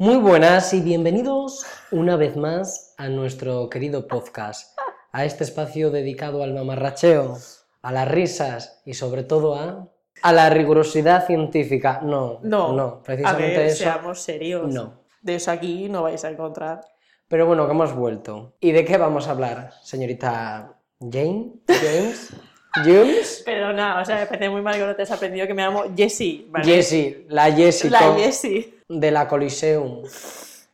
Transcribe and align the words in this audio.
Muy 0.00 0.16
buenas 0.16 0.72
y 0.72 0.80
bienvenidos 0.80 1.66
una 1.90 2.16
vez 2.16 2.34
más 2.34 2.94
a 2.96 3.10
nuestro 3.10 3.68
querido 3.68 4.08
podcast, 4.08 4.74
a 5.12 5.26
este 5.26 5.44
espacio 5.44 5.90
dedicado 5.90 6.42
al 6.42 6.54
mamarracheo, 6.54 7.36
a 7.82 7.92
las 7.92 8.08
risas 8.08 8.80
y 8.86 8.94
sobre 8.94 9.24
todo 9.24 9.56
a, 9.56 9.90
a 10.22 10.32
la 10.32 10.48
rigurosidad 10.48 11.26
científica. 11.26 12.00
No, 12.02 12.40
No, 12.42 12.72
no, 12.72 13.02
precisamente 13.02 13.56
a 13.56 13.58
ver, 13.58 13.66
eso. 13.66 13.84
seamos 13.84 14.22
serios. 14.22 14.72
No. 14.72 15.02
De 15.20 15.34
eso 15.34 15.50
aquí 15.50 15.90
no 15.90 16.02
vais 16.04 16.24
a 16.24 16.30
encontrar. 16.30 16.80
Pero 17.28 17.44
bueno, 17.44 17.66
que 17.66 17.72
hemos 17.72 17.94
vuelto. 17.94 18.56
¿Y 18.58 18.72
de 18.72 18.86
qué 18.86 18.96
vamos 18.96 19.28
a 19.28 19.32
hablar, 19.32 19.74
señorita 19.82 20.78
Jane? 20.98 21.56
James? 21.68 22.30
James? 22.74 23.42
Perdona, 23.44 24.00
o 24.00 24.04
sea, 24.04 24.16
me 24.16 24.26
parece 24.26 24.48
muy 24.48 24.62
mal 24.62 24.74
que 24.76 24.86
no 24.86 24.94
te 24.96 25.02
has 25.02 25.10
aprendido 25.10 25.46
que 25.46 25.54
me 25.54 25.62
llamo 25.62 25.84
Jessie. 25.96 26.46
¿vale? 26.50 26.64
Jessie, 26.64 27.26
la 27.28 27.50
Jessie 27.52 27.90
La 27.90 28.14
Jessie. 28.14 28.74
de 28.88 29.10
la 29.10 29.26
Coliseum. 29.28 30.02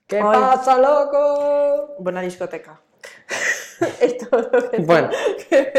¿Qué 0.06 0.16
Ay. 0.18 0.22
pasa, 0.22 0.78
loco? 0.78 1.94
Buena 1.98 2.20
discoteca. 2.20 2.80
es 4.00 4.18
todo 4.18 4.48
lo 4.52 4.70
que 4.70 4.76
Bueno, 4.78 5.10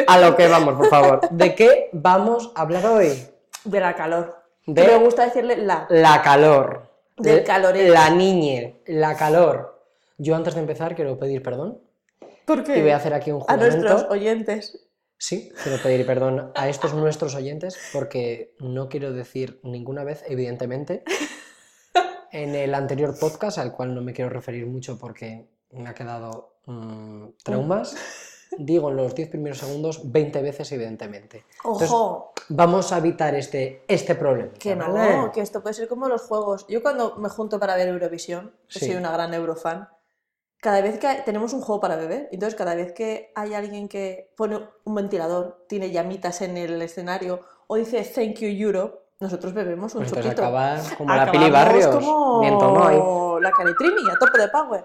a 0.07 0.19
lo 0.19 0.35
que 0.35 0.47
vamos, 0.47 0.75
por 0.75 0.89
favor. 0.89 1.21
¿De 1.31 1.55
qué 1.55 1.89
vamos 1.93 2.51
a 2.55 2.61
hablar 2.61 2.85
hoy? 2.87 3.13
De 3.63 3.79
la 3.79 3.95
calor. 3.95 4.35
De- 4.65 4.83
Me 4.85 4.97
gusta 4.97 5.25
decirle 5.25 5.57
la. 5.57 5.85
La 5.89 6.21
calor. 6.21 6.89
Del 7.15 7.37
De- 7.37 7.43
calorete. 7.43 7.89
La 7.89 8.09
niñe, 8.09 8.81
la 8.87 9.15
calor. 9.15 9.81
Yo 10.17 10.35
antes 10.35 10.55
de 10.55 10.61
empezar 10.61 10.95
quiero 10.95 11.17
pedir 11.19 11.41
perdón 11.43 11.79
¿Por 12.45 12.59
y 12.59 12.63
qué? 12.63 12.81
voy 12.81 12.89
a 12.91 12.97
hacer 12.97 13.13
aquí 13.13 13.31
un 13.31 13.43
A 13.47 13.55
nuestros 13.55 13.83
juramento. 14.03 14.13
oyentes. 14.13 14.86
Sí, 15.17 15.51
quiero 15.63 15.81
pedir 15.81 16.05
perdón 16.05 16.51
a 16.55 16.69
estos 16.69 16.93
nuestros 16.93 17.33
oyentes 17.35 17.77
porque 17.91 18.55
no 18.59 18.87
quiero 18.87 19.13
decir 19.13 19.59
ninguna 19.63 20.03
vez, 20.03 20.23
evidentemente, 20.27 21.03
en 22.31 22.55
el 22.55 22.73
anterior 22.75 23.17
podcast, 23.19 23.57
al 23.57 23.73
cual 23.73 23.95
no 23.95 24.01
me 24.01 24.13
quiero 24.13 24.29
referir 24.29 24.65
mucho 24.67 24.97
porque 24.99 25.47
me 25.71 25.89
ha 25.89 25.95
quedado 25.95 26.57
mm, 26.65 27.29
traumas, 27.43 27.95
digo 28.59 28.89
en 28.91 28.97
los 28.97 29.15
10 29.15 29.29
primeros 29.29 29.57
segundos 29.57 30.11
20 30.11 30.41
veces, 30.41 30.71
evidentemente. 30.71 31.45
Entonces, 31.63 31.89
Ojo, 31.89 32.33
vamos 32.49 32.91
a 32.91 32.99
evitar 32.99 33.33
este, 33.35 33.83
este 33.87 34.13
problema. 34.15 34.51
que 34.59 34.75
no, 34.75 34.93
¿vale? 34.93 35.31
que 35.33 35.41
esto 35.41 35.61
puede 35.63 35.73
ser 35.73 35.87
como 35.87 36.07
los 36.07 36.21
juegos. 36.21 36.65
Yo 36.67 36.81
cuando 36.83 37.15
me 37.15 37.29
junto 37.29 37.59
para 37.59 37.75
ver 37.75 37.87
Eurovisión, 37.87 38.53
que 38.69 38.79
Sí. 38.79 38.85
soy 38.87 38.95
una 38.95 39.11
gran 39.11 39.33
Eurofan, 39.33 39.89
cada 40.67 40.81
vez 40.81 40.99
que 40.99 41.07
hay- 41.07 41.21
tenemos 41.23 41.53
un 41.53 41.61
juego 41.61 41.79
para 41.79 41.95
beber, 41.95 42.27
entonces 42.29 42.53
cada 42.55 42.75
vez 42.75 42.91
que 42.91 43.31
hay 43.35 43.53
alguien 43.53 43.87
que 43.87 44.33
pone 44.35 44.59
un 44.83 44.95
ventilador, 44.95 45.63
tiene 45.69 45.91
llamitas 45.91 46.41
en 46.41 46.57
el 46.57 46.81
escenario 46.81 47.39
o 47.67 47.77
dice 47.77 48.01
Thank 48.03 48.39
you 48.39 48.49
Europe, 48.49 48.99
nosotros 49.21 49.53
bebemos 49.53 49.95
un 49.95 49.99
Pues 50.01 50.09
entonces 50.09 50.31
chupito. 50.33 50.41
acaba 50.45 50.77
como 50.97 51.15
la 51.15 51.21
Acabamos 51.21 51.41
Pili 51.45 51.51
Barrios. 51.53 51.87
como 51.95 53.39
la 53.39 53.49
Caritrini, 53.51 54.09
a 54.13 54.19
tope 54.19 54.41
de 54.41 54.47
power. 54.49 54.83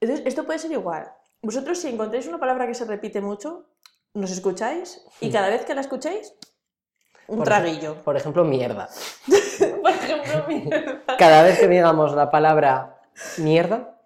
Entonces, 0.00 0.24
esto 0.26 0.44
puede 0.46 0.58
ser 0.60 0.72
igual. 0.72 1.12
Vosotros, 1.42 1.78
si 1.78 1.88
encontráis 1.88 2.26
una 2.26 2.38
palabra 2.38 2.66
que 2.66 2.72
se 2.72 2.86
repite 2.86 3.20
mucho, 3.20 3.66
nos 4.14 4.30
escucháis 4.30 5.04
y 5.20 5.30
cada 5.30 5.50
vez 5.50 5.66
que 5.66 5.74
la 5.74 5.82
escuchéis, 5.82 6.32
un 7.26 7.36
Por 7.36 7.44
traguillo. 7.44 7.96
Por 8.02 8.16
ejemplo, 8.16 8.44
mierda. 8.44 8.88
Por 9.82 9.90
ejemplo, 9.90 10.44
mierda. 10.48 11.02
Cada 11.18 11.42
vez 11.42 11.58
que 11.60 11.68
digamos 11.68 12.14
la 12.14 12.30
palabra 12.30 12.98
mierda, 13.36 13.97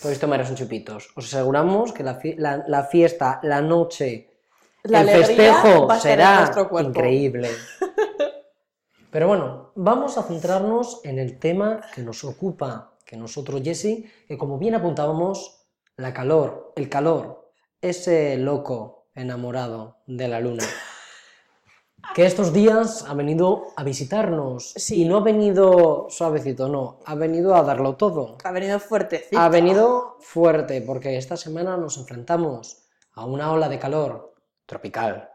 podéis 0.00 0.18
tomaros 0.20 0.50
un 0.50 0.56
chupitos. 0.56 1.10
Os 1.16 1.26
aseguramos 1.32 1.92
que 1.92 2.02
la, 2.02 2.18
la- 2.36 2.64
la 2.66 2.82
fiesta, 2.84 3.40
la 3.42 3.60
noche, 3.60 4.30
La 4.84 5.00
el 5.00 5.08
festejo 5.08 5.88
será 6.00 6.50
increíble. 6.80 7.48
Pero 9.10 9.28
bueno, 9.28 9.72
vamos 9.76 10.18
a 10.18 10.24
centrarnos 10.24 11.00
en 11.04 11.18
el 11.18 11.38
tema 11.38 11.80
que 11.94 12.02
nos 12.02 12.24
ocupa, 12.24 12.92
que 13.06 13.16
nosotros, 13.16 13.62
Jesse, 13.62 14.04
que 14.26 14.36
como 14.36 14.58
bien 14.58 14.74
apuntábamos, 14.74 15.66
la 15.96 16.12
calor, 16.12 16.72
el 16.74 16.88
calor, 16.88 17.52
ese 17.80 18.36
loco 18.36 19.06
enamorado 19.14 19.98
de 20.06 20.26
la 20.26 20.40
luna, 20.40 20.64
que 22.14 22.26
estos 22.26 22.52
días 22.52 23.04
ha 23.08 23.14
venido 23.14 23.68
a 23.76 23.84
visitarnos 23.84 24.72
Sí. 24.76 25.02
y 25.02 25.04
no 25.04 25.18
ha 25.18 25.20
venido 25.20 26.06
suavecito, 26.10 26.68
no, 26.68 27.00
ha 27.06 27.14
venido 27.14 27.54
a 27.54 27.62
darlo 27.62 27.96
todo. 27.96 28.38
Ha 28.44 28.52
venido 28.52 28.78
fuertecito. 28.80 29.38
Ha 29.38 29.48
venido 29.48 30.16
fuerte 30.20 30.80
porque 30.82 31.16
esta 31.16 31.36
semana 31.36 31.76
nos 31.76 31.96
enfrentamos 31.98 32.78
a 33.14 33.24
una 33.26 33.52
ola 33.52 33.68
de 33.68 33.78
calor 33.78 34.34
tropical. 34.66 35.28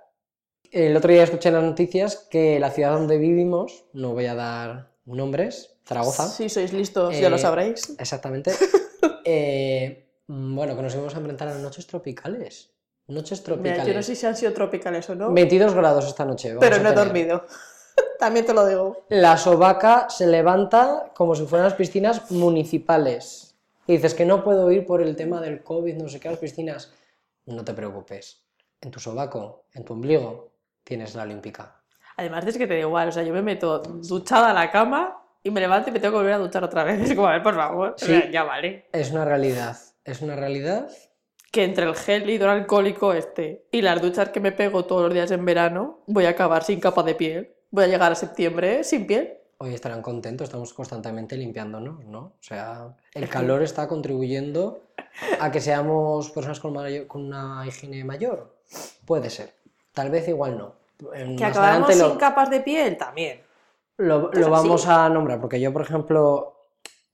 El 0.71 0.95
otro 0.95 1.11
día 1.11 1.23
escuché 1.23 1.49
en 1.49 1.55
las 1.55 1.63
noticias 1.63 2.27
que 2.29 2.59
la 2.59 2.71
ciudad 2.71 2.93
donde 2.93 3.17
vivimos, 3.17 3.85
no 3.93 4.13
voy 4.13 4.25
a 4.27 4.35
dar 4.35 4.91
nombres, 5.05 5.75
Zaragoza, 5.85 6.27
Si 6.27 6.49
sois 6.49 6.71
listos, 6.71 7.17
ya 7.19 7.29
lo 7.31 7.37
Eh, 7.37 7.39
sabréis. 7.39 7.95
exactamente, 7.97 8.51
eh, 9.25 10.07
bueno, 10.27 10.75
que 10.75 10.81
nos 10.83 10.93
íbamos 10.93 11.15
a 11.15 11.17
enfrentar 11.17 11.47
a 11.47 11.55
noches 11.57 11.87
tropicales. 11.87 12.71
Noches 13.09 13.39
Mira, 13.41 13.55
tropicales. 13.55 13.87
yo 13.87 13.93
no 13.93 14.03
sé 14.03 14.15
si 14.15 14.25
han 14.25 14.35
sido 14.37 14.53
tropicales 14.53 15.09
o 15.09 15.15
no, 15.15 15.31
22 15.33 15.73
grados 15.73 16.05
esta 16.07 16.25
noche. 16.25 16.55
pero 16.59 16.77
no 16.79 16.89
he 16.89 16.93
dormido. 16.93 17.43
También 18.19 18.45
te 18.45 18.53
lo 18.53 18.65
digo. 18.65 19.05
La 19.09 19.37
sobaca 19.37 20.09
se 20.09 20.27
levanta 20.27 21.11
como 21.15 21.35
si 21.35 21.45
fueran 21.45 21.65
las 21.65 21.73
piscinas 21.73 22.29
municipales. 22.31 23.55
Y 23.87 23.93
dices 23.93 24.13
que 24.13 24.25
no 24.25 24.43
puedo 24.43 24.69
ir 24.71 24.85
por 24.85 25.01
el 25.01 25.15
tema 25.15 25.41
del 25.41 25.63
COVID, 25.63 25.95
no 25.95 26.07
sé 26.09 26.19
qué, 26.19 26.29
las 26.29 26.37
piscinas. 26.39 26.93
No 27.45 27.63
te 27.65 27.73
preocupes. 27.73 28.43
En 28.81 28.91
tu 28.91 28.99
sobaco, 28.99 29.65
en 29.73 29.83
tu 29.83 29.93
ombligo, 29.93 30.51
tienes 30.83 31.15
la 31.15 31.23
olímpica. 31.23 31.75
Además 32.17 32.45
es 32.45 32.57
que 32.57 32.67
te 32.67 32.73
da 32.75 32.79
igual, 32.81 33.09
o 33.09 33.11
sea, 33.11 33.23
yo 33.23 33.33
me 33.33 33.41
meto 33.41 33.79
duchada 33.79 34.51
a 34.51 34.53
la 34.53 34.69
cama 34.71 35.17
y 35.41 35.49
me 35.51 35.61
levanto 35.61 35.89
y 35.89 35.93
me 35.93 35.99
tengo 35.99 36.13
que 36.13 36.17
volver 36.19 36.33
a 36.33 36.37
duchar 36.37 36.63
otra 36.63 36.83
vez. 36.83 36.99
Es 37.09 37.15
como, 37.15 37.27
a 37.27 37.31
ver, 37.31 37.43
por 37.43 37.55
favor, 37.55 37.89
o 37.95 37.97
Sí. 37.97 38.05
sea, 38.05 38.29
ya 38.29 38.43
vale. 38.43 38.87
Es 38.91 39.11
una 39.11 39.25
realidad. 39.25 39.77
Es 40.03 40.21
una 40.21 40.35
realidad. 40.35 40.89
Que 41.51 41.63
entre 41.63 41.85
el 41.85 41.95
gel 41.95 42.29
hidroalcohólico 42.29 43.13
este 43.13 43.65
y 43.71 43.81
las 43.81 44.01
duchas 44.01 44.29
que 44.29 44.39
me 44.39 44.51
pego 44.51 44.85
todos 44.85 45.03
los 45.03 45.13
días 45.13 45.31
en 45.31 45.43
verano, 45.45 45.99
voy 46.07 46.25
a 46.25 46.29
acabar 46.29 46.63
sin 46.63 46.79
capa 46.79 47.01
de 47.03 47.15
piel. 47.15 47.53
Voy 47.71 47.85
a 47.85 47.87
llegar 47.87 48.11
a 48.11 48.15
septiembre 48.15 48.83
sin 48.83 49.07
piel. 49.07 49.33
Hoy 49.57 49.73
estarán 49.73 50.01
contentos, 50.01 50.45
estamos 50.45 50.73
constantemente 50.73 51.35
limpiándonos, 51.35 52.05
¿no? 52.05 52.19
O 52.19 52.33
sea, 52.41 52.95
el 53.13 53.27
calor 53.29 53.61
está 53.63 53.87
contribuyendo 53.87 54.81
a 55.39 55.51
que 55.51 55.59
seamos 55.59 56.29
personas 56.29 56.59
con, 56.59 56.73
mayo- 56.73 57.07
con 57.07 57.25
una 57.25 57.63
higiene 57.67 58.03
mayor. 58.03 58.55
Puede 59.05 59.29
ser. 59.29 59.53
Tal 59.91 60.09
vez 60.11 60.27
igual 60.27 60.57
no. 60.57 60.75
En- 61.13 61.35
Que 61.35 61.45
acabamos 61.45 61.89
sin 61.93 61.99
lo- 62.07 62.17
capas 62.17 62.49
de 62.51 62.59
piel 62.61 62.95
también. 62.97 63.41
Lo, 63.97 64.31
Es 64.31 64.39
lo 64.39 64.49
vamos 64.49 64.85
así. 64.85 64.91
a 64.97 65.09
nombrar, 65.09 65.41
porque 65.41 65.59
yo, 65.59 65.73
por 65.73 65.81
ejemplo, 65.81 66.55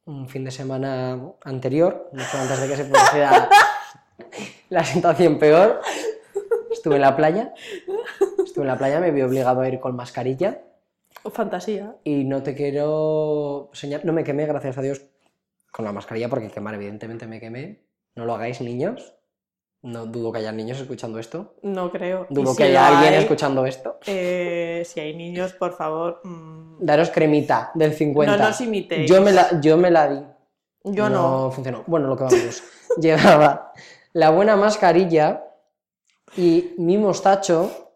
un 0.05 0.27
fin 0.29 0.43
de 0.43 0.51
semana 0.51 1.17
anterior, 1.43 2.09
mucho 2.11 2.37
antes 2.37 2.61
de 2.61 2.67
que 2.67 2.75
se 2.75 2.85
produjera 2.85 3.49
la 4.69 4.83
situación 4.83 5.39
peor, 5.39 5.81
estuve 6.71 6.95
en 6.95 7.01
la 7.01 7.15
playa. 7.15 7.53
Estuve 8.43 8.63
en 8.63 8.67
la 8.67 8.77
playa, 8.77 8.99
me 8.99 9.11
vi 9.11 9.21
obligado 9.21 9.61
a 9.61 9.67
ir 9.67 9.79
con 9.79 9.95
mascarilla 9.95 10.61
Fantasía. 11.31 11.95
y 12.03 12.23
no 12.23 12.43
te 12.43 12.53
quiero 12.55 13.69
señalar, 13.73 14.05
no 14.05 14.13
me 14.13 14.23
quemé, 14.23 14.45
gracias 14.45 14.77
a 14.77 14.81
Dios, 14.81 15.01
con 15.71 15.83
la 15.85 15.91
mascarilla, 15.91 16.29
porque 16.29 16.49
quemar, 16.49 16.75
evidentemente 16.75 17.25
me 17.27 17.39
quemé. 17.39 17.81
No 18.15 18.25
lo 18.25 18.35
hagáis, 18.35 18.61
niños. 18.61 19.13
No 19.81 20.05
dudo 20.07 20.31
que 20.31 20.39
haya 20.39 20.51
niños 20.51 20.79
escuchando 20.79 21.19
esto. 21.19 21.55
No 21.61 21.91
creo. 21.91 22.25
Dudo 22.29 22.51
si 22.51 22.57
que 22.57 22.63
haya 22.63 22.87
alguien 22.87 23.13
escuchando 23.15 23.65
esto. 23.65 23.99
eh, 24.07 24.81
si 24.85 24.99
hay 24.99 25.15
niños, 25.15 25.53
por 25.53 25.73
favor. 25.75 26.21
mm, 26.23 26.77
Daros 26.79 27.09
cremita 27.11 27.71
del 27.75 27.93
50. 27.93 28.35
No 28.37 28.43
nos 28.47 28.61
imitéis. 28.61 29.09
Yo 29.09 29.21
me 29.21 29.31
la, 29.31 29.59
yo 29.61 29.77
me 29.77 29.91
la 29.91 30.07
di. 30.07 30.21
Yo 30.85 31.09
no. 31.09 31.51
funcionó. 31.51 31.83
Bueno, 31.87 32.07
lo 32.07 32.15
que 32.17 32.23
vamos. 32.23 32.63
Llevaba 32.99 33.73
la 34.15 34.29
buena 34.29 34.55
mascarilla 34.55 35.43
y 36.37 36.73
mi 36.77 36.97
mostacho 36.97 37.91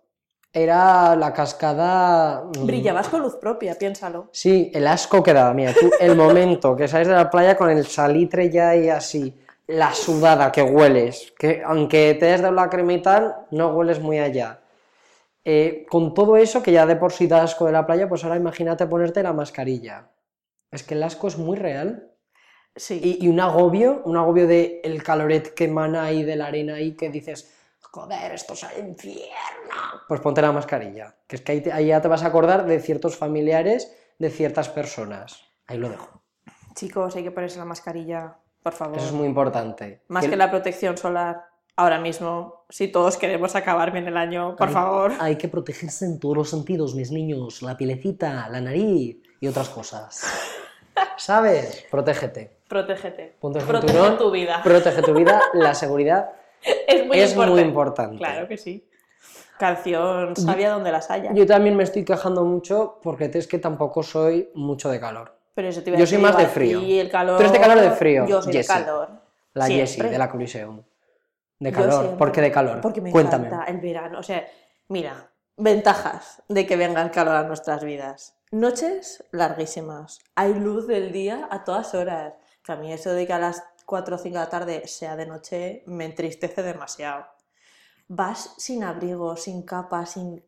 era 0.51 1.15
la 1.15 1.31
cascada. 1.31 2.43
mm, 2.43 2.65
Brillabas 2.65 3.07
con 3.07 3.21
luz 3.21 3.37
propia, 3.37 3.75
piénsalo. 3.75 4.27
Sí, 4.33 4.69
el 4.73 4.85
asco 4.87 5.23
que 5.23 5.33
daba. 5.33 5.53
Mira, 5.53 5.73
tú, 5.73 5.89
el 5.99 6.17
momento 6.17 6.75
que 6.75 6.89
sales 6.89 7.07
de 7.07 7.13
la 7.13 7.29
playa 7.29 7.55
con 7.55 7.69
el 7.69 7.85
salitre 7.85 8.49
ya 8.49 8.75
y 8.75 8.89
así, 8.89 9.39
la 9.67 9.93
sudada 9.93 10.51
que 10.51 10.61
hueles, 10.61 11.33
que 11.39 11.63
aunque 11.65 12.15
te 12.19 12.25
hayas 12.25 12.41
dado 12.41 12.53
la 12.53 12.69
crema 12.69 12.93
y 12.93 13.01
tal, 13.01 13.35
no 13.51 13.69
hueles 13.69 14.01
muy 14.01 14.19
allá. 14.19 14.59
Eh, 15.45 15.85
con 15.89 16.13
todo 16.13 16.35
eso, 16.35 16.61
que 16.61 16.73
ya 16.73 16.85
de 16.85 16.97
por 16.97 17.13
sí 17.13 17.27
da 17.27 17.43
asco 17.43 17.65
de 17.65 17.71
la 17.71 17.85
playa, 17.85 18.09
pues 18.09 18.25
ahora 18.25 18.35
imagínate 18.35 18.85
ponerte 18.87 19.23
la 19.23 19.31
mascarilla. 19.31 20.09
Es 20.69 20.83
que 20.83 20.95
el 20.95 21.03
asco 21.03 21.29
es 21.29 21.37
muy 21.37 21.57
real. 21.57 22.08
Sí. 22.79 22.99
Y, 23.03 23.25
y 23.25 23.27
un 23.27 23.39
agobio, 23.39 24.01
un 24.05 24.15
agobio 24.17 24.47
de 24.47 24.79
el 24.83 25.03
caloret 25.03 25.53
que 25.53 25.65
emana 25.65 26.05
ahí 26.05 26.23
de 26.23 26.35
la 26.37 26.47
arena 26.47 26.75
ahí 26.75 26.95
que 26.95 27.09
dices, 27.09 27.53
joder, 27.81 28.31
esto 28.31 28.53
es 28.53 28.63
el 28.77 28.87
infierno. 28.87 29.27
Pues 30.07 30.21
ponte 30.21 30.41
la 30.41 30.51
mascarilla, 30.53 31.15
que 31.27 31.35
es 31.35 31.41
que 31.41 31.51
ahí, 31.51 31.61
te- 31.61 31.73
ahí 31.73 31.87
ya 31.87 32.01
te 32.01 32.07
vas 32.07 32.23
a 32.23 32.27
acordar 32.27 32.65
de 32.65 32.79
ciertos 32.79 33.17
familiares, 33.17 33.93
de 34.17 34.29
ciertas 34.29 34.69
personas. 34.69 35.43
Ahí 35.67 35.77
lo 35.77 35.89
dejo. 35.89 36.21
Chicos, 36.73 37.15
hay 37.17 37.23
que 37.23 37.31
ponerse 37.31 37.59
la 37.59 37.65
mascarilla, 37.65 38.37
por 38.63 38.73
favor. 38.73 38.97
Eso 38.97 39.07
es 39.07 39.11
muy 39.13 39.27
importante. 39.27 40.03
Más 40.07 40.23
Que- 40.23 40.29
que 40.31 40.35
la 40.37 40.49
protección 40.49 40.97
solar. 40.97 41.43
Ahora 41.75 41.99
mismo, 41.99 42.65
si 42.69 42.87
todos 42.89 43.17
queremos 43.17 43.55
acabar 43.55 43.91
bien 43.91 44.07
el 44.07 44.17
año, 44.17 44.55
por 44.55 44.67
hay- 44.67 44.73
favor. 44.73 45.13
Hay 45.19 45.35
que 45.37 45.47
protegerse 45.47 46.05
en 46.05 46.19
todos 46.19 46.35
los 46.37 46.49
sentidos, 46.49 46.95
mis 46.95 47.11
niños. 47.11 47.61
La 47.61 47.75
pielecita, 47.77 48.47
la 48.49 48.61
nariz 48.61 49.17
y 49.39 49.47
otras 49.47 49.69
cosas. 49.69 50.21
¿sabes? 51.17 51.85
Protégete. 51.89 52.57
Protégete. 52.67 53.23
El 53.23 53.31
Protege 53.39 53.65
cinturón, 53.65 54.17
tu 54.17 54.31
vida. 54.31 54.61
Protege 54.63 55.01
tu 55.01 55.13
vida, 55.13 55.41
la 55.53 55.73
seguridad 55.73 56.29
es 56.61 57.05
muy 57.05 57.19
es 57.19 57.31
importante. 57.31 57.51
muy 57.61 57.61
importante. 57.69 58.17
Claro 58.17 58.47
que 58.47 58.57
sí. 58.57 58.85
Canción 59.57 60.35
sabia 60.35 60.71
donde 60.71 60.91
las 60.91 61.11
haya. 61.11 61.33
Yo 61.33 61.45
también 61.45 61.75
me 61.75 61.83
estoy 61.83 62.05
quejando 62.05 62.45
mucho 62.45 62.99
porque 63.03 63.29
es 63.33 63.47
que 63.47 63.59
tampoco 63.59 64.03
soy 64.03 64.49
mucho 64.53 64.89
de 64.89 64.99
calor. 64.99 65.37
Pero 65.53 65.67
eso 65.67 65.83
te 65.83 65.89
iba 65.89 65.97
a 65.97 65.99
Yo 65.99 66.07
soy 66.07 66.17
más 66.17 66.37
de 66.37 66.47
frío. 66.47 66.79
Y 66.79 66.99
el 66.99 67.09
calor... 67.09 67.35
Tú 67.35 67.41
eres 67.41 67.51
de 67.51 67.59
calor 67.59 67.79
de 67.81 67.91
frío, 67.91 68.25
Yo 68.25 68.41
soy 68.41 68.53
Jessie. 68.53 68.73
de 68.75 68.81
calor. 68.85 69.09
La. 69.53 69.67
Jessie 69.67 70.03
de 70.03 70.17
la 70.17 70.29
Coliseum. 70.29 70.81
De 71.59 71.71
calor. 71.73 72.17
¿Por 72.17 72.31
qué 72.31 72.39
de 72.39 72.51
calor? 72.51 72.79
Porque 72.79 73.01
me 73.01 73.11
Cuéntame. 73.11 73.47
encanta 73.47 73.65
el 73.69 73.79
verano. 73.79 74.19
O 74.19 74.23
sea, 74.23 74.47
mira, 74.87 75.29
ventajas 75.57 76.41
de 76.47 76.65
que 76.65 76.77
venga 76.77 77.01
el 77.01 77.11
calor 77.11 77.35
a 77.35 77.43
nuestras 77.43 77.83
vidas. 77.83 78.38
Noches 78.51 79.23
larguísimas. 79.31 80.21
Hay 80.33 80.55
luz 80.55 80.87
del 80.87 81.11
día 81.11 81.47
a 81.51 81.63
todas 81.63 81.93
horas. 81.93 82.33
Que 82.63 82.71
a 82.71 82.77
mí 82.77 82.91
eso 82.91 83.13
de 83.13 83.27
que 83.27 83.33
a 83.33 83.37
las 83.37 83.63
4 83.85 84.15
o 84.15 84.17
5 84.17 84.33
de 84.33 84.39
la 84.39 84.49
tarde 84.49 84.87
sea 84.87 85.15
de 85.15 85.27
noche 85.27 85.83
me 85.85 86.05
entristece 86.05 86.63
demasiado. 86.63 87.27
Vas 88.07 88.55
sin 88.57 88.83
abrigo, 88.83 89.35
sin 89.35 89.61
capa, 89.61 90.07
sin, 90.07 90.43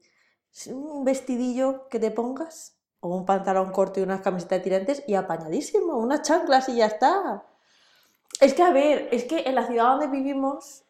sin 0.50 0.78
un 0.78 1.06
vestidillo 1.06 1.88
que 1.90 2.00
te 2.00 2.10
pongas, 2.10 2.76
o 3.02 3.16
un 3.16 3.24
pantalón 3.24 3.72
corto 3.72 4.00
y 4.00 4.04
unas 4.04 4.22
camisetas 4.22 4.58
de 4.58 4.64
tirantes 4.64 5.04
y 5.06 5.14
apañadísimo, 5.14 5.96
unas 5.96 6.24
chanclas 6.24 6.70
y 6.70 6.78
ya 6.78 6.88
está. 6.88 7.46
Es 8.40 8.56
que, 8.56 8.64
a 8.64 8.72
ver, 8.72 9.10
es 9.12 9.26
que 9.26 9.42
en 9.42 9.54
la 9.54 9.68
ciudad 9.68 9.92
donde 9.92 10.08
vivimos 10.08 10.86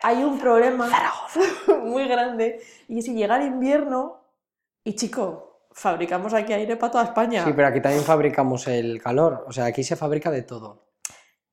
hay 0.00 0.24
un 0.24 0.38
problema 0.38 0.88
muy 1.82 2.08
grande 2.08 2.62
y 2.88 3.02
si 3.02 3.12
llega 3.12 3.36
el 3.36 3.48
invierno 3.48 4.22
y 4.82 4.94
chico, 4.94 5.53
fabricamos 5.74 6.32
aquí 6.32 6.52
aire 6.52 6.76
para 6.76 6.92
toda 6.92 7.04
España. 7.04 7.44
Sí, 7.44 7.52
pero 7.54 7.68
aquí 7.68 7.80
también 7.80 8.04
fabricamos 8.04 8.66
el 8.68 9.02
calor. 9.02 9.44
O 9.46 9.52
sea, 9.52 9.66
aquí 9.66 9.82
se 9.84 9.96
fabrica 9.96 10.30
de 10.30 10.42
todo. 10.42 10.84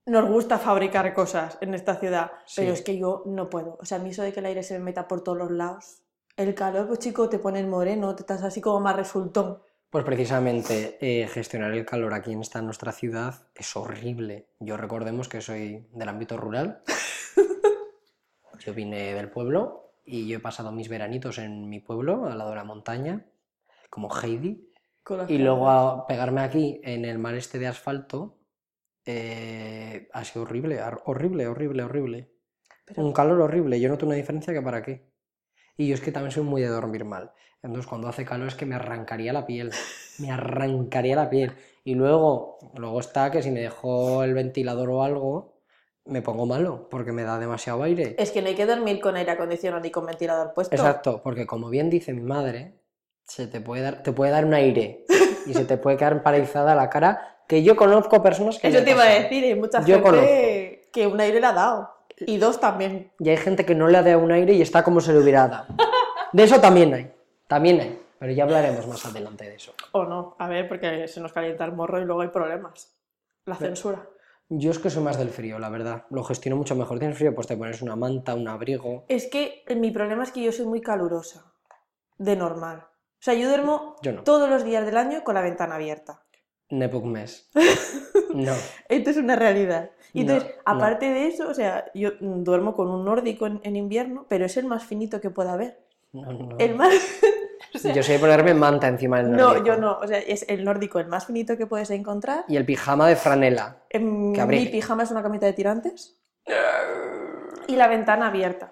Nos 0.06 0.28
gusta 0.28 0.58
fabricar 0.58 1.14
cosas 1.14 1.58
en 1.62 1.74
esta 1.74 1.96
ciudad, 1.96 2.32
pero 2.56 2.72
es 2.74 2.82
que 2.82 2.98
yo 2.98 3.24
no 3.26 3.50
puedo. 3.50 3.78
O 3.80 3.86
sea, 3.86 3.98
a 3.98 4.02
mí 4.02 4.10
eso 4.10 4.24
de 4.24 4.32
que 4.34 4.40
el 4.40 4.46
aire 4.46 4.64
se 4.64 4.78
me 4.78 4.86
meta 4.86 5.08
por 5.08 5.24
todos 5.24 5.38
los 5.38 5.52
lados. 5.52 6.04
El 6.38 6.56
calor, 6.56 6.88
pues 6.88 7.00
chico, 7.00 7.30
te 7.30 7.40
pone 7.40 7.64
moreno, 7.64 8.16
te 8.16 8.24
estás 8.24 8.42
así 8.44 8.62
como 8.62 8.80
más 8.80 8.96
resultón. 8.96 9.62
Pues 9.90 10.06
precisamente 10.06 10.98
eh, 11.02 11.28
gestionar 11.28 11.74
el 11.74 11.86
calor 11.86 12.14
aquí 12.14 12.32
en 12.32 12.42
esta 12.42 12.62
nuestra 12.62 12.94
ciudad 12.94 13.48
es 13.54 13.76
horrible. 13.76 14.48
Yo 14.60 14.78
recordemos 14.78 15.28
que 15.28 15.42
soy 15.42 15.88
del 15.92 16.10
ámbito 16.10 16.38
rural. 16.38 16.82
Yo 18.66 18.74
vine 18.74 19.14
del 19.14 19.30
pueblo 19.30 19.96
y 20.06 20.28
yo 20.28 20.38
he 20.38 20.40
pasado 20.40 20.72
mis 20.72 20.90
veranitos 20.90 21.38
en 21.40 21.70
mi 21.70 21.80
pueblo, 21.80 22.26
al 22.26 22.38
lado 22.38 22.52
de 22.52 22.56
la 22.56 22.64
montaña, 22.64 23.26
como 23.92 24.10
Heidi. 24.10 24.72
con 25.04 25.30
Y 25.30 25.38
luego 25.38 25.70
a 25.70 26.08
pegarme 26.08 26.42
aquí 26.42 26.82
en 26.84 27.06
el 27.06 27.20
mar 27.20 27.36
este 27.36 27.60
de 27.60 27.68
asfalto 27.68 28.40
eh, 29.06 30.08
ha 30.14 30.24
sido 30.24 30.44
horrible, 30.44 30.80
horrible, 31.06 31.48
horrible, 31.48 31.84
horrible. 31.84 32.32
Pero- 32.86 33.04
Un 33.04 33.14
calor 33.14 33.40
horrible, 33.42 33.80
yo 33.80 33.90
noto 33.90 34.06
una 34.08 34.16
diferencia 34.16 34.54
que 34.54 34.62
para 34.62 34.82
qué. 34.82 35.12
Y 35.78 35.88
yo 35.88 35.96
es 35.96 36.02
que 36.02 36.12
también 36.12 36.32
soy 36.32 36.44
muy 36.44 36.62
de 36.62 36.68
dormir 36.68 37.06
mal. 37.06 37.32
Entonces 37.62 37.88
cuando 37.88 38.08
hace 38.08 38.26
calor 38.26 38.48
es 38.48 38.56
que 38.56 38.66
me 38.66 38.76
arrancaría 38.76 39.34
la 39.34 39.46
piel, 39.46 39.72
me 40.20 40.32
arrancaría 40.32 41.16
la 41.16 41.30
piel. 41.30 41.54
Y 41.84 41.96
luego, 41.96 42.58
luego 42.76 43.00
está 43.00 43.32
que 43.32 43.42
si 43.44 43.52
me 43.52 43.62
dejo 43.62 44.24
el 44.24 44.34
ventilador 44.34 44.90
o 44.90 45.04
algo, 45.04 45.62
me 46.06 46.22
pongo 46.22 46.46
malo, 46.46 46.88
porque 46.90 47.12
me 47.12 47.24
da 47.24 47.40
demasiado 47.40 47.84
aire. 47.84 48.16
Es 48.18 48.32
que 48.32 48.42
no 48.42 48.48
hay 48.48 48.56
que 48.56 48.66
dormir 48.66 49.00
con 49.00 49.16
aire 49.16 49.32
acondicionado 49.32 49.82
ni 49.84 49.92
con 49.92 50.06
ventilador 50.06 50.54
puesto. 50.54 50.76
Exacto, 50.76 51.22
porque 51.24 51.46
como 51.46 51.70
bien 51.70 51.90
dice 51.90 52.14
mi 52.14 52.22
madre, 52.24 52.81
se 53.32 53.48
te 53.48 53.62
puede 53.62 53.82
dar, 53.82 54.04
te 54.04 54.12
puede 54.12 54.30
dar 54.30 54.44
un 54.44 54.54
aire 54.54 55.06
y 55.46 55.54
se 55.54 55.64
te 55.64 55.78
puede 55.78 55.96
quedar 55.96 56.22
paralizada 56.22 56.76
la 56.76 56.90
cara, 56.90 57.38
que 57.48 57.64
yo 57.64 57.78
conozco 57.78 58.22
personas 58.22 58.60
que 58.60 58.68
Eso 58.68 58.84
te 58.84 58.92
iba 58.92 59.04
a 59.04 59.10
decir, 59.10 59.46
hay 59.46 59.56
mucha 59.56 59.82
Yo 59.86 60.04
gente 60.04 60.90
que 60.92 61.08
un 61.08 61.18
aire 61.22 61.40
le 61.40 61.48
ha 61.48 61.54
dado. 61.54 61.90
Y 62.18 62.38
dos 62.38 62.60
también. 62.60 63.10
Y 63.20 63.30
hay 63.30 63.38
gente 63.38 63.66
que 63.66 63.74
no 63.74 63.88
le 63.88 64.04
da 64.04 64.18
un 64.18 64.34
aire 64.34 64.52
y 64.52 64.62
está 64.62 64.84
como 64.84 65.00
se 65.00 65.14
le 65.14 65.20
hubiera 65.20 65.48
dado. 65.48 65.74
De 66.34 66.44
eso 66.44 66.60
también 66.60 66.94
hay, 66.94 67.10
también 67.48 67.80
hay, 67.80 68.02
pero 68.20 68.34
ya 68.34 68.44
hablaremos 68.44 68.86
más 68.86 69.06
adelante 69.06 69.46
de 69.46 69.56
eso. 69.56 69.74
O 69.94 70.04
no, 70.04 70.36
a 70.38 70.50
ver, 70.50 70.68
porque 70.68 71.08
se 71.08 71.22
nos 71.22 71.32
calienta 71.32 71.64
el 71.64 71.72
morro 71.72 72.02
y 72.02 72.06
luego 72.06 72.22
hay 72.22 72.30
problemas. 72.30 72.98
La 73.46 73.56
censura. 73.56 74.10
Yo 74.50 74.72
es 74.72 74.80
que 74.80 74.90
soy 74.90 75.04
más 75.04 75.18
del 75.18 75.30
frío, 75.30 75.58
la 75.58 75.70
verdad. 75.70 76.04
Lo 76.10 76.26
gestiono 76.26 76.58
mucho 76.58 76.76
mejor. 76.76 77.00
Tienes 77.00 77.18
frío, 77.18 77.34
pues 77.34 77.48
te 77.48 77.56
pones 77.56 77.82
una 77.82 77.96
manta, 77.96 78.36
un 78.36 78.50
abrigo. 78.50 79.06
Es 79.08 79.28
que 79.28 79.64
mi 79.74 79.90
problema 79.92 80.24
es 80.24 80.32
que 80.32 80.44
yo 80.44 80.52
soy 80.52 80.66
muy 80.66 80.82
calurosa. 80.82 81.54
De 82.18 82.36
normal. 82.36 82.91
O 83.22 83.24
sea, 83.24 83.36
yo 83.36 83.48
duermo 83.48 83.96
Yo 84.02 84.12
no. 84.14 84.24
todos 84.24 84.50
los 84.50 84.64
días 84.66 84.84
del 84.86 84.98
año 84.98 85.24
con 85.24 85.36
la 85.36 85.42
ventana 85.42 85.76
abierta. 85.76 86.24
Nepuk 86.70 87.06
mes. 87.06 87.50
No. 88.34 88.54
Esto 88.88 89.10
es 89.10 89.18
una 89.18 89.36
realidad. 89.36 89.92
Y 90.14 90.24
No, 90.24 90.34
entonces, 90.34 90.56
no. 90.56 90.62
aparte 90.66 91.10
de 91.10 91.28
eso, 91.28 91.50
o 91.50 91.54
sea, 91.54 91.92
yo 91.94 92.12
duermo 92.22 92.74
con 92.74 92.88
un 92.90 93.04
nórdico 93.04 93.46
en, 93.46 93.60
en 93.64 93.76
invierno, 93.76 94.26
pero 94.30 94.46
es 94.46 94.56
el 94.56 94.66
más 94.68 94.86
finito 94.86 95.20
que 95.20 95.30
pueda 95.30 95.52
haber. 95.52 95.84
No, 96.14 96.32
no. 96.32 96.58
El 96.58 96.76
más... 96.76 96.94
o 97.76 97.78
sea, 97.78 97.94
Yo 97.94 98.02
soy 98.02 98.18
ponerme 98.20 98.54
manta 98.54 98.88
encima 98.88 99.18
del 99.22 99.32
no, 99.34 99.50
nórdico. 99.50 99.66
yo 99.66 99.76
no. 99.78 99.98
O 99.98 100.08
sea, 100.08 100.18
es 100.20 100.46
el 100.48 100.64
nórdico 100.64 101.00
el 101.00 101.08
más 101.08 101.26
finito 101.26 101.58
que 101.58 101.68
puedes 101.68 101.90
encontrar. 101.92 102.46
Y 102.48 102.56
el 102.56 102.66
pijama 102.66 103.08
de 103.10 103.18
franela. 103.18 103.84
En 103.90 104.32
Que 104.34 104.46
mi 104.46 104.66
pijama 104.68 105.04
es 105.04 105.12
una 105.12 105.22
camita 105.22 105.46
de 105.46 105.54
tirantes. 105.54 106.18
Y 107.68 107.76
la 107.76 107.88
ventana 107.90 108.28
abierta. 108.28 108.72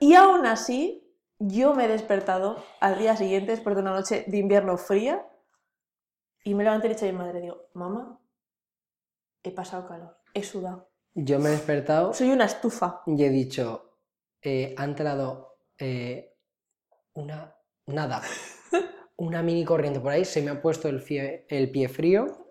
Y 0.00 0.14
aún 0.14 0.44
así, 0.46 1.07
yo 1.38 1.74
me 1.74 1.84
he 1.84 1.88
despertado 1.88 2.62
al 2.80 2.98
día 2.98 3.16
siguiente, 3.16 3.52
después 3.52 3.74
de 3.76 3.82
una 3.82 3.92
noche 3.92 4.24
de 4.26 4.38
invierno 4.38 4.76
fría, 4.76 5.26
y 6.44 6.54
me 6.54 6.64
levanté 6.64 6.86
y 6.86 6.90
le 6.90 6.94
he 6.94 6.96
dicho 6.96 7.06
a 7.08 7.12
mi 7.12 7.18
madre, 7.18 7.40
digo, 7.40 7.68
mamá, 7.74 8.20
he 9.42 9.50
pasado 9.52 9.86
calor, 9.86 10.16
he 10.34 10.42
sudado. 10.42 10.90
Yo 11.14 11.38
me 11.38 11.48
he 11.48 11.52
despertado 11.52 12.12
Soy 12.14 12.30
una 12.30 12.44
estufa. 12.44 13.02
y 13.06 13.24
he 13.24 13.30
dicho, 13.30 13.96
eh, 14.42 14.74
ha 14.78 14.84
entrado 14.84 15.58
eh, 15.78 16.36
una, 17.14 17.56
nada, 17.86 18.22
una 19.16 19.42
mini 19.42 19.64
corriente 19.64 20.00
por 20.00 20.12
ahí, 20.12 20.24
se 20.24 20.42
me 20.42 20.50
ha 20.50 20.60
puesto 20.62 20.88
el, 20.88 21.00
fie- 21.04 21.44
el 21.48 21.70
pie 21.70 21.88
frío 21.88 22.46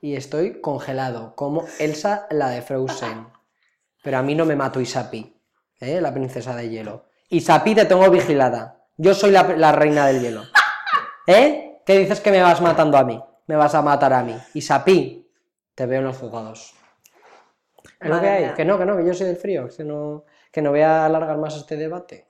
y 0.00 0.16
estoy 0.16 0.60
congelado, 0.60 1.34
como 1.34 1.64
Elsa 1.78 2.26
la 2.30 2.50
de 2.50 2.62
Frozen. 2.62 3.26
Pero 4.02 4.18
a 4.18 4.22
mí 4.22 4.34
no 4.34 4.44
me 4.44 4.54
mató 4.54 4.80
Isapi, 4.80 5.34
¿eh? 5.80 6.00
la 6.00 6.12
princesa 6.12 6.54
de 6.54 6.68
hielo. 6.68 7.06
Isapi 7.28 7.74
te 7.74 7.84
tengo 7.86 8.08
vigilada, 8.10 8.84
yo 8.96 9.14
soy 9.14 9.30
la, 9.30 9.42
la 9.56 9.72
reina 9.72 10.06
del 10.06 10.20
hielo. 10.20 10.42
¿Eh? 11.26 11.80
¿Qué 11.84 11.98
dices 11.98 12.20
que 12.20 12.30
me 12.30 12.40
vas 12.42 12.60
matando 12.60 12.96
a 12.96 13.04
mí? 13.04 13.22
Me 13.46 13.56
vas 13.56 13.74
a 13.74 13.82
matar 13.82 14.12
a 14.12 14.22
mí. 14.22 14.36
Isapi, 14.54 15.26
te 15.74 15.86
veo 15.86 15.98
en 16.00 16.06
los 16.06 16.16
juzgados. 16.16 16.74
Es 18.00 18.08
lo 18.08 18.14
Madre 18.16 18.26
que 18.28 18.32
hay, 18.34 18.42
mía. 18.44 18.54
que 18.54 18.64
no, 18.64 18.78
que 18.78 18.84
no, 18.86 18.96
que 18.96 19.04
yo 19.06 19.14
soy 19.14 19.26
del 19.28 19.36
frío, 19.36 19.68
que 19.74 19.84
no, 19.84 20.24
que 20.52 20.62
no 20.62 20.70
voy 20.70 20.80
a 20.80 21.04
alargar 21.06 21.36
más 21.38 21.56
este 21.56 21.76
debate. 21.76 22.26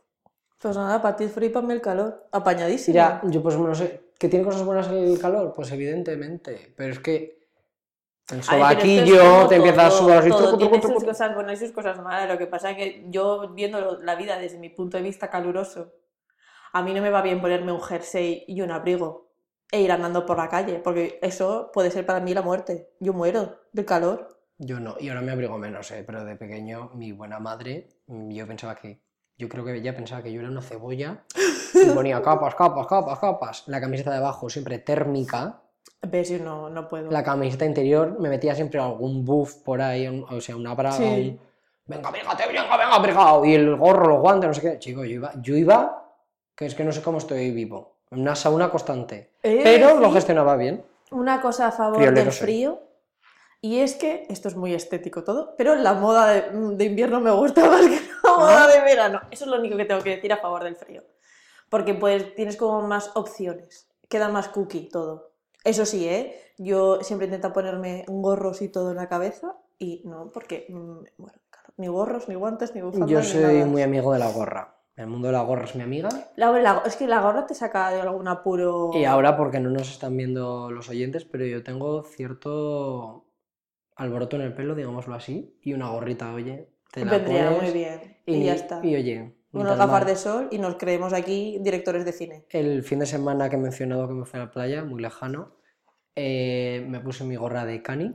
Pues 0.59 0.77
nada, 0.77 1.03
para 1.03 1.15
ti 1.17 1.25
el 1.25 1.31
frío 1.31 1.49
y 1.51 1.53
para 1.53 1.67
mí 1.67 1.73
el 1.75 1.81
calor. 1.81 2.29
Apañadísimo. 2.33 2.95
Ya, 2.95 3.21
yo 3.25 3.43
pues 3.43 3.57
no 3.57 3.75
sé, 3.75 4.09
¿que 4.19 4.29
tiene 4.29 4.45
cosas 4.45 4.63
buenas 4.65 4.89
el 4.89 5.19
calor? 5.21 5.53
Pues 5.55 5.71
evidentemente, 5.73 6.73
pero 6.77 6.93
es 6.93 7.01
que 7.01 7.44
el 8.31 8.39
es 8.39 8.47
sobaquillo 8.47 9.47
te 9.49 9.57
empieza 9.57 9.87
a 9.87 9.91
sudar 9.91 10.19
así, 10.19 10.31
todo 10.31 10.57
truco, 10.57 10.81
sus 10.81 11.05
cosas 11.05 11.35
buenas 11.35 11.61
y 11.61 11.67
sus 11.67 11.75
cosas 11.75 12.01
malas. 12.03 12.29
Lo 12.29 12.39
que 12.39 12.47
pasa 12.47 12.71
es 12.71 12.77
que 12.77 13.05
yo, 13.09 13.51
viendo 13.51 13.99
la 14.01 14.15
vida 14.15 14.39
desde 14.39 14.59
mi 14.59 14.71
punto 14.71 14.97
de 14.97 15.03
vista 15.03 15.29
caluroso, 15.29 15.93
a 16.73 16.83
mí 16.83 16.95
no 16.95 17.03
me 17.03 17.11
va 17.11 17.23
bien 17.23 17.41
ponerme 17.41 17.73
un 17.73 17.83
jersey 17.83 18.45
y 18.49 18.63
un 18.63 18.71
abrigo 18.71 19.31
e 19.71 19.83
ir 19.83 19.93
andando 19.93 20.25
por 20.25 20.39
la 20.39 20.49
calle, 20.49 20.79
porque 20.79 21.19
eso 21.21 21.71
puede 21.73 21.91
ser 21.91 22.07
para 22.07 22.21
mí 22.21 22.33
la 22.33 22.43
muerte. 22.43 22.95
Yo 23.01 23.13
muero 23.13 23.61
del 23.73 23.85
calor. 23.85 24.41
Yo 24.57 24.81
no, 24.81 24.97
y 24.99 25.09
ahora 25.09 25.21
me 25.21 25.33
abrigo 25.33 25.59
menos, 25.59 25.91
eh, 25.91 26.05
pero 26.07 26.25
de 26.25 26.37
pequeño 26.37 26.91
mi 26.95 27.13
buena 27.13 27.41
madre, 27.41 27.89
mm, 28.07 28.31
yo 28.31 28.47
pensaba 28.47 28.77
que, 28.77 29.03
yo 29.37 29.49
creo 29.49 29.65
que 29.65 29.75
ella 29.75 29.95
pensaba 29.95 30.23
que 30.23 30.33
yo 30.33 30.41
era 30.41 30.49
una 30.49 30.63
cebolla 30.63 31.25
y 31.75 31.91
ponía 31.95 32.23
capas, 32.23 32.55
capas, 32.55 32.87
capas, 32.87 33.19
capas. 33.19 33.65
La 33.67 33.81
camiseta 33.81 34.13
de 34.13 34.19
abajo 34.19 34.49
siempre 34.49 34.79
térmica, 34.79 35.64
Ves, 36.07 36.29
yo 36.31 36.39
no, 36.39 36.69
no 36.71 36.89
puedo. 36.89 37.11
la 37.11 37.23
camiseta 37.23 37.65
interior 37.65 38.19
me 38.19 38.29
metía 38.29 38.55
siempre 38.55 38.81
algún 38.81 39.25
buff 39.25 39.55
por 39.63 39.81
ahí, 39.81 40.07
un- 40.09 40.25
o 40.29 40.41
sea, 40.41 40.57
una 40.57 40.75
braga, 40.75 40.97
Sí. 40.97 41.05
un... 41.39 41.41
Venga, 41.87 42.09
abrígate, 42.09 42.47
venga, 42.47 42.63
venga, 42.77 42.95
abrigado. 42.95 43.45
Y 43.45 43.55
el 43.55 43.77
gorro, 43.77 44.09
los 44.09 44.21
guantes, 44.21 44.49
no 44.49 44.55
sé 44.55 44.61
qué. 44.63 44.79
Chico, 44.79 45.05
yo 45.05 45.17
iba, 45.17 45.33
yo 45.43 45.55
iba, 45.57 46.09
que 46.57 46.65
es 46.67 46.75
que 46.75 46.83
no 46.85 46.93
sé 46.93 47.03
cómo 47.03 47.19
estoy 47.19 47.51
vivo, 47.51 47.97
en 48.11 48.21
una 48.21 48.35
sauna 48.35 48.71
constante. 48.71 49.33
De 49.43 49.61
Pero 49.63 49.99
lo 50.01 50.11
gestionaba 50.11 50.57
bien. 50.57 50.83
Una 51.11 51.41
cosa 51.43 51.69
a 51.69 51.73
favor 51.73 51.97
Friolero 51.97 52.25
del 52.25 52.33
soy. 52.33 52.45
frío, 52.47 52.81
y 53.61 53.81
es 53.81 53.95
que, 53.97 54.27
esto 54.31 54.49
es 54.49 54.57
muy 54.57 54.73
estético 54.75 55.25
todo, 55.25 55.55
pero 55.59 55.75
la 55.75 55.93
moda 55.95 56.29
de, 56.29 56.43
de 56.77 56.85
invierno 56.85 57.21
me 57.21 57.31
gusta 57.33 57.67
más 57.71 57.83
que 57.87 58.01
la 58.23 58.37
moda 58.37 58.67
de 58.67 58.81
verano. 58.81 59.21
Eso 59.31 59.45
es 59.45 59.51
lo 59.51 59.59
único 59.59 59.77
que 59.77 59.85
tengo 59.85 60.03
que 60.03 60.17
decir 60.17 60.33
a 60.33 60.39
favor 60.39 60.65
del 60.65 60.77
frío. 60.77 61.03
Porque 61.69 61.93
pues 61.95 62.35
tienes 62.35 62.57
como 62.57 62.81
más 62.83 63.11
opciones, 63.15 63.89
queda 64.09 64.29
más 64.29 64.49
cookie 64.49 64.89
todo. 64.89 65.33
Eso 65.65 65.87
sí, 65.87 66.07
¿eh? 66.09 66.37
Yo 66.59 67.01
siempre 67.03 67.27
intento 67.27 67.53
ponerme 67.53 68.05
gorros 68.07 68.63
y 68.63 68.69
todo 68.69 68.91
en 68.91 68.97
la 68.97 69.09
cabeza, 69.09 69.57
y 69.79 70.03
no, 70.05 70.31
porque, 70.33 70.67
mm, 70.69 70.99
bueno, 71.19 71.39
claro, 71.51 71.69
ni 71.79 71.87
gorros, 71.89 72.29
ni 72.29 72.35
guantes, 72.37 72.75
ni 72.75 72.83
bufandas, 72.83 73.09
Yo 73.11 73.21
ni 73.23 73.27
soy 73.27 73.43
nada. 73.43 73.67
muy 73.67 73.83
amigo 73.83 74.13
de 74.13 74.19
la 74.19 74.31
gorra. 74.31 74.77
El 74.97 75.09
mundo 75.09 75.27
de 75.29 75.33
la 75.33 75.43
gorra 75.43 75.65
es 75.65 75.75
mi 75.75 75.83
amiga. 75.83 76.09
La, 76.37 76.53
la- 76.53 76.83
es 76.87 76.97
que 76.97 77.09
la 77.09 77.21
gorra 77.21 77.47
te 77.47 77.55
saca 77.55 77.91
de 77.91 78.01
algún 78.01 78.29
apuro. 78.29 78.91
Y 78.95 79.05
ahora, 79.05 79.37
porque 79.37 79.59
no 79.59 79.71
nos 79.71 79.91
están 79.91 80.17
viendo 80.17 80.71
los 80.71 80.89
oyentes, 80.89 81.25
pero 81.25 81.45
yo 81.47 81.65
tengo 81.65 82.05
cierto 82.05 83.25
alboroto 83.97 84.37
en 84.37 84.43
el 84.43 84.55
pelo, 84.55 84.75
digámoslo 84.75 85.15
así, 85.15 85.59
y 85.63 85.73
una 85.73 85.89
gorrita, 85.89 86.33
oye, 86.33 86.69
te 86.93 87.05
la 87.05 87.13
vendría 87.13 87.51
pones 87.51 87.73
muy 87.73 87.81
bien. 87.83 88.17
Y, 88.27 88.45
ya 88.45 88.55
está. 88.55 88.81
Y 88.85 88.95
oye, 88.95 89.35
tan 89.63 89.79
gafas 89.79 90.07
de 90.07 90.17
sol 90.17 90.49
y 90.51 90.59
nos 90.59 90.77
creemos 90.77 91.13
aquí 91.13 91.59
directores 91.61 92.05
de 92.05 92.13
cine. 92.13 92.45
El 92.49 92.83
fin 92.83 92.99
de 92.99 93.07
semana 93.07 93.49
que 93.49 93.57
he 93.57 93.59
mencionado 93.59 94.09
que 94.09 94.15
me 94.15 94.25
fui 94.25 94.41
a 94.41 94.45
la 94.45 94.51
playa, 94.51 94.85
muy 94.85 95.01
lejano, 95.01 95.57
eh, 96.17 96.85
me 96.89 97.01
puse 97.01 97.25
mi 97.25 97.37
gorra 97.37 97.65
de 97.65 97.83
cani, 97.83 98.15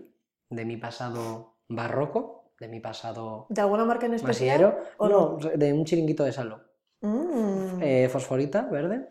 de 0.50 0.66
mi 0.66 0.78
pasado 0.78 1.56
barroco, 1.68 2.52
de 2.60 2.68
mi 2.68 2.80
pasado 2.80 3.46
¿De 3.50 3.62
alguna 3.62 3.86
marca 3.86 4.06
en 4.06 4.16
especial? 4.16 4.62
masiero, 4.62 4.84
o 4.98 5.08
no, 5.08 5.38
de 5.56 5.72
un 5.74 5.86
chiringuito 5.86 6.24
de 6.24 6.32
salo. 6.34 6.62
Mm, 7.02 7.82
Eh, 7.82 8.10
fosforita, 8.12 8.64
verde. 8.64 9.10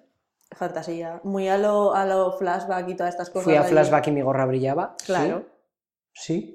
fantasía. 0.50 1.20
Muy 1.24 1.48
a 1.48 1.56
lo, 1.58 1.94
a 1.94 2.04
lo 2.04 2.32
flashback 2.32 2.88
y 2.88 2.94
todas 2.96 3.14
estas 3.14 3.30
cosas. 3.30 3.44
Fui 3.44 3.54
a 3.54 3.62
flashback 3.64 4.08
y 4.08 4.12
mi 4.12 4.22
gorra 4.22 4.44
brillaba. 4.46 4.94
sí, 4.98 5.06
Claro. 5.06 5.46
Sí. 6.12 6.54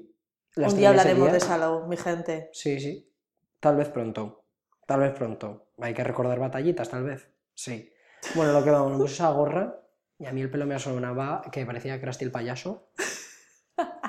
La 0.56 0.68
Un 0.68 0.76
día 0.76 0.90
hablaremos 0.90 1.26
de 1.32 1.38
día. 1.38 1.40
Salou, 1.40 1.86
mi 1.88 1.96
gente. 1.96 2.50
Sí, 2.52 2.78
sí. 2.78 3.10
Tal 3.58 3.76
vez 3.76 3.88
pronto. 3.88 4.44
Tal 4.86 5.00
vez 5.00 5.12
pronto. 5.12 5.63
Hay 5.80 5.94
que 5.94 6.04
recordar 6.04 6.38
batallitas, 6.38 6.88
tal 6.88 7.04
vez. 7.04 7.28
Sí. 7.54 7.90
Bueno, 8.34 8.52
lo 8.52 8.62
que 8.64 8.70
vamos, 8.70 8.92
me 8.92 8.98
puse 9.02 9.14
esa 9.14 9.30
gorra 9.30 9.80
y 10.18 10.26
a 10.26 10.32
mí 10.32 10.40
el 10.40 10.50
pelo 10.50 10.66
me 10.66 10.74
asomaba 10.74 11.42
que 11.52 11.66
parecía 11.66 12.00
Krusty 12.00 12.24
el 12.24 12.30
payaso. 12.30 12.88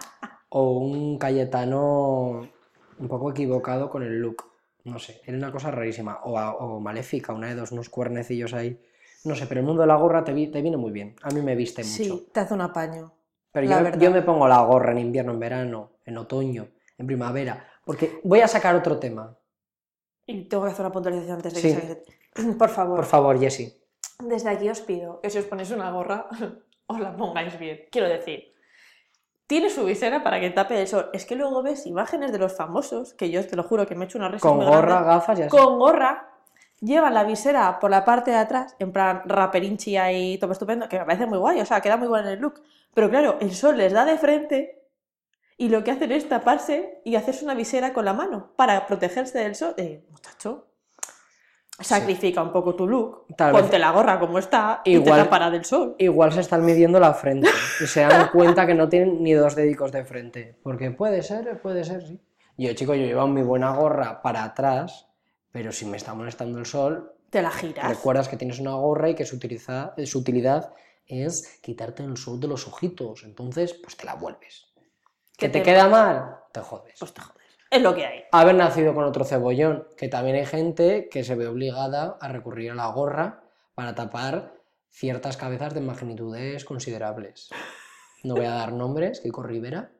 O 0.49 0.77
un 0.79 1.17
Cayetano 1.17 2.47
un 2.97 3.07
poco 3.09 3.31
equivocado 3.31 3.89
con 3.89 4.03
el 4.03 4.19
look. 4.21 4.45
No 4.85 4.99
sé, 4.99 5.19
era 5.25 5.37
una 5.37 5.51
cosa 5.51 5.69
rarísima. 5.71 6.19
O, 6.23 6.37
o 6.39 6.79
maléfica, 6.79 7.33
una 7.33 7.47
de 7.47 7.55
dos, 7.55 7.71
unos 7.73 7.89
cuernecillos 7.89 8.53
ahí. 8.53 8.81
No 9.25 9.35
sé, 9.35 9.47
pero 9.47 9.59
el 9.59 9.65
mundo 9.65 9.81
de 9.81 9.87
la 9.87 9.95
gorra 9.95 10.23
te, 10.23 10.31
vi- 10.31 10.47
te 10.47 10.61
viene 10.61 10.77
muy 10.77 10.91
bien. 10.91 11.15
A 11.23 11.29
mí 11.31 11.41
me 11.41 11.55
viste 11.55 11.81
mucho. 11.83 11.93
Sí, 11.97 12.29
te 12.31 12.39
hace 12.39 12.53
un 12.53 12.61
apaño. 12.61 13.11
Pero 13.51 13.67
yo, 13.67 13.89
yo 13.99 14.11
me 14.11 14.21
pongo 14.21 14.47
la 14.47 14.61
gorra 14.61 14.91
en 14.91 14.99
invierno, 14.99 15.33
en 15.33 15.39
verano, 15.39 15.91
en 16.05 16.17
otoño, 16.17 16.69
en 16.97 17.07
primavera. 17.07 17.67
Porque 17.83 18.21
voy 18.23 18.39
a 18.41 18.47
sacar 18.47 18.75
otro 18.75 18.97
tema. 18.97 19.35
Y 20.27 20.43
tengo 20.45 20.63
que 20.63 20.71
hacer 20.71 20.85
una 20.85 20.91
puntualización 20.93 21.35
antes 21.37 21.53
de 21.53 21.59
Sí. 21.61 21.67
que 21.75 21.81
saques. 21.81 22.55
Por 22.57 22.69
favor. 22.69 22.95
Por 22.97 23.05
favor, 23.05 23.39
Jessie. 23.39 23.73
Desde 24.19 24.49
aquí 24.49 24.69
os 24.69 24.81
pido 24.81 25.19
que 25.21 25.29
si 25.29 25.37
os 25.39 25.45
ponéis 25.45 25.71
una 25.71 25.91
gorra, 25.91 26.27
os 26.87 26.99
la 26.99 27.15
pongáis 27.15 27.57
bien. 27.59 27.81
Quiero 27.91 28.07
decir, 28.07 28.53
tiene 29.47 29.69
su 29.69 29.85
visera 29.85 30.23
para 30.23 30.39
que 30.39 30.49
tape 30.49 30.79
el 30.81 30.87
sol. 30.87 31.09
Es 31.13 31.25
que 31.25 31.35
luego 31.35 31.61
ves 31.61 31.85
imágenes 31.85 32.31
de 32.31 32.39
los 32.39 32.55
famosos, 32.55 33.13
que 33.13 33.29
yo 33.29 33.45
te 33.45 33.55
lo 33.55 33.63
juro 33.63 33.85
que 33.85 33.93
me 33.95 34.05
he 34.05 34.07
hecho 34.07 34.17
una 34.17 34.29
risa 34.29 34.47
Con 34.47 34.57
muy 34.57 34.65
gorra, 34.65 34.81
grande, 34.81 35.07
gafas 35.07 35.39
y 35.39 35.41
así. 35.43 35.49
con 35.49 35.77
gorra, 35.79 36.29
llevan 36.79 37.13
la 37.13 37.23
visera 37.23 37.79
por 37.79 37.91
la 37.91 38.03
parte 38.03 38.31
de 38.31 38.37
atrás, 38.37 38.75
en 38.79 38.91
plan 38.91 39.21
raperinchi 39.25 39.97
ahí, 39.97 40.37
todo 40.39 40.51
estupendo, 40.51 40.89
que 40.89 40.97
me 40.99 41.05
parece 41.05 41.25
muy 41.27 41.37
guay, 41.37 41.61
o 41.61 41.65
sea, 41.65 41.81
queda 41.81 41.97
muy 41.97 42.07
bueno 42.07 42.27
en 42.27 42.33
el 42.33 42.39
look. 42.39 42.61
Pero 42.93 43.09
claro, 43.09 43.37
el 43.41 43.53
sol 43.53 43.77
les 43.77 43.91
da 43.93 44.05
de 44.05 44.17
frente 44.17 44.74
y 45.57 45.69
lo 45.69 45.83
que 45.83 45.91
hacen 45.91 46.11
es 46.11 46.27
taparse 46.27 47.01
y 47.05 47.15
hacerse 47.15 47.45
una 47.45 47.53
visera 47.55 47.93
con 47.93 48.05
la 48.05 48.13
mano 48.13 48.51
para 48.55 48.85
protegerse 48.87 49.39
del 49.39 49.55
sol. 49.55 49.73
Eh, 49.77 50.05
muchacho, 50.09 50.67
sacrifica 51.79 52.41
un 52.41 52.51
poco 52.53 52.75
tu 52.75 52.87
look, 52.87 53.25
Tal 53.35 53.51
vez- 53.53 53.61
ponte 53.63 53.79
la 53.79 53.91
gorra 53.91 54.19
como 54.19 54.39
está 54.39 54.81
y 54.85 54.93
Igual- 54.95 55.19
te 55.19 55.23
tapará 55.25 55.49
del 55.49 55.65
sol. 55.65 55.95
Igual 55.99 56.31
se 56.31 56.41
están 56.41 56.63
midiendo 56.63 56.99
la 56.99 57.13
frente 57.13 57.49
y 57.81 57.85
se 57.85 58.01
dan 58.01 58.29
cuenta 58.31 58.65
que 58.65 58.73
no 58.73 58.87
tienen 58.89 59.21
ni 59.21 59.33
dos 59.33 59.55
dedicos 59.55 59.91
de 59.91 60.05
frente. 60.05 60.57
Porque 60.63 60.91
puede 60.91 61.21
ser, 61.21 61.61
puede 61.61 61.83
ser, 61.83 62.05
sí. 62.07 62.19
Yo, 62.57 62.73
chico, 62.73 62.95
yo 62.95 63.05
llevo 63.05 63.27
mi 63.27 63.41
buena 63.43 63.75
gorra 63.75 64.21
para 64.21 64.43
atrás, 64.45 65.07
pero 65.51 65.73
si 65.73 65.85
me 65.85 65.97
está 65.97 66.13
molestando 66.13 66.57
el 66.59 66.65
sol, 66.65 67.11
Te 67.29 67.41
la 67.41 67.51
giras. 67.51 67.89
recuerdas 67.89 68.29
que 68.29 68.37
tienes 68.37 68.59
una 68.59 68.75
gorra 68.75 69.09
y 69.09 69.15
que 69.15 69.25
su, 69.25 69.35
utiliza- 69.35 69.93
su 70.05 70.19
utilidad 70.19 70.71
es 71.05 71.59
quitarte 71.61 72.03
el 72.03 72.15
sol 72.15 72.39
de 72.39 72.47
los 72.47 72.65
ojitos. 72.67 73.23
Entonces, 73.25 73.73
pues 73.73 73.97
te 73.97 74.05
la 74.05 74.15
vuelves. 74.15 74.64
¿Que 75.37 75.49
te- 75.49 75.63
queda 75.63 75.87
mal? 75.87 76.37
Te 76.51 76.61
jodes. 76.61 76.95
Pues 76.99 77.13
te 77.13 77.21
jodes. 77.21 77.45
Es 77.69 77.81
lo 77.81 77.93
que 77.95 78.05
hay. 78.05 78.23
haber 78.31 78.55
nacido 78.55 78.93
con 78.93 79.03
otro 79.03 79.25
cebollón, 79.25 79.87
que 79.97 80.07
también 80.07 80.35
hay 80.37 80.45
gente 80.45 81.09
que 81.09 81.23
se 81.23 81.35
ve 81.35 81.47
obligada 81.47 82.17
a 82.21 82.27
recurrir 82.29 82.71
a 82.71 82.75
la 82.75 82.87
gorra 82.87 83.43
para 83.73 83.95
tapar 83.95 84.53
ciertas 84.89 85.35
cabezas 85.35 85.73
de 85.73 85.81
magnitudes 85.81 86.63
considerables. 86.63 87.49
No 88.23 88.35
voy 88.35 88.45
a 88.45 88.51
dar 88.51 88.71
nombres, 88.71 89.19
Kiko 89.19 89.43
Rivera. 89.43 89.91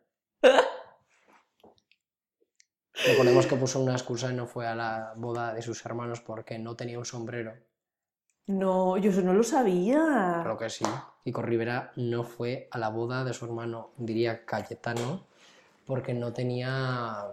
Recordemos 3.08 3.46
que 3.46 3.56
puso 3.58 3.80
una 3.82 3.94
excusa 3.94 4.32
y 4.32 4.36
no 4.36 4.48
fue 4.48 4.68
a 4.68 4.76
la 4.76 5.14
boda 5.18 5.54
de 5.54 5.62
sus 5.62 5.86
hermanos 5.86 6.22
porque 6.22 6.58
no 6.58 6.76
tenía 6.76 6.98
un 6.98 7.06
sombrero. 7.06 7.54
No, 8.48 8.98
yo 8.98 9.10
eso 9.10 9.22
no 9.22 9.34
lo 9.34 9.44
sabía. 9.44 10.42
Creo 10.44 10.58
que 10.58 10.70
sí. 10.70 10.86
Kiko 11.24 11.42
Rivera 11.42 11.92
no 11.96 12.24
fue 12.24 12.68
a 12.72 12.78
la 12.78 12.90
boda 12.90 13.24
de 13.24 13.34
su 13.34 13.46
hermano, 13.46 13.92
diría 13.98 14.46
Cayetano, 14.46 15.26
porque 15.86 16.14
no 16.14 16.32
tenía 16.32 17.26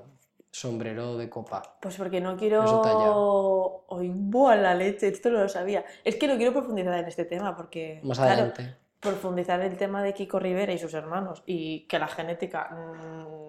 sombrero 0.50 1.16
de 1.18 1.28
copa. 1.28 1.76
Pues 1.80 1.96
porque 1.96 2.20
no 2.20 2.36
quiero. 2.36 3.84
Hoy, 3.88 4.10
buah, 4.14 4.56
la 4.56 4.74
leche, 4.74 5.08
esto 5.08 5.30
no 5.30 5.40
lo 5.40 5.48
sabía. 5.48 5.84
Es 6.04 6.16
que 6.16 6.26
no 6.26 6.36
quiero 6.36 6.52
profundizar 6.52 6.98
en 6.98 7.06
este 7.06 7.26
tema 7.26 7.54
porque. 7.56 8.00
Más 8.02 8.18
claro, 8.18 8.32
adelante. 8.32 8.76
profundizar 9.00 9.60
el 9.60 9.76
tema 9.76 10.02
de 10.02 10.14
Kiko 10.14 10.38
Rivera 10.38 10.72
y 10.72 10.78
sus 10.78 10.94
hermanos 10.94 11.42
y 11.44 11.86
que 11.86 11.98
la 11.98 12.08
genética 12.08 12.70
mm, 12.70 13.42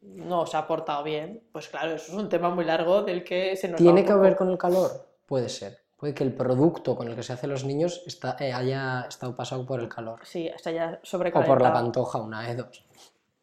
no 0.00 0.46
se 0.46 0.56
ha 0.56 0.66
portado 0.66 1.02
bien, 1.02 1.42
pues 1.50 1.68
claro, 1.68 1.92
eso 1.94 2.12
es 2.12 2.18
un 2.18 2.28
tema 2.28 2.50
muy 2.50 2.64
largo 2.64 3.02
del 3.02 3.24
que 3.24 3.56
se 3.56 3.68
nos 3.68 3.80
va 3.80 3.82
¿Tiene 3.82 4.04
que 4.04 4.14
ver 4.14 4.36
con 4.36 4.50
el 4.50 4.58
calor? 4.58 4.90
Puede 5.26 5.48
ser. 5.48 5.85
Puede 5.96 6.12
que 6.14 6.24
el 6.24 6.34
producto 6.34 6.94
con 6.94 7.08
el 7.08 7.16
que 7.16 7.22
se 7.22 7.32
hacen 7.32 7.50
los 7.50 7.64
niños 7.64 8.02
está- 8.06 8.36
eh, 8.40 8.52
haya 8.52 9.06
estado 9.08 9.34
pasado 9.34 9.64
por 9.64 9.80
el 9.80 9.88
calor. 9.88 10.20
Sí, 10.24 10.46
está 10.46 10.70
ya 10.70 10.84
O 10.84 10.90
por 10.90 10.94
la 11.00 11.06
sobrecalentado. 11.06 11.72
pantoja, 11.72 12.18
una 12.20 12.50
E2. 12.50 12.84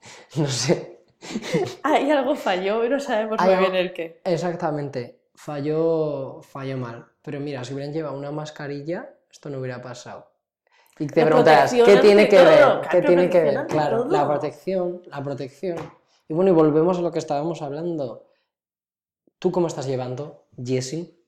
No 0.35 0.47
sé. 0.47 0.99
Ahí 1.83 2.11
algo 2.11 2.35
falló 2.35 2.83
y 2.83 2.89
no 2.89 2.99
sabemos 2.99 3.39
muy 3.41 3.55
bien 3.55 3.75
el 3.75 3.93
qué. 3.93 4.21
Exactamente. 4.25 5.21
Falló, 5.35 6.41
falló 6.41 6.77
mal. 6.77 7.05
Pero 7.23 7.39
mira, 7.39 7.63
si 7.63 7.73
hubieran 7.73 7.93
llevado 7.93 8.17
una 8.17 8.29
mascarilla, 8.31 9.09
esto 9.31 9.49
no 9.49 9.59
hubiera 9.59 9.81
pasado. 9.81 10.27
Y 10.99 11.07
te 11.07 11.21
La 11.21 11.25
preguntarás, 11.27 11.73
¿qué 11.73 11.97
tiene 11.97 12.27
que 12.27 12.37
ver? 12.43 12.81
¿Qué 12.91 13.01
tiene 13.01 13.29
que 13.29 13.41
ver? 13.41 13.65
Claro, 13.67 14.05
la 14.05 14.19
todo. 14.19 14.27
protección, 14.31 15.01
la 15.07 15.23
protección. 15.23 15.77
Y 16.27 16.33
bueno, 16.33 16.51
y 16.51 16.53
volvemos 16.53 16.99
a 16.99 17.01
lo 17.01 17.11
que 17.11 17.19
estábamos 17.19 17.61
hablando. 17.61 18.27
¿Tú 19.39 19.51
cómo 19.51 19.67
estás 19.67 19.87
llevando, 19.87 20.45
Jessie, 20.63 21.22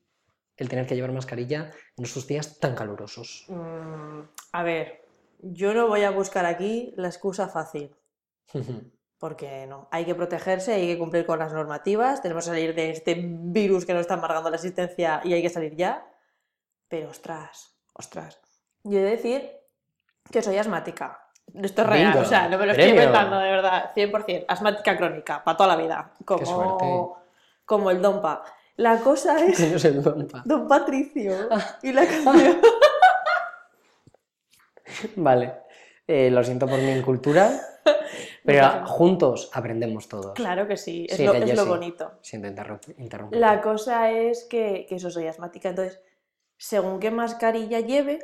el 0.57 0.69
tener 0.69 0.87
que 0.87 0.95
llevar 0.95 1.11
mascarilla 1.11 1.71
en 1.97 2.05
estos 2.05 2.27
días 2.27 2.59
tan 2.59 2.75
calurosos? 2.75 3.45
Mm, 3.47 4.21
a 4.51 4.63
ver, 4.63 5.05
yo 5.39 5.73
no 5.73 5.87
voy 5.87 6.03
a 6.03 6.11
buscar 6.11 6.45
aquí 6.45 6.93
la 6.97 7.07
excusa 7.07 7.47
fácil. 7.47 7.95
Porque 9.17 9.65
no, 9.65 9.87
hay 9.91 10.05
que 10.05 10.13
protegerse, 10.13 10.73
hay 10.73 10.87
que 10.87 10.97
cumplir 10.97 11.25
con 11.25 11.39
las 11.39 11.53
normativas, 11.53 12.21
tenemos 12.21 12.43
que 12.43 12.51
salir 12.51 12.75
de 12.75 12.91
este 12.91 13.15
virus 13.17 13.85
que 13.85 13.93
nos 13.93 14.01
está 14.01 14.15
amargando 14.15 14.49
la 14.49 14.57
existencia 14.57 15.21
y 15.23 15.33
hay 15.33 15.41
que 15.41 15.49
salir 15.49 15.75
ya. 15.75 16.05
Pero 16.89 17.09
ostras, 17.09 17.75
ostras. 17.93 18.39
Yo 18.83 18.99
he 18.99 19.03
de 19.03 19.11
decir 19.11 19.51
que 20.29 20.41
soy 20.41 20.57
asmática. 20.57 21.21
Esto 21.53 21.83
es 21.83 21.87
real, 21.87 22.17
o 22.17 22.25
sea, 22.25 22.49
no 22.49 22.57
me 22.57 22.65
lo 22.65 22.71
estoy 22.73 22.89
inventando 22.89 23.37
de 23.39 23.51
verdad, 23.51 23.91
100%. 23.95 24.45
Asmática 24.47 24.97
crónica, 24.97 25.43
para 25.43 25.57
toda 25.57 25.75
la 25.75 25.81
vida. 25.81 26.11
Como, 26.25 27.17
como 27.65 27.91
el 27.91 28.01
Dompa. 28.01 28.43
La 28.77 28.99
cosa 28.99 29.37
es 29.45 29.57
sé, 29.81 29.91
Dompa. 29.93 30.43
Don 30.45 30.67
Patricio 30.67 31.33
y 31.81 31.93
la 31.93 32.05
canción. 32.05 32.59
Vale. 35.15 35.53
Eh, 36.07 36.29
lo 36.29 36.43
siento 36.43 36.67
por 36.67 36.77
mi 36.79 36.91
incultura, 36.91 37.59
pero 38.45 38.85
juntos 38.85 39.49
aprendemos 39.53 40.07
todos. 40.07 40.33
Claro 40.33 40.67
que 40.67 40.77
sí, 40.77 41.07
es, 41.09 41.17
Sí, 41.17 41.25
lo, 41.25 41.31
que 41.31 41.39
es 41.39 41.49
yo 41.49 41.55
lo 41.55 41.63
sí. 41.63 41.69
bonito. 41.69 42.11
Siento 42.21 42.47
interrumpir. 42.47 43.39
La 43.39 43.61
cosa 43.61 44.11
es 44.11 44.43
que, 44.45 44.85
que 44.87 44.95
eso 44.95 45.09
soy 45.09 45.27
asmática, 45.27 45.69
entonces, 45.69 45.99
según 46.57 46.99
qué 46.99 47.09
mascarilla 47.09 47.79
lleve, 47.79 48.19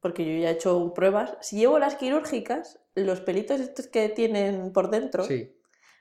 porque 0.00 0.24
yo 0.24 0.42
ya 0.42 0.48
he 0.48 0.52
hecho 0.52 0.94
pruebas, 0.94 1.36
si 1.40 1.58
llevo 1.58 1.78
las 1.78 1.96
quirúrgicas, 1.96 2.80
los 2.94 3.20
pelitos 3.20 3.60
estos 3.60 3.86
que 3.88 4.08
tienen 4.08 4.72
por 4.72 4.88
dentro 4.88 5.24
Sí. 5.24 5.54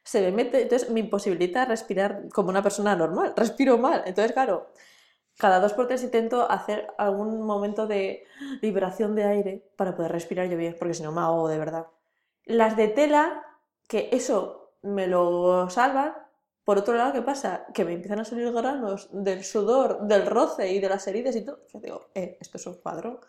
Se 0.05 0.21
me 0.21 0.31
mete, 0.31 0.61
entonces 0.61 0.89
me 0.89 0.99
imposibilita 0.99 1.65
respirar 1.65 2.29
como 2.31 2.49
una 2.49 2.61
persona 2.61 2.95
normal, 2.95 3.33
respiro 3.37 3.77
mal. 3.77 4.03
Entonces, 4.05 4.31
claro, 4.31 4.67
cada 5.37 5.59
dos 5.59 5.73
por 5.73 5.87
tres 5.87 6.03
intento 6.03 6.49
hacer 6.49 6.87
algún 6.97 7.41
momento 7.41 7.87
de 7.87 8.23
liberación 8.61 9.15
de 9.15 9.23
aire 9.23 9.67
para 9.75 9.95
poder 9.95 10.11
respirar 10.11 10.47
yo 10.47 10.57
bien, 10.57 10.75
porque 10.77 10.93
si 10.93 11.03
no 11.03 11.11
me 11.11 11.21
ahogo 11.21 11.49
de 11.49 11.57
verdad. 11.57 11.87
Las 12.45 12.77
de 12.77 12.87
tela, 12.87 13.43
que 13.87 14.09
eso 14.11 14.75
me 14.83 15.07
lo 15.07 15.69
salvan. 15.71 16.13
Por 16.63 16.77
otro 16.77 16.95
lado, 16.95 17.11
¿qué 17.11 17.21
pasa? 17.23 17.65
Que 17.73 17.83
me 17.83 17.93
empiezan 17.93 18.19
a 18.19 18.25
salir 18.25 18.51
granos 18.51 19.09
del 19.11 19.43
sudor, 19.43 20.01
del 20.07 20.25
roce 20.27 20.71
y 20.71 20.79
de 20.79 20.89
las 20.89 21.07
heridas 21.07 21.35
y 21.35 21.43
todo. 21.43 21.59
Yo 21.73 21.79
digo, 21.79 22.09
eh, 22.13 22.37
esto 22.39 22.57
es 22.57 22.67
un 22.67 22.75
cuadro 22.75 23.21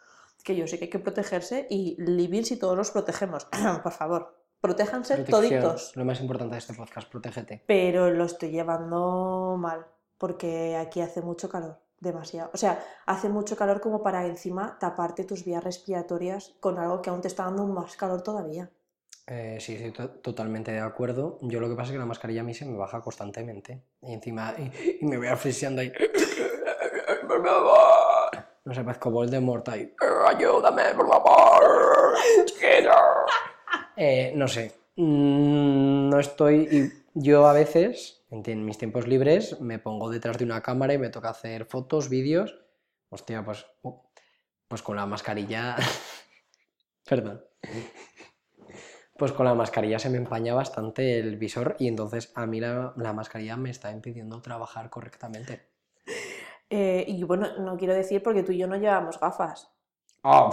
que 0.44 0.54
yo 0.54 0.66
sé 0.66 0.78
que 0.78 0.84
hay 0.84 0.90
que 0.90 0.98
protegerse 0.98 1.66
y 1.70 1.96
living 1.98 2.44
si 2.44 2.58
todos 2.58 2.76
nos 2.76 2.90
protegemos. 2.90 3.46
Por 3.82 3.92
favor, 3.92 4.45
protéjanse 4.66 5.14
Protección, 5.16 5.62
toditos. 5.62 5.96
Lo 5.96 6.04
más 6.04 6.20
importante 6.20 6.54
de 6.54 6.58
este 6.58 6.74
podcast, 6.74 7.08
protégete. 7.10 7.62
Pero 7.66 8.10
lo 8.10 8.24
estoy 8.24 8.50
llevando 8.50 9.56
mal, 9.58 9.86
porque 10.18 10.76
aquí 10.76 11.00
hace 11.00 11.20
mucho 11.22 11.48
calor. 11.48 11.78
demasiado. 11.98 12.50
O 12.52 12.56
sea, 12.58 12.78
hace 13.06 13.28
mucho 13.30 13.56
calor 13.56 13.80
como 13.80 14.02
para 14.02 14.26
encima 14.26 14.76
taparte 14.78 15.24
tus 15.24 15.44
vías 15.44 15.64
respiratorias 15.64 16.54
con 16.60 16.78
algo 16.78 17.00
que 17.00 17.08
aún 17.10 17.20
te 17.22 17.28
está 17.28 17.44
dando 17.44 17.64
más 17.66 17.96
calor 17.96 18.20
todavía. 18.22 18.68
Eh, 19.28 19.56
sí, 19.60 19.74
estoy 19.74 19.92
to- 19.92 20.10
totalmente 20.20 20.70
de 20.72 20.80
acuerdo. 20.80 21.38
Yo 21.40 21.58
lo 21.58 21.68
que 21.68 21.74
pasa 21.74 21.86
es 21.88 21.92
que 21.92 21.98
la 21.98 22.04
mascarilla 22.06 22.42
a 22.42 22.44
mí 22.44 22.54
se 22.54 22.64
me 22.66 22.76
baja 22.76 23.00
constantemente. 23.00 23.82
Y 24.02 24.12
encima, 24.12 24.54
y, 24.58 24.98
y 25.00 25.04
me 25.06 25.16
voy 25.16 25.26
asfixiando 25.28 25.80
ahí. 25.80 25.90
Por 27.26 27.44
favor. 27.44 28.30
No 28.64 28.74
sé, 28.74 28.84
parezco 28.84 29.10
Voldemort 29.10 29.66
ahí. 29.70 29.92
Ayúdame, 30.28 30.82
por 30.94 31.08
favor. 31.08 32.14
chiquito". 32.44 32.90
Eh, 33.96 34.32
no 34.34 34.48
sé. 34.48 34.72
Mm, 34.96 36.08
No 36.10 36.18
estoy. 36.20 36.92
yo 37.14 37.46
a 37.46 37.52
veces, 37.52 38.24
en 38.30 38.64
mis 38.64 38.78
tiempos 38.78 39.06
libres, 39.08 39.60
me 39.60 39.78
pongo 39.78 40.10
detrás 40.10 40.38
de 40.38 40.44
una 40.44 40.62
cámara 40.62 40.94
y 40.94 40.98
me 40.98 41.10
toca 41.10 41.30
hacer 41.30 41.64
fotos, 41.66 42.08
vídeos. 42.08 42.58
Hostia, 43.10 43.44
pues. 43.44 43.66
uh, 43.82 43.94
Pues 44.68 44.82
con 44.82 44.96
la 44.96 45.06
mascarilla. 45.06 45.76
Perdón. 47.08 47.42
Pues 49.18 49.32
con 49.32 49.46
la 49.46 49.54
mascarilla 49.54 49.98
se 49.98 50.10
me 50.10 50.16
empaña 50.18 50.54
bastante 50.54 51.18
el 51.18 51.36
visor 51.36 51.76
y 51.78 51.88
entonces 51.88 52.32
a 52.34 52.46
mí 52.46 52.60
la, 52.60 52.92
la 52.96 53.12
mascarilla 53.12 53.56
me 53.56 53.70
está 53.70 53.90
impidiendo 53.90 54.40
trabajar 54.40 54.90
correctamente. 54.90 55.68
Eh, 56.70 57.04
y 57.06 57.22
bueno, 57.24 57.58
no 57.58 57.76
quiero 57.76 57.94
decir 57.94 58.22
porque 58.22 58.42
tú 58.42 58.52
y 58.52 58.58
yo 58.58 58.66
no 58.66 58.76
llevamos 58.76 59.20
gafas, 59.20 59.70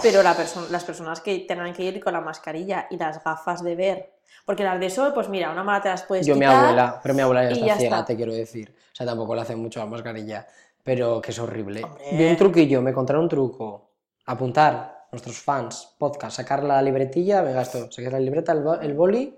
Pero 0.02 0.22
la 0.22 0.34
perso- 0.36 0.68
las 0.70 0.84
personas 0.84 1.20
que 1.20 1.40
tengan 1.40 1.72
que 1.72 1.82
ir 1.82 2.02
con 2.02 2.12
la 2.12 2.20
mascarilla 2.20 2.86
y 2.90 2.96
las 2.96 3.22
gafas 3.24 3.62
de 3.64 3.74
ver, 3.74 4.12
porque 4.46 4.62
las 4.62 4.78
de 4.78 4.88
sol, 4.90 5.12
pues 5.14 5.28
mira, 5.28 5.50
una 5.50 5.64
mala 5.64 5.82
te 5.82 5.88
las 5.88 6.02
puedes 6.04 6.26
Yo 6.26 6.34
mi 6.34 6.40
quitar. 6.42 6.64
abuela, 6.64 7.00
pero 7.02 7.14
mi 7.14 7.22
abuela 7.22 7.42
ya 7.44 7.50
está 7.50 7.66
ya 7.66 7.76
ciega, 7.76 7.96
está. 7.96 8.06
te 8.06 8.16
quiero 8.16 8.32
decir. 8.32 8.74
O 8.92 8.94
sea, 8.96 9.04
tampoco 9.06 9.34
le 9.34 9.40
hace 9.40 9.56
mucho 9.56 9.80
a 9.80 9.84
la 9.84 9.90
mascarilla, 9.90 10.46
pero 10.82 11.20
que 11.20 11.32
es 11.32 11.38
horrible. 11.38 11.82
Hombre. 11.82 12.04
Vi 12.12 12.24
un 12.26 12.36
truquillo, 12.36 12.80
me 12.82 12.92
contaron 12.92 13.22
un 13.24 13.28
truco. 13.28 13.90
Apuntar, 14.26 15.06
nuestros 15.10 15.38
fans, 15.38 15.94
podcast, 15.98 16.36
sacar 16.36 16.62
la 16.62 16.80
libretilla, 16.80 17.42
venga 17.42 17.62
esto, 17.62 17.90
saquéis 17.90 18.12
la 18.12 18.20
libreta, 18.20 18.52
el, 18.52 18.64
el 18.82 18.94
boli, 18.94 19.36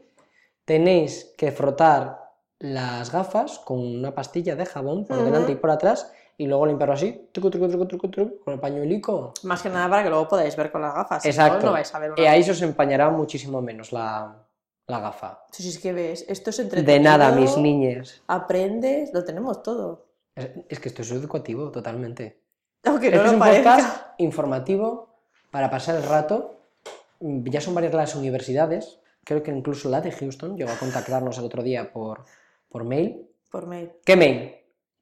tenéis 0.65 1.33
que 1.37 1.51
frotar 1.53 2.31
las 2.59 3.11
gafas 3.13 3.59
con 3.61 3.79
una 3.79 4.15
pastilla 4.15 4.57
de 4.57 4.65
jabón 4.67 5.07
por 5.07 5.23
delante 5.25 5.53
y 5.53 5.57
por 5.57 5.71
atrás 5.71 6.11
y 6.39 6.47
luego 6.47 6.67
limpiarlo 6.67 6.95
así, 6.95 7.29
truco, 7.33 7.51
truco, 7.51 7.69
truco, 7.69 7.87
truco, 7.87 8.11
truco, 8.11 8.45
con 8.45 8.55
el 8.55 8.61
pañuelico. 8.61 9.33
Más 9.45 9.63
que 9.63 9.69
nada 9.71 9.89
para 9.89 10.03
que 10.03 10.11
luego 10.11 10.29
podáis 10.29 10.55
ver 10.57 10.71
con 10.71 10.83
las 10.83 10.95
gafas. 10.95 11.23
si 11.23 11.29
no, 11.29 11.31
Exacto. 11.33 11.67
no 11.67 11.73
vais 11.73 11.95
a 11.95 11.99
ver 11.99 12.13
una 12.13 12.23
Y 12.23 12.27
ahí 12.27 12.43
se 12.43 12.51
os 12.51 12.63
empañará 12.63 13.09
muchísimo 13.11 13.63
menos 13.63 13.93
la, 13.93 14.37
la 14.87 15.01
gafa. 15.01 15.45
Si 15.51 15.67
es 15.69 15.79
que 15.79 15.93
ves, 15.93 16.25
esto 16.29 16.51
es 16.51 16.59
entretenido. 16.59 16.93
De 16.93 17.01
nada, 17.01 17.31
mis 17.33 17.57
niñes. 17.57 18.23
Aprendes, 18.27 19.13
lo 19.15 19.25
tenemos 19.25 19.63
todo. 19.63 20.07
Es, 20.35 20.51
es 20.69 20.81
que 20.81 20.89
esto 20.91 21.03
es 21.03 21.11
educativo 21.13 21.71
totalmente. 21.71 22.41
Aunque 22.85 23.07
Este 23.09 23.25
es 23.25 23.33
un 23.33 23.39
parezca. 23.39 23.77
podcast 23.77 24.21
informativo 24.21 25.09
para 25.51 25.71
pasar 25.71 25.97
el 25.97 26.03
rato. 26.03 26.61
Mm, 27.21 27.45
Ya 27.49 27.61
son 27.63 27.75
varias 27.75 27.95
las 27.95 28.15
universidades. 28.15 29.01
Creo 29.25 29.43
que 29.43 29.51
incluso 29.51 29.89
la 29.89 30.01
de 30.03 30.13
Houston 30.13 30.57
llegó 30.57 30.71
a 30.71 30.79
contactarnos 30.79 31.39
el 31.39 31.45
otro 31.45 31.63
día 31.63 31.91
por, 31.93 32.25
por 32.69 32.85
mail. 32.85 33.27
Por 33.51 33.67
mail. 33.67 33.91
¿Qué 34.05 34.15
mail? 34.17 34.55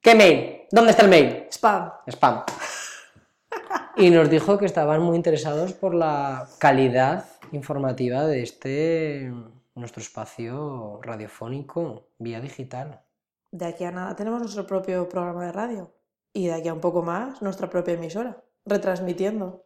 ¿Qué 0.05 0.13
mail? 0.13 0.67
¿Dónde 0.69 0.91
está 0.91 1.01
el 1.01 1.09
mail? 1.09 1.47
Spam. 1.49 1.91
Spam. 2.05 2.43
Y 3.97 4.11
nos 4.11 4.29
dijo 4.29 4.59
que 4.59 4.67
estaban 4.67 5.01
muy 5.01 5.15
interesados 5.15 5.73
por 5.73 5.95
la 5.95 6.47
calidad 6.59 7.25
informativa 7.53 8.27
de 8.27 8.43
este 8.43 9.33
nuestro 9.73 10.03
espacio 10.03 10.99
radiofónico 11.01 12.09
vía 12.19 12.39
digital. 12.39 13.01
De 13.49 13.65
aquí 13.65 13.83
a 13.83 13.89
nada 13.89 14.15
tenemos 14.15 14.41
nuestro 14.41 14.67
propio 14.67 15.09
programa 15.09 15.43
de 15.47 15.51
radio. 15.51 15.91
Y 16.33 16.49
de 16.49 16.53
aquí 16.53 16.67
a 16.67 16.75
un 16.75 16.81
poco 16.81 17.01
más, 17.01 17.41
nuestra 17.41 17.67
propia 17.67 17.95
emisora. 17.95 18.37
Retransmitiendo. 18.63 19.65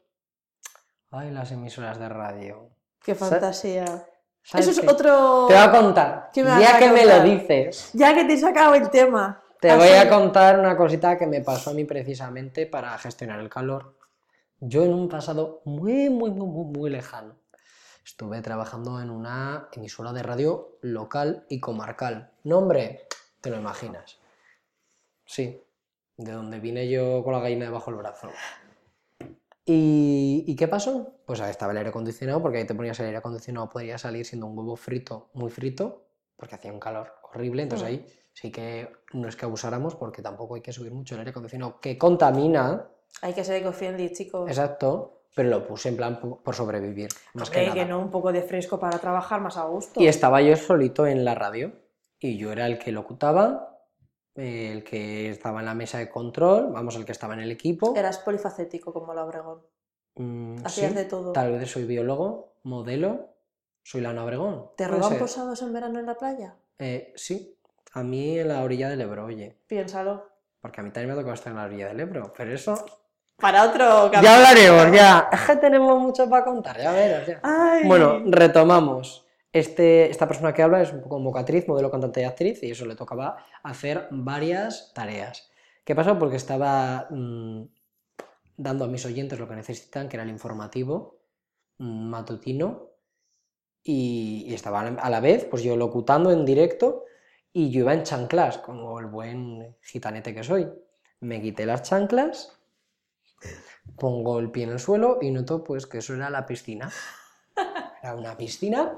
Ay, 1.12 1.32
las 1.32 1.52
emisoras 1.52 2.00
de 2.00 2.08
radio. 2.08 2.70
Qué 3.04 3.14
fantasía. 3.14 4.08
¿Sabes 4.42 4.70
Eso 4.70 4.82
es 4.84 4.88
otro. 4.88 5.48
Te 5.50 5.56
voy 5.56 5.64
a 5.64 5.70
contar. 5.70 6.30
¿Qué 6.34 6.46
me 6.46 6.52
vas 6.52 6.62
ya 6.62 6.80
que 6.80 6.92
me 6.92 7.06
lo 7.06 7.24
dices, 7.24 7.90
Ya 7.92 8.16
que 8.16 8.24
te 8.24 8.36
he 8.36 8.38
sacado 8.38 8.76
el 8.76 8.90
tema. 8.90 9.44
Te 9.60 9.70
Así- 9.70 9.80
voy 9.80 9.98
a 9.98 10.10
contar 10.10 10.60
una 10.60 10.76
cosita 10.78 11.18
que 11.18 11.28
me 11.28 11.42
pasó 11.42 11.72
a 11.72 11.74
mí 11.74 11.84
precisamente 11.86 12.66
para 12.66 12.98
gestionar 12.98 13.40
el 13.40 13.50
calor. 13.50 13.96
Yo 14.60 14.84
en 14.84 14.94
un 14.94 15.08
pasado 15.10 15.62
muy, 15.66 16.10
muy, 16.10 16.32
muy, 16.32 16.48
muy, 16.48 16.66
muy 16.66 16.90
lejano 16.90 17.36
estuve 18.06 18.42
trabajando 18.42 19.00
en 19.02 19.10
una 19.12 19.70
emisora 19.72 20.12
de 20.14 20.24
radio 20.24 20.78
local 20.82 21.46
y 21.48 21.60
comarcal. 21.60 22.32
Nombre, 22.44 23.08
te 23.40 23.50
lo 23.52 23.58
imaginas. 23.58 24.18
Sí, 25.26 25.62
de 26.18 26.32
donde 26.32 26.60
vine 26.60 26.90
yo 26.90 27.24
con 27.24 27.34
la 27.34 27.40
gallina 27.40 27.66
debajo 27.66 27.92
del 27.92 28.00
brazo. 28.00 28.30
¿Y, 29.66 30.44
y 30.48 30.56
qué 30.56 30.68
pasó? 30.68 31.14
Pues 31.26 31.40
ahí 31.42 31.52
estaba 31.52 31.72
el 31.72 31.78
aire 31.78 31.92
acondicionado, 31.92 32.42
porque 32.42 32.58
ahí 32.58 32.66
te 32.66 32.74
ponías 32.74 33.00
el 33.00 33.06
aire 33.08 33.18
acondicionado, 33.20 33.70
podría 33.70 33.98
salir 34.00 34.26
siendo 34.26 34.48
un 34.48 34.58
huevo 34.58 34.76
frito, 34.76 35.30
muy 35.34 35.52
frito, 35.52 36.08
porque 36.36 36.56
hacía 36.56 36.74
un 36.74 36.80
calor 36.80 37.14
horrible, 37.32 37.64
entonces 37.64 37.86
Mm. 37.86 37.90
ahí 37.92 38.06
sí 38.34 38.52
que 38.52 38.90
no 39.14 39.28
es 39.28 39.36
que 39.36 39.46
abusáramos, 39.46 39.96
porque 39.96 40.22
tampoco 40.22 40.56
hay 40.56 40.62
que 40.62 40.72
subir 40.74 40.94
mucho 40.94 41.16
el 41.16 41.20
aire 41.22 41.32
acondicionado, 41.32 41.80
que 41.80 41.98
contamina, 41.98 42.88
Hay 43.22 43.34
que 43.34 43.44
ser 43.44 43.56
eco-friendly, 43.62 44.12
chicos. 44.14 44.48
exacto, 44.50 45.24
pero 45.36 45.50
lo 45.50 45.68
puse 45.68 45.90
en 45.90 45.98
plan 45.98 46.20
po- 46.20 46.42
por 46.42 46.56
sobrevivir, 46.56 47.10
más 47.34 47.50
que 47.50 47.62
nada. 47.64 47.74
que 47.74 47.86
no, 47.86 48.00
un 48.00 48.12
poco 48.12 48.32
de 48.32 48.42
fresco 48.42 48.80
para 48.80 48.98
trabajar 49.00 49.42
más 49.42 49.58
a 49.58 49.64
gusto. 49.66 50.00
Y 50.00 50.08
estaba 50.08 50.42
yo 50.42 50.56
solito 50.56 51.06
en 51.08 51.26
la 51.26 51.36
radio, 51.36 51.72
y 52.20 52.38
yo 52.38 52.52
era 52.52 52.66
el 52.68 52.78
que 52.80 52.92
locutaba, 52.92 53.66
el 54.36 54.84
que 54.84 55.30
estaba 55.32 55.60
en 55.60 55.66
la 55.66 55.74
mesa 55.74 55.98
de 55.98 56.10
control, 56.10 56.72
vamos, 56.72 56.96
el 56.96 57.04
que 57.06 57.12
estaba 57.12 57.34
en 57.34 57.42
el 57.42 57.52
equipo. 57.52 57.94
Eras 57.96 58.20
polifacético 58.20 58.94
como 58.94 59.14
la 59.14 59.26
Obregón. 59.26 59.62
Mm, 60.16 60.66
Hacías 60.66 60.92
sí, 60.92 60.96
de 60.98 61.06
todo. 61.06 61.32
Tal 61.34 61.52
vez 61.52 61.70
soy 61.70 61.84
biólogo, 61.86 62.54
modelo, 62.64 63.30
soy 63.84 64.02
Lana 64.02 64.24
Obregón. 64.24 64.70
¿Te 64.78 64.88
roban 64.88 65.18
posados 65.18 65.62
en 65.62 65.74
verano 65.74 66.00
en 66.00 66.06
la 66.06 66.16
playa? 66.16 66.56
Eh, 66.78 67.12
sí, 67.16 67.58
a 67.92 68.04
mí 68.04 68.40
en 68.40 68.48
la 68.48 68.62
orilla 68.64 68.90
del 68.90 69.02
Ebro, 69.02 69.26
oye, 69.26 69.58
Piénsalo. 69.68 70.28
porque 70.62 70.82
a 70.82 70.84
mí 70.84 70.92
también 70.92 71.08
me 71.08 71.14
ha 71.14 71.18
tocado 71.18 71.34
estar 71.34 71.52
en 71.52 71.58
la 71.58 71.66
orilla 71.66 71.88
del 71.88 72.00
Ebro, 72.00 72.34
pero 72.36 72.54
eso... 72.54 72.86
Para 73.38 73.64
otro 73.64 74.12
Ya 74.22 74.36
hablaremos, 74.36 74.92
ya. 74.96 75.30
Es 75.32 75.40
que 75.42 75.56
tenemos 75.56 75.98
mucho 76.00 76.30
para 76.30 76.44
contar, 76.44 76.78
ya 76.78 76.92
verás, 76.92 77.26
ya. 77.26 77.40
Ay. 77.42 77.88
Bueno, 77.88 78.22
retomamos. 78.26 79.26
Este, 79.52 80.10
esta 80.10 80.28
persona 80.28 80.54
que 80.54 80.62
habla 80.62 80.82
es 80.82 80.92
un 80.92 81.02
poco 81.02 81.20
mocatriz, 81.20 81.68
modelo, 81.68 81.90
cantante 81.90 82.22
y 82.22 82.26
actriz, 82.26 82.62
y 82.64 82.72
eso 82.72 82.86
le 82.86 82.96
tocaba 82.96 83.38
hacer 83.64 84.08
varias 84.12 84.92
tareas. 84.94 85.50
¿Qué 85.86 85.96
pasó? 85.96 86.20
Porque 86.20 86.36
estaba 86.36 87.08
mm, 87.10 87.64
dando 88.58 88.86
a 88.86 88.88
mis 88.90 89.06
oyentes 89.06 89.40
lo 89.40 89.48
que 89.48 89.56
necesitan, 89.56 90.10
que 90.10 90.18
era 90.18 90.24
el 90.24 90.30
informativo 90.30 91.22
mm, 91.78 92.10
matutino, 92.10 92.90
y, 93.82 94.44
y 94.48 94.54
estaba 94.54 94.82
a 94.82 95.10
la 95.10 95.20
vez, 95.22 95.46
pues 95.46 95.64
yo 95.64 95.78
locutando 95.78 96.32
en 96.32 96.44
directo, 96.46 97.06
y 97.54 97.72
yo 97.72 97.82
iba 97.82 97.94
en 97.94 98.04
chanclas, 98.04 98.58
como 98.60 99.00
el 99.00 99.08
buen 99.08 99.76
gitanete 99.82 100.34
que 100.34 100.44
soy. 100.44 100.68
Me 101.22 101.42
quité 101.42 101.66
las 101.66 101.84
chanclas, 101.84 102.60
pongo 103.98 104.40
el 104.40 104.52
pie 104.52 104.64
en 104.64 104.72
el 104.72 104.80
suelo 104.80 105.18
y 105.22 105.32
noto 105.32 105.64
pues 105.64 105.86
que 105.86 106.00
eso 106.00 106.14
era 106.16 106.30
la 106.30 106.46
piscina. 106.46 106.92
Era 108.02 108.16
una 108.16 108.38
piscina 108.38 108.98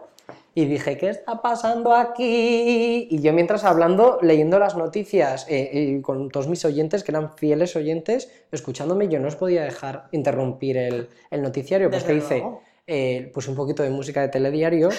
y 0.53 0.65
dije, 0.65 0.97
¿qué 0.97 1.09
está 1.09 1.41
pasando 1.41 1.95
aquí? 1.95 3.07
Y 3.09 3.21
yo 3.21 3.33
mientras 3.33 3.63
hablando, 3.63 4.19
leyendo 4.21 4.59
las 4.59 4.75
noticias 4.75 5.47
eh, 5.49 5.69
eh, 5.73 6.01
con 6.01 6.29
todos 6.29 6.47
mis 6.47 6.63
oyentes, 6.65 7.03
que 7.03 7.11
eran 7.11 7.33
fieles 7.35 7.75
oyentes, 7.75 8.31
escuchándome, 8.51 9.07
yo 9.07 9.19
no 9.19 9.27
os 9.27 9.35
podía 9.35 9.63
dejar 9.63 10.07
interrumpir 10.11 10.77
el, 10.77 11.09
el 11.31 11.41
noticiario, 11.41 11.89
pues 11.89 12.03
Desde 12.03 12.13
que 12.13 12.25
hice. 12.25 12.43
Eh, 12.87 13.31
puse 13.33 13.49
un 13.49 13.55
poquito 13.55 13.83
de 13.83 13.89
música 13.89 14.21
de 14.21 14.29
telediario, 14.29 14.89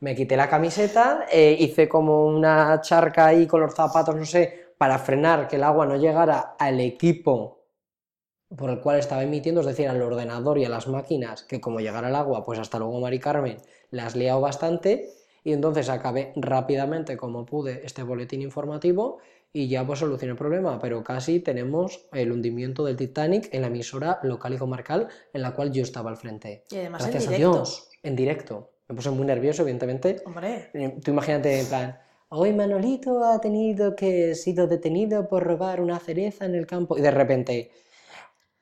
me 0.00 0.14
quité 0.14 0.36
la 0.36 0.48
camiseta, 0.48 1.26
eh, 1.30 1.56
hice 1.58 1.88
como 1.88 2.26
una 2.26 2.80
charca 2.80 3.26
ahí 3.26 3.46
con 3.46 3.60
los 3.60 3.74
zapatos, 3.74 4.16
no 4.16 4.24
sé, 4.24 4.72
para 4.78 4.98
frenar 4.98 5.48
que 5.48 5.56
el 5.56 5.64
agua 5.64 5.86
no 5.86 5.96
llegara 5.96 6.56
al 6.58 6.80
equipo 6.80 7.64
por 8.56 8.70
el 8.70 8.80
cual 8.80 8.98
estaba 8.98 9.22
emitiendo, 9.22 9.60
es 9.60 9.66
decir, 9.66 9.88
al 9.88 10.00
ordenador 10.00 10.58
y 10.58 10.64
a 10.64 10.68
las 10.68 10.86
máquinas, 10.86 11.42
que 11.42 11.60
como 11.60 11.80
llegara 11.80 12.08
el 12.08 12.14
agua, 12.14 12.44
pues 12.44 12.58
hasta 12.58 12.78
luego 12.78 13.00
Mari 13.00 13.18
Carmen, 13.18 13.58
las 13.90 14.14
liado 14.14 14.40
bastante, 14.40 15.10
y 15.42 15.52
entonces 15.52 15.88
acabé 15.88 16.32
rápidamente 16.36 17.16
como 17.16 17.44
pude 17.44 17.82
este 17.84 18.02
boletín 18.02 18.42
informativo 18.42 19.18
y 19.56 19.68
ya 19.68 19.86
pues 19.86 20.00
solucioné 20.00 20.32
el 20.32 20.36
problema, 20.36 20.80
pero 20.80 21.04
casi 21.04 21.38
tenemos 21.38 22.06
el 22.12 22.32
hundimiento 22.32 22.84
del 22.84 22.96
Titanic 22.96 23.48
en 23.54 23.60
la 23.60 23.68
emisora 23.68 24.18
local 24.24 24.52
y 24.52 24.58
comarcal 24.58 25.06
en 25.32 25.42
la 25.42 25.52
cual 25.52 25.70
yo 25.70 25.84
estaba 25.84 26.10
al 26.10 26.16
frente. 26.16 26.64
Y 26.72 26.76
además 26.78 27.02
Gracias 27.02 27.22
en 27.22 27.28
a 27.28 27.32
directo. 27.36 27.52
Dios, 27.54 27.88
en 28.02 28.16
directo. 28.16 28.70
Me 28.88 28.96
puse 28.96 29.10
muy 29.10 29.24
nervioso, 29.24 29.62
evidentemente. 29.62 30.16
Hombre, 30.26 30.70
Eh, 30.74 30.98
Tú 31.02 31.12
imagínate 31.12 31.60
en 31.60 31.66
plan, 31.68 31.98
hoy 32.30 32.52
Manolito 32.52 33.22
ha 33.24 33.40
tenido 33.40 33.94
que 33.94 34.34
sido 34.34 34.66
detenido 34.66 35.28
por 35.28 35.44
robar 35.44 35.80
una 35.80 36.00
cereza 36.00 36.46
en 36.46 36.56
el 36.56 36.66
campo 36.66 36.98
y 36.98 37.00
de 37.00 37.12
repente, 37.12 37.70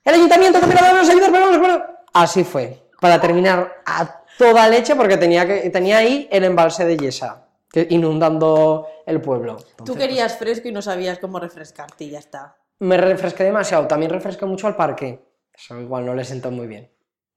el 0.05 0.15
ayuntamiento 0.15 0.61
también 0.61 0.79
va 0.85 0.89
a 0.89 1.01
ayudar, 1.01 1.33
pero 1.33 1.47
vamos, 1.47 1.59
bueno. 1.59 1.85
Así 2.13 2.45
fue, 2.45 2.83
para 3.01 3.19
terminar 3.19 3.73
a 3.87 4.25
toda 4.37 4.69
leche 4.69 4.95
porque 4.95 5.17
tenía, 5.17 5.47
que, 5.47 5.71
tenía 5.71 5.97
ahí 5.99 6.29
el 6.31 6.45
embalse 6.45 6.85
de 6.85 6.99
Yesa, 6.99 7.47
inundando 7.91 8.87
el 9.07 9.21
pueblo. 9.21 9.57
tú 9.85 9.95
querías 9.95 10.37
fresco 10.37 10.69
y 10.69 10.73
no 10.73 10.83
sabías 10.83 11.19
cómo 11.19 11.39
refrescarte 11.41 12.05
y 12.05 12.11
ya 12.11 12.19
está. 12.19 12.57
Me 12.81 12.97
refresqué 12.97 13.45
demasiado. 13.45 13.87
También 13.87 14.11
refresqué 14.11 14.45
mucho 14.47 14.67
al 14.67 14.77
parque. 14.77 15.25
Eso 15.55 15.81
igual 15.81 16.05
no 16.07 16.15
le 16.15 16.25
sentó 16.25 16.51
muy 16.51 16.67
bien. 16.67 16.91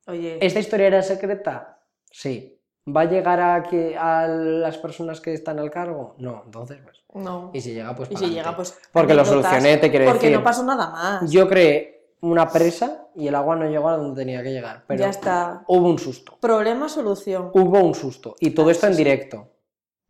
Oye, 0.08 0.38
¿Esta 0.42 0.60
historia 0.60 0.88
era 0.88 1.02
secreta? 1.02 1.80
Sí. 2.12 2.60
¿Va 2.88 3.02
a 3.02 3.06
llegar 3.06 3.40
a, 3.40 3.64
que, 3.64 3.98
a 3.98 4.28
las 4.28 4.78
personas 4.78 5.20
que 5.20 5.34
están 5.34 5.60
al 5.60 5.72
cargo? 5.72 6.16
No, 6.20 6.44
entonces 6.46 6.80
pues. 6.84 7.04
no. 7.16 7.50
Y 7.54 7.62
si 7.62 7.74
llega, 7.74 7.96
pues. 7.96 8.12
Y 8.12 8.16
si 8.16 8.28
llega, 8.30 8.56
pues. 8.56 8.78
Porque 8.92 9.14
lo 9.16 9.26
solucioné, 9.26 9.78
te 9.78 9.90
quiero 9.90 10.06
Porque 10.06 10.28
decir. 10.28 10.38
no 10.38 10.44
pasó 10.44 10.64
nada 10.64 10.90
más. 10.90 11.32
Yo 11.32 11.48
creé 11.50 12.14
una 12.22 12.48
presa 12.50 13.08
y 13.16 13.28
el 13.28 13.36
agua 13.36 13.56
no 13.56 13.68
llegó 13.70 13.90
a 13.90 13.98
donde 13.98 14.22
tenía 14.22 14.44
que 14.44 14.52
llegar. 14.52 14.84
Pero 14.88 15.00
Ya 15.00 15.10
está. 15.10 15.64
hubo 15.68 15.88
un 15.90 15.98
susto. 15.98 16.38
Problema, 16.40 16.88
solución. 16.88 17.50
Hubo 17.54 17.80
un 17.80 17.96
susto. 17.96 18.36
Y 18.40 18.52
todo 18.52 18.70
Ah, 18.70 18.72
esto 18.72 18.86
sí, 18.88 18.92
en 18.92 18.98
directo. 18.98 19.48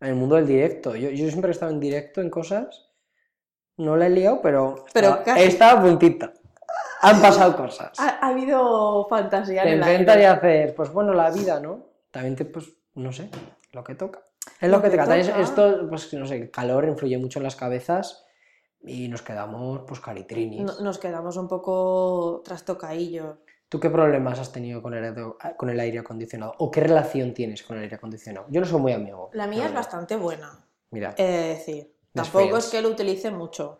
En 0.01 0.09
el 0.09 0.15
mundo 0.15 0.35
del 0.35 0.47
directo. 0.47 0.95
Yo, 0.95 1.09
yo 1.09 1.27
siempre 1.29 1.49
he 1.49 1.53
estado 1.53 1.71
en 1.71 1.79
directo 1.79 2.21
en 2.21 2.29
cosas. 2.29 2.89
No 3.77 3.95
la 3.97 4.07
he 4.07 4.09
liado, 4.09 4.41
pero. 4.41 4.85
Pero 4.93 5.07
estaba- 5.09 5.23
casi. 5.23 5.43
estaba 5.43 5.79
a 5.79 5.83
puntito. 5.83 6.31
Han 7.01 7.21
pasado 7.21 7.55
cosas. 7.57 7.91
Ha, 7.99 8.19
ha 8.25 8.29
habido 8.29 9.05
fantasía 9.07 9.63
Te 9.63 9.69
en 9.73 9.75
inventas 9.79 10.17
y 10.17 10.23
haces, 10.23 10.73
pues 10.73 10.91
bueno, 10.91 11.13
la 11.13 11.29
vida, 11.29 11.59
¿no? 11.59 11.85
También 12.11 12.35
te, 12.35 12.45
pues, 12.45 12.65
no 12.95 13.11
sé, 13.11 13.29
lo 13.73 13.83
que 13.83 13.95
toca. 13.95 14.21
Es 14.59 14.69
lo, 14.69 14.77
Lo 14.77 14.83
que, 14.83 14.89
que 14.89 14.95
toca. 14.97 15.07
También 15.09 15.27
toca. 15.27 15.41
Esto, 15.41 15.87
pues, 15.89 16.13
no 16.13 16.25
sé, 16.25 16.35
el 16.37 16.51
calor 16.51 16.85
influye 16.85 17.17
mucho 17.17 17.39
en 17.39 17.43
las 17.43 17.55
cabezas 17.55 18.25
y 18.81 19.07
nos 19.09 19.21
quedamos, 19.21 19.81
pues, 19.87 19.99
caritrinis. 19.99 20.61
No- 20.63 20.79
Nos 20.79 20.97
quedamos 20.97 21.37
un 21.37 21.47
poco 21.47 22.41
trastocaillos. 22.45 23.37
¿Tú 23.75 23.81
qué 23.81 23.89
problemas 23.89 24.39
has 24.39 24.53
tenido 24.53 24.81
con 24.81 24.93
el, 24.93 25.03
aire- 25.03 25.33
con 25.57 25.69
el 25.69 25.77
aire 25.77 25.99
acondicionado? 25.99 26.53
¿O 26.59 26.71
qué 26.71 26.79
relación 26.79 27.33
tienes 27.33 27.61
con 27.61 27.75
el 27.75 27.83
aire 27.83 27.97
acondicionado? 27.97 28.45
Yo 28.49 28.61
no 28.61 28.65
soy 28.65 28.79
muy 28.79 28.93
amigo. 28.93 29.29
La 29.33 29.47
mía 29.47 29.57
es 29.57 29.63
verdad. 29.65 29.75
bastante 29.81 30.15
buena. 30.15 30.65
Mira, 30.91 31.13
Es 31.17 31.57
decir, 31.57 31.93
Best 32.13 32.31
tampoco 32.31 32.45
friends. 32.45 32.65
es 32.67 32.71
que 32.71 32.81
lo 32.81 32.87
utilice 32.87 33.31
mucho. 33.31 33.77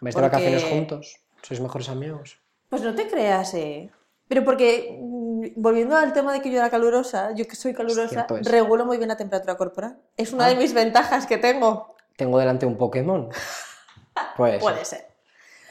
¿vais 0.00 0.14
de 0.14 0.22
vacaciones 0.22 0.62
porque- 0.62 0.76
juntos? 0.76 1.16
¿Sois 1.42 1.60
mejores 1.60 1.88
amigos? 1.88 2.38
Pues 2.68 2.82
no 2.82 2.94
te 2.94 3.08
creas, 3.08 3.52
eh. 3.54 3.90
Pero 4.28 4.44
porque, 4.44 4.96
mm, 4.96 5.46
volviendo 5.56 5.96
al 5.96 6.12
tema 6.12 6.32
de 6.32 6.40
que 6.40 6.52
yo 6.52 6.58
era 6.58 6.70
calurosa, 6.70 7.34
yo 7.34 7.48
que 7.48 7.56
soy 7.56 7.74
calurosa, 7.74 8.28
regulo 8.42 8.86
muy 8.86 8.96
bien 8.98 9.08
la 9.08 9.16
temperatura 9.16 9.56
corporal. 9.56 9.98
Es 10.16 10.32
una 10.32 10.44
Ah. 10.46 10.48
de 10.50 10.54
mis 10.54 10.72
ventajas 10.72 11.26
que 11.26 11.36
tengo. 11.38 11.96
¿Tengo 12.16 12.38
delante 12.38 12.64
un 12.64 12.76
Pokémon? 12.78 13.28
Pues, 14.36 14.62
Puede 14.62 14.84
ser. 14.84 15.05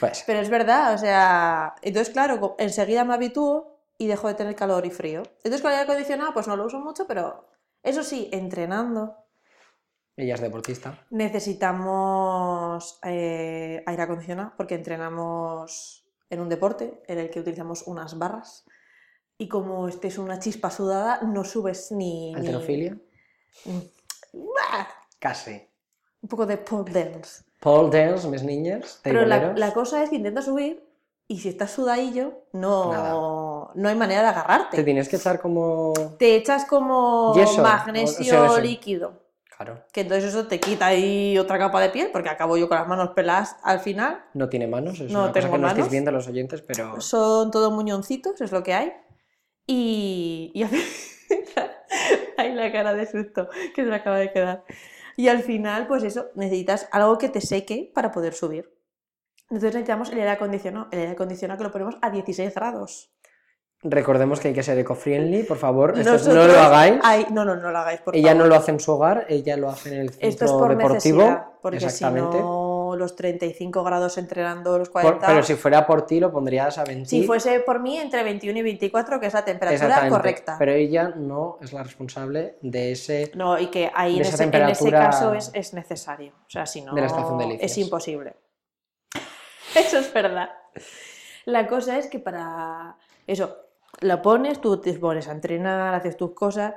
Pues. 0.07 0.23
Pero 0.25 0.39
es 0.39 0.49
verdad, 0.49 0.93
o 0.93 0.97
sea, 0.97 1.75
entonces 1.81 2.13
claro, 2.13 2.55
enseguida 2.59 3.03
me 3.03 3.13
habitúo 3.13 3.79
y 3.97 4.07
dejo 4.07 4.27
de 4.27 4.33
tener 4.35 4.55
calor 4.55 4.85
y 4.85 4.91
frío. 4.91 5.23
Entonces 5.37 5.61
con 5.61 5.71
el 5.71 5.77
aire 5.79 5.91
acondicionado 5.91 6.33
pues 6.33 6.47
no 6.47 6.55
lo 6.57 6.65
uso 6.65 6.79
mucho, 6.79 7.07
pero 7.07 7.47
eso 7.83 8.03
sí, 8.03 8.29
entrenando 8.33 9.15
Ella 10.17 10.35
es 10.35 10.41
deportista. 10.41 11.05
necesitamos 11.09 12.99
eh, 13.03 13.83
aire 13.85 14.01
acondicionado 14.03 14.53
porque 14.57 14.75
entrenamos 14.75 16.05
en 16.29 16.39
un 16.41 16.49
deporte 16.49 17.01
en 17.07 17.19
el 17.19 17.29
que 17.29 17.39
utilizamos 17.39 17.83
unas 17.87 18.17
barras 18.17 18.65
y 19.37 19.47
como 19.47 19.87
estés 19.87 20.17
una 20.17 20.39
chispa 20.39 20.71
sudada 20.71 21.19
no 21.21 21.43
subes 21.43 21.91
ni... 21.91 22.31
ni- 22.33 22.37
¿Alterofilia? 22.39 22.97
¡Bah! 24.33 24.87
Casi. 25.19 25.67
Un 26.25 26.27
poco 26.27 26.47
de 26.47 26.57
pole 26.57 26.91
dance. 26.91 27.43
Paul 27.59 27.91
dance, 27.91 28.27
mis 28.27 28.41
niñas. 28.41 28.99
Pero 29.03 29.27
la, 29.27 29.53
la 29.53 29.73
cosa 29.73 30.01
es 30.01 30.09
que 30.09 30.15
intentas 30.15 30.45
subir 30.45 30.83
y 31.27 31.38
si 31.38 31.49
estás 31.49 31.69
sudadillo 31.69 32.33
no, 32.51 32.91
Nada. 32.91 33.11
no 33.75 33.89
hay 33.89 33.95
manera 33.95 34.23
de 34.23 34.27
agarrarte. 34.29 34.77
Te 34.77 34.83
tienes 34.83 35.07
que 35.07 35.17
echar 35.17 35.39
como. 35.39 35.93
te 36.17 36.35
echas 36.35 36.65
como 36.65 37.31
Yeso, 37.35 37.61
magnesio 37.61 38.43
o- 38.43 38.49
sea, 38.55 38.59
líquido. 38.63 39.21
Claro, 39.55 39.83
Que 39.93 40.01
entonces 40.01 40.31
eso 40.31 40.47
te 40.47 40.59
quita 40.59 40.88
ahí 40.88 41.38
otra 41.38 41.59
capa 41.59 41.79
de 41.79 41.89
piel, 41.89 42.09
porque 42.11 42.29
acabo 42.29 42.57
yo 42.57 42.67
con 42.67 42.79
las 42.79 42.88
manos 42.88 43.11
peladas 43.11 43.55
al 43.61 43.79
final. 43.79 44.25
no 44.33 44.49
tiene 44.49 44.65
manos, 44.65 44.99
es 44.99 45.11
No 45.11 45.19
una 45.25 45.27
cosa 45.29 45.33
tengo 45.41 45.53
que 45.53 45.61
no 45.61 45.67
estáis 45.67 45.77
manos. 45.83 45.91
viendo 45.91 46.11
los 46.11 46.27
oyentes, 46.27 46.61
pero 46.63 46.99
Son 47.01 47.51
todo 47.51 47.69
muñoncitos, 47.69 48.41
es 48.41 48.51
lo 48.51 48.63
que 48.63 48.73
hay. 48.73 48.93
Y, 49.67 50.51
y 50.55 50.63
Ay, 52.38 52.53
la 52.53 52.71
cara 52.71 52.93
de 52.93 53.05
susto 53.09 53.47
que 53.75 53.83
se 53.83 53.89
me 53.89 53.95
acaba 53.95 54.17
de 54.17 54.31
quedar. 54.31 54.63
Y 55.17 55.28
al 55.30 55.43
final, 55.43 55.88
pues 55.88 56.04
eso, 56.04 56.28
necesitas 56.36 56.88
algo 56.91 57.17
que 57.17 57.30
te 57.30 57.41
seque 57.41 57.91
para 57.93 58.12
poder 58.12 58.34
subir. 58.34 58.71
Entonces 59.43 59.73
necesitamos 59.73 60.10
el 60.12 60.17
aire 60.19 60.32
acondicionado. 60.32 60.88
El 60.91 60.99
aire 60.99 61.12
acondicionado 61.12 61.58
que 61.58 61.63
lo 61.65 61.71
ponemos 61.71 61.95
a 62.01 62.10
16 62.10 62.54
grados. 62.54 63.12
recordemos 63.84 64.39
que 64.39 64.47
hay 64.47 64.54
que 64.54 64.63
ser 64.63 64.78
eco-friendly, 64.80 65.43
por 65.43 65.58
favor, 65.58 65.97
esto 65.97 66.34
no 66.34 66.47
lo 66.47 66.60
hagáis. 66.60 66.99
No, 67.32 67.45
no, 67.45 67.56
no 67.56 67.71
lo 67.71 67.78
hagáis, 67.78 68.01
por 68.01 68.15
ella 68.15 68.30
favor. 68.30 68.43
no 68.43 68.49
lo 68.49 68.56
hace 68.56 68.71
en 68.71 68.80
su 68.80 68.91
hogar, 68.91 69.25
ella 69.30 69.56
lo 69.58 69.69
hace 69.69 69.93
en 69.93 70.01
el 70.01 70.10
centro 70.10 70.28
Esto 70.28 70.45
es 70.45 70.51
por 70.51 70.75
deportivo. 70.75 71.19
necesidad, 71.19 71.45
porque 71.62 71.80
si 71.80 71.86
exactamente. 71.86 72.38
Los 72.95 73.15
35 73.15 73.84
grados 73.84 74.17
entrenando, 74.17 74.77
los 74.77 74.89
Por- 74.89 75.01
40... 75.01 75.27
pero 75.27 75.43
si 75.43 75.55
fuera 75.55 75.86
por 75.86 76.05
ti, 76.05 76.19
lo 76.19 76.31
pondrías 76.31 76.77
a 76.77 76.84
20. 76.84 77.10
Si 77.10 77.23
fuese 77.23 77.60
por 77.62 77.79
mí, 77.79 77.97
entre 77.97 78.23
21 78.23 78.60
y 78.60 78.62
24, 78.62 79.19
que 79.19 79.27
es 79.27 79.34
la 79.34 79.45
temperatura 79.45 80.10
correcta. 80.10 80.55
Pero 80.58 80.71
ella 80.71 81.10
no 81.10 81.58
es 81.62 81.73
la 81.73 81.84
responsable 81.84 82.58
de 82.62 82.91
ese. 82.91 83.31
No, 83.36 83.60
y 83.60 83.67
que 83.67 83.91
ahí 83.93 84.15
en 84.15 84.21
ese, 84.21 84.29
en 84.29 84.34
ese 84.34 84.43
temperatura 84.43 84.99
caso 84.99 85.34
es, 85.34 85.51
es 85.53 85.73
necesario. 85.73 86.34
O 86.45 86.49
sea, 86.49 86.65
si 86.65 86.81
no, 86.81 86.93
de 86.93 87.01
la 87.01 87.08
estación 87.08 87.38
de 87.38 87.58
es 87.62 87.77
imposible. 87.77 88.36
Eso 89.75 89.99
es 89.99 90.13
verdad. 90.13 90.49
La 91.45 91.67
cosa 91.67 91.97
es 91.97 92.08
que 92.08 92.19
para 92.19 92.97
eso, 93.27 93.55
lo 94.01 94.21
pones, 94.21 94.62
tú 94.62 94.81
te 94.81 94.93
pones 94.93 95.27
a 95.27 95.31
entrenar, 95.31 95.93
haces 95.93 96.17
tus 96.17 96.34
cosas, 96.34 96.73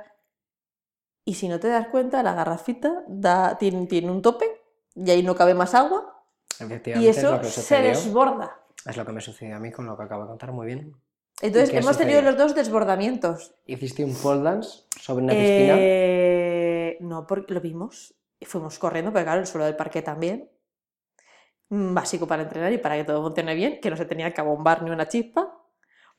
y 1.25 1.35
si 1.35 1.47
no 1.47 1.59
te 1.59 1.67
das 1.67 1.87
cuenta, 1.87 2.23
la 2.23 2.33
garrafita 2.33 3.03
da, 3.07 3.57
tiene, 3.57 3.85
tiene 3.87 4.11
un 4.11 4.21
tope 4.21 4.58
y 4.95 5.09
ahí 5.11 5.23
no 5.23 5.35
cabe 5.35 5.53
más 5.53 5.73
agua 5.73 6.19
Efectivamente, 6.59 7.05
y 7.05 7.09
es 7.09 7.23
lo 7.23 7.35
eso 7.35 7.41
que 7.41 7.47
se 7.47 7.81
desborda. 7.81 8.59
Es 8.85 8.97
lo 8.97 9.05
que 9.05 9.11
me 9.11 9.21
sucedió 9.21 9.55
a 9.55 9.59
mí 9.59 9.71
con 9.71 9.85
lo 9.85 9.97
que 9.97 10.03
acabo 10.03 10.23
de 10.23 10.29
contar, 10.29 10.51
muy 10.51 10.67
bien. 10.67 10.93
Entonces 11.41 11.73
hemos 11.73 11.97
tenido 11.97 12.21
los 12.21 12.37
dos 12.37 12.53
desbordamientos. 12.53 13.53
Hiciste 13.65 14.03
un 14.03 14.13
pole 14.15 14.41
dance 14.41 14.83
sobre 14.99 15.23
una 15.23 15.33
piscina. 15.33 15.75
Eh, 15.77 16.97
no, 16.99 17.25
porque 17.25 17.53
lo 17.53 17.61
vimos 17.61 18.13
y 18.39 18.45
fuimos 18.45 18.77
corriendo, 18.77 19.13
pero 19.13 19.25
claro, 19.25 19.39
el 19.41 19.47
suelo 19.47 19.65
del 19.65 19.75
parque 19.75 20.01
también. 20.01 20.49
Mm, 21.69 21.93
Básico 21.93 22.27
para 22.27 22.43
entrenar 22.43 22.73
y 22.73 22.77
para 22.77 22.97
que 22.97 23.05
todo 23.05 23.21
funcione 23.21 23.55
bien, 23.55 23.79
que 23.79 23.89
no 23.89 23.95
se 23.95 24.05
tenía 24.05 24.33
que 24.33 24.41
abombar 24.41 24.83
ni 24.83 24.91
una 24.91 25.07
chispa. 25.07 25.55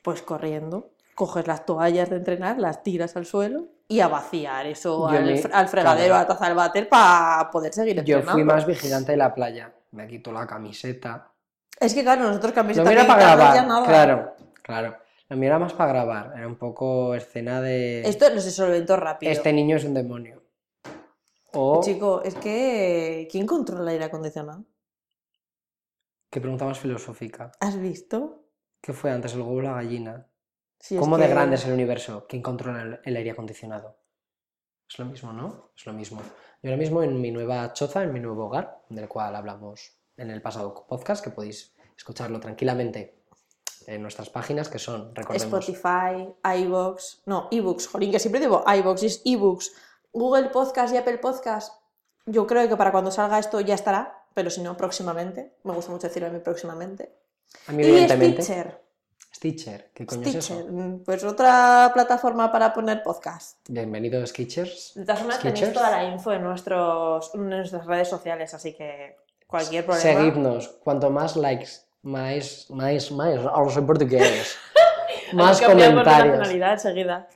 Pues 0.01 0.23
corriendo, 0.23 0.95
coges 1.15 1.47
las 1.47 1.67
toallas 1.67 2.09
de 2.09 2.17
entrenar, 2.17 2.59
las 2.59 2.83
tiras 2.83 3.17
al 3.17 3.27
suelo 3.27 3.69
y 3.91 4.01
a 4.01 4.07
vaciar 4.09 4.67
eso 4.67 5.09
al, 5.09 5.25
me- 5.25 5.43
al 5.53 5.69
fregadero, 5.69 6.07
claro. 6.07 6.15
a 6.15 6.19
la 6.21 6.27
taza 6.27 6.47
del 6.47 6.55
váter 6.55 6.89
para 6.89 7.51
poder 7.51 7.75
seguir 7.75 8.03
Yo 8.05 8.23
fui 8.23 8.45
más 8.45 8.65
vigilante 8.65 9.13
de 9.13 9.19
la 9.19 9.35
playa. 9.35 9.75
Me 9.91 10.07
quito 10.07 10.31
la 10.31 10.47
camiseta. 10.47 11.33
Es 11.79 11.93
que 11.93 12.03
claro, 12.03 12.23
nosotros 12.23 12.53
camiseta 12.53 12.89
mío 12.89 12.93
era 13.01 13.07
para 13.09 13.21
grabar. 13.35 13.55
ya 13.57 13.63
nada. 13.67 13.87
Claro, 13.87 14.35
claro. 14.63 14.97
Mío 15.31 15.47
era 15.49 15.59
más 15.59 15.73
para 15.73 15.93
grabar. 15.93 16.33
Era 16.37 16.47
un 16.47 16.57
poco 16.57 17.15
escena 17.17 17.61
de. 17.61 18.03
Esto 18.03 18.31
no 18.33 18.41
se 18.41 18.51
solventó 18.53 18.97
rápido. 18.97 19.33
Este 19.33 19.53
niño 19.53 19.77
es 19.77 19.85
un 19.85 19.95
demonio. 19.95 20.43
O. 21.53 21.81
Chico, 21.83 22.23
es 22.23 22.37
que 22.37 23.27
¿quién 23.31 23.45
controla 23.47 23.83
el 23.83 23.89
aire 23.89 24.05
acondicionado? 24.05 24.65
¿Qué 26.31 26.41
pregunta 26.41 26.65
más 26.65 26.79
filosófica? 26.79 27.51
¿Has 27.59 27.77
visto? 27.77 28.45
¿Qué 28.81 28.93
fue 28.93 29.11
antes, 29.11 29.35
el 29.35 29.41
huevo 29.41 29.57
o 29.57 29.61
la 29.63 29.73
gallina? 29.75 30.27
Si 30.81 30.97
es 30.97 31.01
¿Cómo 31.01 31.19
de 31.19 31.29
grande 31.29 31.57
es 31.57 31.67
el 31.67 31.73
universo? 31.73 32.27
¿Quién 32.29 32.43
controla 32.43 32.83
el, 32.83 33.01
el 33.05 33.17
aire 33.17 33.31
acondicionado? 33.31 33.97
Es 34.89 34.99
lo 34.99 35.05
mismo, 35.05 35.33
¿no? 35.33 35.71
Es 35.77 35.87
lo 35.87 35.93
mismo. 35.93 36.21
Yo 36.63 36.71
ahora 36.71 36.77
mismo 36.77 37.03
en 37.03 37.21
mi 37.21 37.31
nueva 37.31 37.73
choza, 37.73 38.03
en 38.03 38.13
mi 38.13 38.21
nuevo 38.21 38.47
hogar, 38.47 38.83
del 38.89 39.09
cual 39.09 39.37
hablamos 39.37 39.93
en 40.17 40.31
el 40.31 40.43
pasado 40.43 40.87
podcast, 40.89 41.23
que 41.23 41.31
podéis 41.31 41.75
escucharlo 41.97 42.41
tranquilamente 42.41 43.21
en 43.87 44.03
nuestras 44.03 44.31
páginas, 44.31 44.69
que 44.69 44.79
son, 44.79 45.15
recordemos, 45.15 45.69
Spotify, 45.69 46.29
iVoox, 46.63 47.23
no, 47.27 47.49
ebooks, 47.51 47.89
jolín, 47.89 48.11
que 48.11 48.19
siempre 48.19 48.41
digo 48.41 48.65
iVoox, 48.67 49.03
es 49.03 49.23
ebooks, 49.25 49.73
Google 50.13 50.51
Podcast 50.51 50.95
y 50.95 50.97
Apple 50.97 51.19
Podcast. 51.19 51.75
Yo 52.27 52.47
creo 52.47 52.69
que 52.69 52.77
para 52.77 52.93
cuando 52.93 53.11
salga 53.11 53.39
esto 53.39 53.61
ya 53.61 53.75
estará, 53.75 54.27
pero 54.35 54.51
si 54.51 54.61
no, 54.61 54.77
próximamente. 54.77 55.57
Me 55.65 55.73
gusta 55.73 55.91
mucho 55.93 56.09
decirlo 56.09 56.29
a 56.29 56.33
mí 56.33 56.41
próximamente. 56.41 57.15
a 57.67 57.73
mí 57.73 57.83
Y 57.83 57.87
evidentemente, 57.87 58.43
Stitcher. 58.43 58.90
Stitcher, 59.35 59.91
¿qué 59.95 60.05
coño 60.07 60.23
Stitcher, 60.23 60.39
es 60.41 60.51
eso? 60.51 60.67
mm, 60.69 61.05
pues 61.05 61.23
otra 61.25 61.91
plataforma 61.95 62.51
para 62.51 62.73
poner 62.73 63.03
podcast. 63.03 63.59
Bienvenido 63.69 64.27
Skitchers. 64.27 64.93
De 64.97 65.05
todas 65.05 65.21
formas, 65.21 65.39
tenéis 65.41 65.73
toda 65.73 65.91
la 65.91 66.05
info 66.05 66.33
en, 66.33 66.43
nuestros, 66.43 67.31
en 67.35 67.49
nuestras 67.49 67.87
redes 67.87 68.09
sociales, 68.09 68.53
así 68.55 68.75
que 68.75 69.17
cualquier 69.47 69.87
problema. 69.87 70.03
Seguidnos, 70.21 70.69
cuanto 70.83 71.11
más 71.11 71.37
likes, 71.37 71.71
más, 72.03 72.67
más, 72.71 73.11
más, 73.13 73.37
ahora 73.47 73.71
soy 73.71 73.85
portugués, 73.85 74.57
Hay 75.31 75.37
más 75.37 75.61
comentarios, 75.61 76.39
nacionalidad 76.39 76.73
enseguida. 76.73 77.29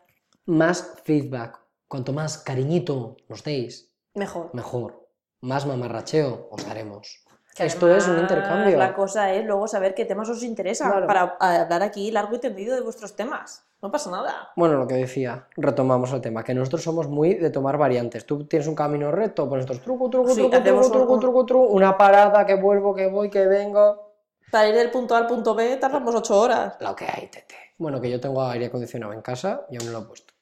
más 0.46 0.94
feedback, 1.04 1.61
cuanto 1.87 2.12
más 2.12 2.38
cariñito 2.38 3.16
nos 3.28 3.44
deis, 3.44 3.92
Mejor. 4.14 4.50
mejor, 4.52 5.09
más 5.42 5.64
mamarracheo 5.64 6.48
os 6.50 6.66
daremos. 6.66 7.23
Que 7.55 7.67
Esto 7.67 7.88
es 7.95 8.09
un 8.09 8.19
intercambio. 8.19 8.77
La 8.77 8.95
cosa 8.95 9.33
es 9.33 9.45
luego 9.45 9.69
saber 9.69 9.95
qué 9.95 10.05
temas 10.05 10.29
os 10.29 10.43
interesan 10.43 10.90
Claro. 10.90 11.07
para 11.07 11.37
hablar 11.38 11.83
aquí 11.83 12.11
largo 12.11 12.35
y 12.35 12.40
tendido 12.40 12.75
de 12.75 12.81
vuestros 12.81 13.14
temas. 13.14 13.64
No 13.81 13.93
pasa 13.93 14.11
nada. 14.11 14.51
Bueno, 14.57 14.77
lo 14.79 14.88
que 14.88 14.95
decía, 14.95 15.47
retomamos 15.57 16.11
el 16.12 16.21
tema, 16.21 16.43
que 16.43 16.55
nosotros 16.55 16.83
somos 16.83 17.07
muy 17.07 17.35
de 17.35 17.51
tomar 17.51 17.77
variantes. 17.79 18.27
Tú 18.27 18.45
tienes 18.47 18.67
un 18.67 18.75
camino 18.75 19.12
recto, 19.12 19.49
pues 19.49 19.61
nosotros 19.62 19.83
truco, 19.85 20.11
truco, 20.11 20.31
Sí, 20.31 20.40
truco, 20.40 20.62
truco, 20.62 20.81
un- 20.87 20.90
truco, 20.93 21.19
truco, 21.21 21.47
truco, 21.47 21.67
una 21.69 21.97
parada, 21.97 22.45
que 22.45 22.55
vuelvo, 22.55 22.95
que 22.95 23.07
voy, 23.09 23.31
que 23.31 23.47
vengo. 23.47 24.14
Para 24.51 24.69
ir 24.69 24.75
del 24.75 24.90
punto 24.90 25.14
A 25.14 25.19
al 25.19 25.27
punto 25.27 25.55
B 25.55 25.77
tardamos 25.77 26.14
ocho 26.14 26.40
horas. 26.40 26.77
Lo 26.81 26.97
que 26.97 27.05
hay, 27.05 27.29
tete. 27.29 27.55
Bueno, 27.79 28.01
que 28.01 28.11
yo 28.11 28.19
tengo 28.21 28.43
aire 28.43 28.67
acondicionado 28.67 29.12
en 29.12 29.21
casa 29.21 29.67
y 29.71 29.77
aún 29.77 29.87
no 29.87 29.93
lo 29.93 30.05
he 30.05 30.09
puesto. 30.09 30.33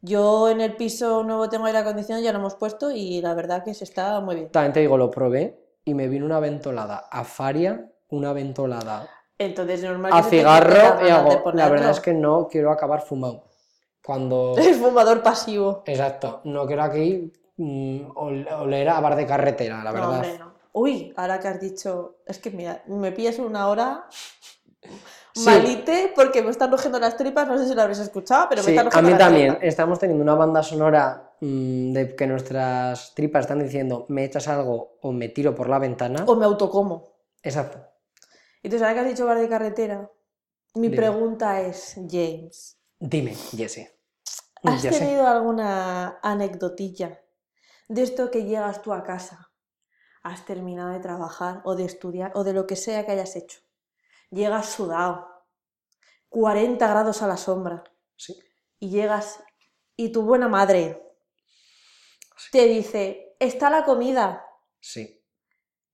Yo 0.00 0.48
en 0.48 0.60
el 0.60 0.74
piso 0.76 1.22
nuevo 1.22 1.48
tengo 1.48 1.66
aire 1.66 1.78
acondicionado, 1.78 2.24
ya 2.24 2.32
lo 2.32 2.38
hemos 2.40 2.56
puesto 2.56 2.90
y 2.90 3.20
la 3.20 3.34
verdad 3.34 3.62
que 3.62 3.72
se 3.72 3.84
está 3.84 4.18
muy 4.20 4.34
bien. 4.34 4.50
También 4.50 4.72
te 4.72 4.80
digo, 4.80 4.98
lo 4.98 5.10
probé 5.10 5.61
y 5.84 5.94
me 5.94 6.08
vino 6.08 6.26
una 6.26 6.40
ventolada 6.40 7.08
a 7.10 7.24
Faria, 7.24 7.90
una 8.08 8.32
ventolada 8.32 9.08
Entonces 9.38 9.82
normal 9.82 10.12
a 10.12 10.16
que 10.18 10.22
se 10.24 10.30
te 10.30 10.36
quite 10.36 10.40
cigarro 10.48 10.74
y 10.74 10.78
ganas 10.78 11.04
de 11.06 11.12
hago, 11.12 11.30
la 11.30 11.42
ponerlo. 11.42 11.70
verdad 11.72 11.90
es 11.90 12.00
que 12.00 12.14
no 12.14 12.48
quiero 12.48 12.70
acabar 12.70 13.02
fumado. 13.02 13.44
Cuando... 14.04 14.54
El 14.58 14.74
fumador 14.74 15.22
pasivo. 15.22 15.82
Exacto, 15.86 16.40
no 16.44 16.66
quiero 16.66 16.82
aquí 16.82 17.32
mm, 17.56 18.00
ol- 18.16 18.48
oler 18.60 18.88
a 18.88 19.00
bar 19.00 19.16
de 19.16 19.26
carretera, 19.26 19.82
la 19.82 19.90
No, 19.90 19.94
verdad. 19.94 20.10
hombre, 20.14 20.38
no. 20.38 20.52
Uy, 20.74 21.12
ahora 21.16 21.38
que 21.38 21.48
has 21.48 21.60
dicho, 21.60 22.16
es 22.26 22.38
que 22.38 22.50
mira, 22.50 22.82
me 22.86 23.12
pillas 23.12 23.38
una 23.38 23.68
hora 23.68 24.06
Sí. 25.34 25.44
malite 25.46 26.12
porque 26.14 26.42
me 26.42 26.50
están 26.50 26.70
rugiendo 26.70 26.98
las 26.98 27.16
tripas, 27.16 27.46
no 27.48 27.56
sé 27.58 27.66
si 27.68 27.74
lo 27.74 27.80
habréis 27.82 28.00
escuchado, 28.00 28.46
pero 28.50 28.62
me 28.62 28.66
Sí, 28.66 28.70
están 28.76 28.86
a 28.86 28.90
rugiendo 28.90 29.06
mí 29.08 29.10
las 29.12 29.18
también. 29.18 29.48
tripas. 29.52 29.68
Estamos 29.68 29.98
teniendo 29.98 30.22
una 30.22 30.34
banda 30.34 30.62
sonora 30.62 31.30
mm, 31.42 31.92
de 31.92 32.14
que 32.16 32.26
nuestras 32.26 33.14
tripas 33.14 33.42
están 33.42 33.58
diciendo 33.58 34.06
me 34.08 34.24
echas 34.24 34.46
algo 34.48 34.98
o 35.02 35.12
me 35.12 35.28
tiro 35.28 35.54
por 35.54 35.68
la 35.68 35.78
ventana. 35.78 36.24
O 36.26 36.36
me 36.36 36.44
autocomo. 36.44 37.12
Exacto. 37.42 37.84
Entonces, 38.62 38.82
ahora 38.82 38.94
que 38.94 39.00
has 39.00 39.08
dicho 39.08 39.26
bar 39.26 39.38
de 39.38 39.48
carretera, 39.48 40.10
mi 40.74 40.86
Dime. 40.88 40.96
pregunta 40.96 41.60
es, 41.60 41.94
James, 42.08 42.78
Dime, 42.98 43.34
Jesse. 43.34 43.90
¿has 44.62 44.82
tenido 44.82 45.26
alguna 45.26 46.20
anecdotilla 46.22 47.20
de 47.88 48.02
esto 48.02 48.30
que 48.30 48.44
llegas 48.44 48.80
tú 48.80 48.92
a 48.92 49.02
casa? 49.02 49.50
Has 50.22 50.44
terminado 50.46 50.90
de 50.90 51.00
trabajar 51.00 51.60
o 51.64 51.74
de 51.74 51.84
estudiar 51.84 52.30
o 52.36 52.44
de 52.44 52.52
lo 52.52 52.68
que 52.68 52.76
sea 52.76 53.04
que 53.04 53.10
hayas 53.12 53.34
hecho. 53.34 53.58
Llegas 54.30 54.66
sudado, 54.66 55.26
40 56.28 56.86
grados 56.86 57.22
a 57.22 57.26
la 57.26 57.36
sombra, 57.36 57.82
Sí. 58.16 58.38
y 58.78 58.90
llegas 58.90 59.42
y 59.96 60.12
tu 60.12 60.22
buena 60.22 60.46
madre 60.48 61.01
te 62.50 62.66
dice, 62.66 63.36
está 63.38 63.70
la 63.70 63.84
comida. 63.84 64.44
Sí. 64.80 65.18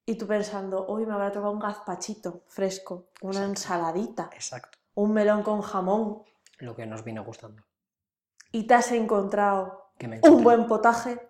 Y 0.07 0.15
tú 0.17 0.27
pensando, 0.27 0.87
hoy 0.87 1.05
me 1.05 1.13
habrá 1.13 1.31
tocado 1.31 1.53
un 1.53 1.59
gazpachito 1.59 2.45
fresco, 2.49 3.11
una 3.21 3.41
Exacto. 3.41 3.51
ensaladita, 3.51 4.31
Exacto. 4.33 4.79
un 4.95 5.13
melón 5.13 5.43
con 5.43 5.61
jamón, 5.61 6.23
Lo 6.59 6.75
que 6.75 6.87
nos 6.87 7.05
vino 7.05 7.25
gustando. 7.25 7.63
y 8.53 8.67
te 8.67 8.75
has 8.75 8.91
encontrado 8.93 9.91
Que 9.99 10.09
me 10.09 10.21
un 10.23 10.43
buen 10.43 10.67
potaje. 10.67 11.21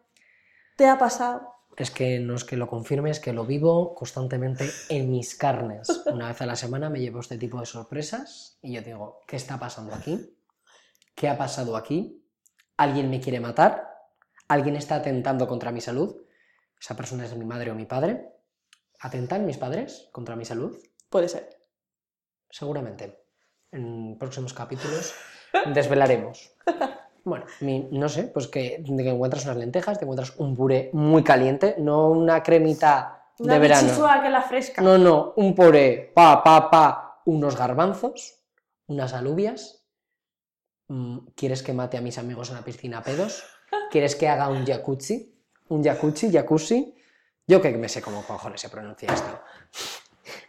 ¿Te 0.77 0.87
ha 0.87 0.97
pasado? 0.99 1.55
Es 1.77 1.91
que 1.91 2.19
no 2.21 2.35
es 2.35 2.45
que 2.45 2.57
lo 2.57 2.69
confirme, 2.69 3.11
es 3.11 3.19
que 3.21 3.33
lo 3.33 3.45
vivo 3.45 3.95
constantemente 3.95 4.69
en 4.89 5.11
mis 5.11 5.37
carnes. 5.37 6.03
Una 6.07 6.29
vez 6.29 6.41
a 6.43 6.47
la 6.47 6.55
semana 6.57 6.89
me 6.91 7.01
llevo 7.01 7.21
este 7.21 7.39
tipo 7.39 7.59
de 7.61 7.67
sorpresas 7.67 8.59
y 8.63 8.75
yo 8.75 8.83
digo, 8.83 9.21
¿qué 9.27 9.37
está 9.37 9.59
pasando 9.59 9.95
aquí? 9.95 10.37
¿Qué 11.15 11.29
ha 11.29 11.37
pasado 11.39 11.77
aquí? 11.77 12.25
¿Alguien 12.77 13.11
me 13.11 13.21
quiere 13.21 13.41
matar? 13.41 13.88
¿Alguien 14.49 14.77
está 14.77 14.97
atentando 14.97 15.47
contra 15.47 15.73
mi 15.73 15.81
salud? 15.81 16.17
¿Esa 16.81 16.97
persona 16.97 17.25
es 17.25 17.35
mi 17.37 17.45
madre 17.45 17.71
o 17.71 17.75
mi 17.75 17.85
padre? 17.87 18.29
¿Atentan 19.01 19.45
mis 19.47 19.59
padres 19.59 20.09
contra 20.13 20.37
mi 20.37 20.45
salud? 20.45 20.77
Puede 21.11 21.29
ser. 21.29 21.49
Seguramente. 22.51 23.25
En 23.71 24.17
próximos 24.19 24.55
capítulos 24.55 25.15
desvelaremos. 25.75 26.53
Bueno, 27.25 27.45
mi- 27.61 27.89
no 27.93 28.09
sé, 28.09 28.25
pues 28.25 28.49
que, 28.49 28.83
que 28.87 29.09
encuentras 29.11 29.45
unas 29.45 29.59
lentejas, 29.59 29.99
te 29.99 30.05
encuentras 30.05 30.35
un 30.39 30.57
puré 30.57 30.91
muy 30.95 31.23
caliente, 31.23 31.75
no 31.79 32.09
una 32.09 32.43
cremita 32.43 33.27
Una 33.39 33.55
de 33.55 33.59
verano. 33.61 34.23
que 34.23 34.31
la 34.31 34.43
fresca. 34.43 34.81
No, 34.81 34.97
no, 34.97 35.35
un 35.37 35.55
puré, 35.55 36.11
pa, 36.15 36.43
pa, 36.43 36.71
pa, 36.71 37.23
unos 37.27 37.57
garbanzos, 37.57 38.39
unas 38.87 39.13
alubias. 39.13 39.85
Mm, 40.89 41.19
¿Quieres 41.35 41.63
que 41.63 41.75
mate 41.75 41.99
a 41.99 42.01
mis 42.01 42.17
amigos 42.17 42.49
en 42.49 42.57
la 42.57 42.63
piscina 42.63 42.99
a 42.99 43.03
pedos? 43.03 43.45
¿Quieres 43.91 44.17
que 44.17 44.29
haga 44.29 44.49
un 44.49 44.67
jacuzzi? 44.67 45.35
¿Un 45.69 45.83
jacuzzi? 45.83 46.31
¿Jacuzzi? 46.31 46.95
Yo 47.47 47.63
que 47.63 47.71
me 47.73 47.89
sé 47.89 48.03
cómo 48.03 48.23
cojones 48.23 48.61
se 48.61 48.69
pronuncia 48.69 49.13
esto. 49.13 49.41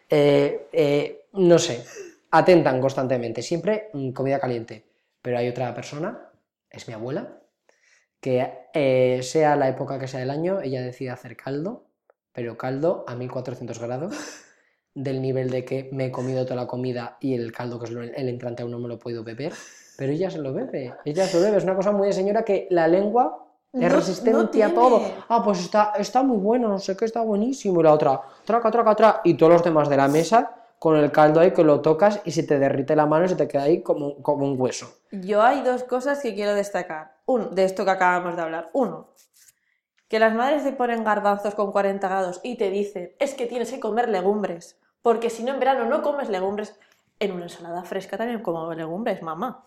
Eh, 0.09 0.67
eh, 0.73 1.25
no 1.33 1.59
sé, 1.59 1.85
atentan 2.31 2.81
constantemente, 2.81 3.41
siempre 3.41 3.89
mm, 3.93 4.11
comida 4.11 4.39
caliente. 4.39 4.85
Pero 5.21 5.37
hay 5.37 5.47
otra 5.47 5.73
persona, 5.73 6.29
es 6.69 6.87
mi 6.87 6.93
abuela, 6.93 7.39
que 8.19 8.51
eh, 8.73 9.19
sea 9.23 9.55
la 9.55 9.69
época 9.69 9.99
que 9.99 10.07
sea 10.07 10.19
del 10.19 10.29
año, 10.29 10.61
ella 10.61 10.81
decide 10.81 11.11
hacer 11.11 11.37
caldo, 11.37 11.85
pero 12.33 12.57
caldo 12.57 13.05
a 13.07 13.15
1400 13.15 13.79
grados, 13.79 14.15
del 14.93 15.21
nivel 15.21 15.49
de 15.49 15.63
que 15.65 15.89
me 15.93 16.07
he 16.07 16.11
comido 16.11 16.43
toda 16.43 16.57
la 16.57 16.67
comida 16.67 17.17
y 17.21 17.33
el 17.33 17.51
caldo, 17.51 17.79
que 17.79 17.85
es 17.85 17.91
el 17.91 18.29
entrante, 18.29 18.63
aún 18.63 18.71
no 18.71 18.79
me 18.79 18.87
lo 18.87 18.99
podido 18.99 19.23
beber, 19.23 19.53
pero 19.99 20.13
ella 20.13 20.31
se 20.31 20.37
lo 20.37 20.53
bebe, 20.53 20.95
ella 21.03 21.27
se 21.27 21.37
lo 21.37 21.43
bebe, 21.43 21.57
es 21.57 21.65
una 21.65 21.75
cosa 21.75 21.91
muy 21.91 22.07
de 22.07 22.13
señora 22.13 22.43
que 22.45 22.67
la 22.71 22.87
lengua 22.87 23.45
es 23.73 23.81
No- 23.81 23.97
resistente 23.97 24.59
no 24.59 24.65
a 24.65 24.73
todo. 24.73 25.01
Ah, 25.27 25.43
pues 25.43 25.59
está, 25.59 25.91
está 25.97 26.23
muy 26.23 26.37
bueno, 26.37 26.69
no 26.69 26.79
sé 26.79 26.95
qué, 26.95 27.03
está 27.03 27.21
buenísimo. 27.21 27.81
Y 27.81 27.83
la 27.83 27.91
otra, 27.93 28.21
traca, 28.45 28.71
traca, 28.71 28.95
traca. 28.95 29.21
Y 29.25 29.33
todos 29.33 29.51
los 29.51 29.63
demás 29.63 29.89
de 29.89 29.97
la 29.97 30.07
mesa 30.07 30.55
con 30.79 30.95
el 30.95 31.11
caldo 31.11 31.41
ahí 31.41 31.51
que 31.51 31.65
lo 31.65 31.81
tocas 31.81 32.21
y 32.23 32.31
se 32.31 32.43
te 32.43 32.57
derrite 32.57 32.95
la 32.95 33.05
mano 33.05 33.25
y 33.25 33.27
se 33.29 33.35
te 33.35 33.45
queda 33.49 33.63
ahí 33.63 33.81
como, 33.83 34.15
como 34.23 34.45
un 34.45 34.59
hueso. 34.59 34.87
Yo 35.11 35.41
hay 35.41 35.61
dos 35.63 35.83
cosas 35.83 36.21
que 36.21 36.33
quiero 36.33 36.55
destacar. 36.55 37.17
Uno, 37.25 37.47
de 37.47 37.65
esto 37.65 37.83
que 37.83 37.91
acabamos 37.91 38.37
de 38.37 38.41
hablar. 38.41 38.69
Uno, 38.71 39.09
que 40.07 40.17
las 40.19 40.33
madres 40.33 40.63
te 40.63 40.71
ponen 40.71 41.03
garbanzos 41.03 41.55
con 41.55 41.73
40 41.73 42.07
grados 42.07 42.39
y 42.41 42.55
te 42.55 42.69
dicen, 42.71 43.11
es 43.19 43.33
que 43.33 43.47
tienes 43.47 43.69
que 43.69 43.81
comer 43.81 44.07
legumbres, 44.07 44.79
porque 45.01 45.29
si 45.29 45.43
no 45.43 45.51
en 45.53 45.59
verano 45.59 45.83
no 45.85 46.01
comes 46.01 46.29
legumbres. 46.29 46.79
En 47.19 47.33
una 47.33 47.43
ensalada 47.43 47.83
fresca 47.83 48.15
también 48.17 48.41
como 48.41 48.73
legumbres, 48.73 49.21
mamá. 49.21 49.65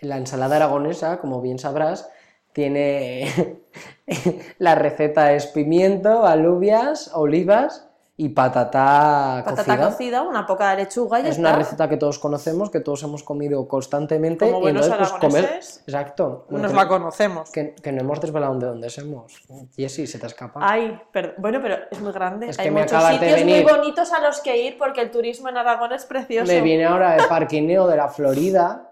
La 0.00 0.16
ensalada 0.16 0.56
aragonesa, 0.56 1.18
como 1.18 1.40
bien 1.40 1.58
sabrás, 1.58 2.08
tiene 2.52 3.60
la 4.58 4.74
receta 4.74 5.32
es 5.34 5.46
pimiento, 5.46 6.26
alubias, 6.26 7.10
olivas 7.14 7.86
y 8.16 8.30
patata, 8.30 9.42
Patata 9.46 9.64
cocida. 9.64 9.90
cocida, 9.90 10.22
una 10.22 10.46
poca 10.46 10.70
de 10.70 10.82
lechuga 10.84 11.20
y 11.20 11.22
ya 11.22 11.28
Es 11.30 11.38
una 11.38 11.50
está. 11.50 11.58
receta 11.58 11.88
que 11.88 11.96
todos 11.96 12.18
conocemos, 12.18 12.68
que 12.68 12.80
todos 12.80 13.02
hemos 13.02 13.22
comido 13.22 13.66
constantemente. 13.66 14.44
Como 14.44 14.58
y 14.58 14.60
buenos 14.62 14.86
entonces, 14.88 15.08
pues, 15.18 15.32
comer- 15.32 15.44
Exacto. 15.86 16.44
Bueno, 16.50 16.64
nos 16.64 16.72
que- 16.72 16.76
la 16.78 16.88
conocemos. 16.88 17.50
que, 17.50 17.74
que 17.76 17.92
no 17.92 18.00
hemos 18.02 18.20
desvelado 18.20 18.58
de 18.58 18.66
dónde 18.66 18.90
somos. 18.90 19.42
Jessy, 19.74 20.06
se 20.06 20.18
te 20.18 20.26
escapa. 20.26 20.60
Ay, 20.62 21.00
per- 21.12 21.34
bueno, 21.38 21.60
pero 21.62 21.76
es 21.90 21.98
muy 22.02 22.12
grande. 22.12 22.50
Es 22.50 22.58
Hay 22.58 22.66
que 22.66 22.70
me 22.72 22.82
muchos 22.82 23.02
sitios 23.04 23.44
muy 23.44 23.62
bonitos 23.62 24.12
a 24.12 24.20
los 24.20 24.40
que 24.40 24.64
ir 24.66 24.76
porque 24.76 25.00
el 25.00 25.10
turismo 25.10 25.48
en 25.48 25.56
Aragón 25.56 25.92
es 25.94 26.04
precioso. 26.04 26.52
Me 26.52 26.60
viene 26.60 26.84
ahora 26.84 27.12
de 27.16 27.22
parquineo 27.26 27.86
de 27.86 27.96
la 27.96 28.08
Florida 28.08 28.89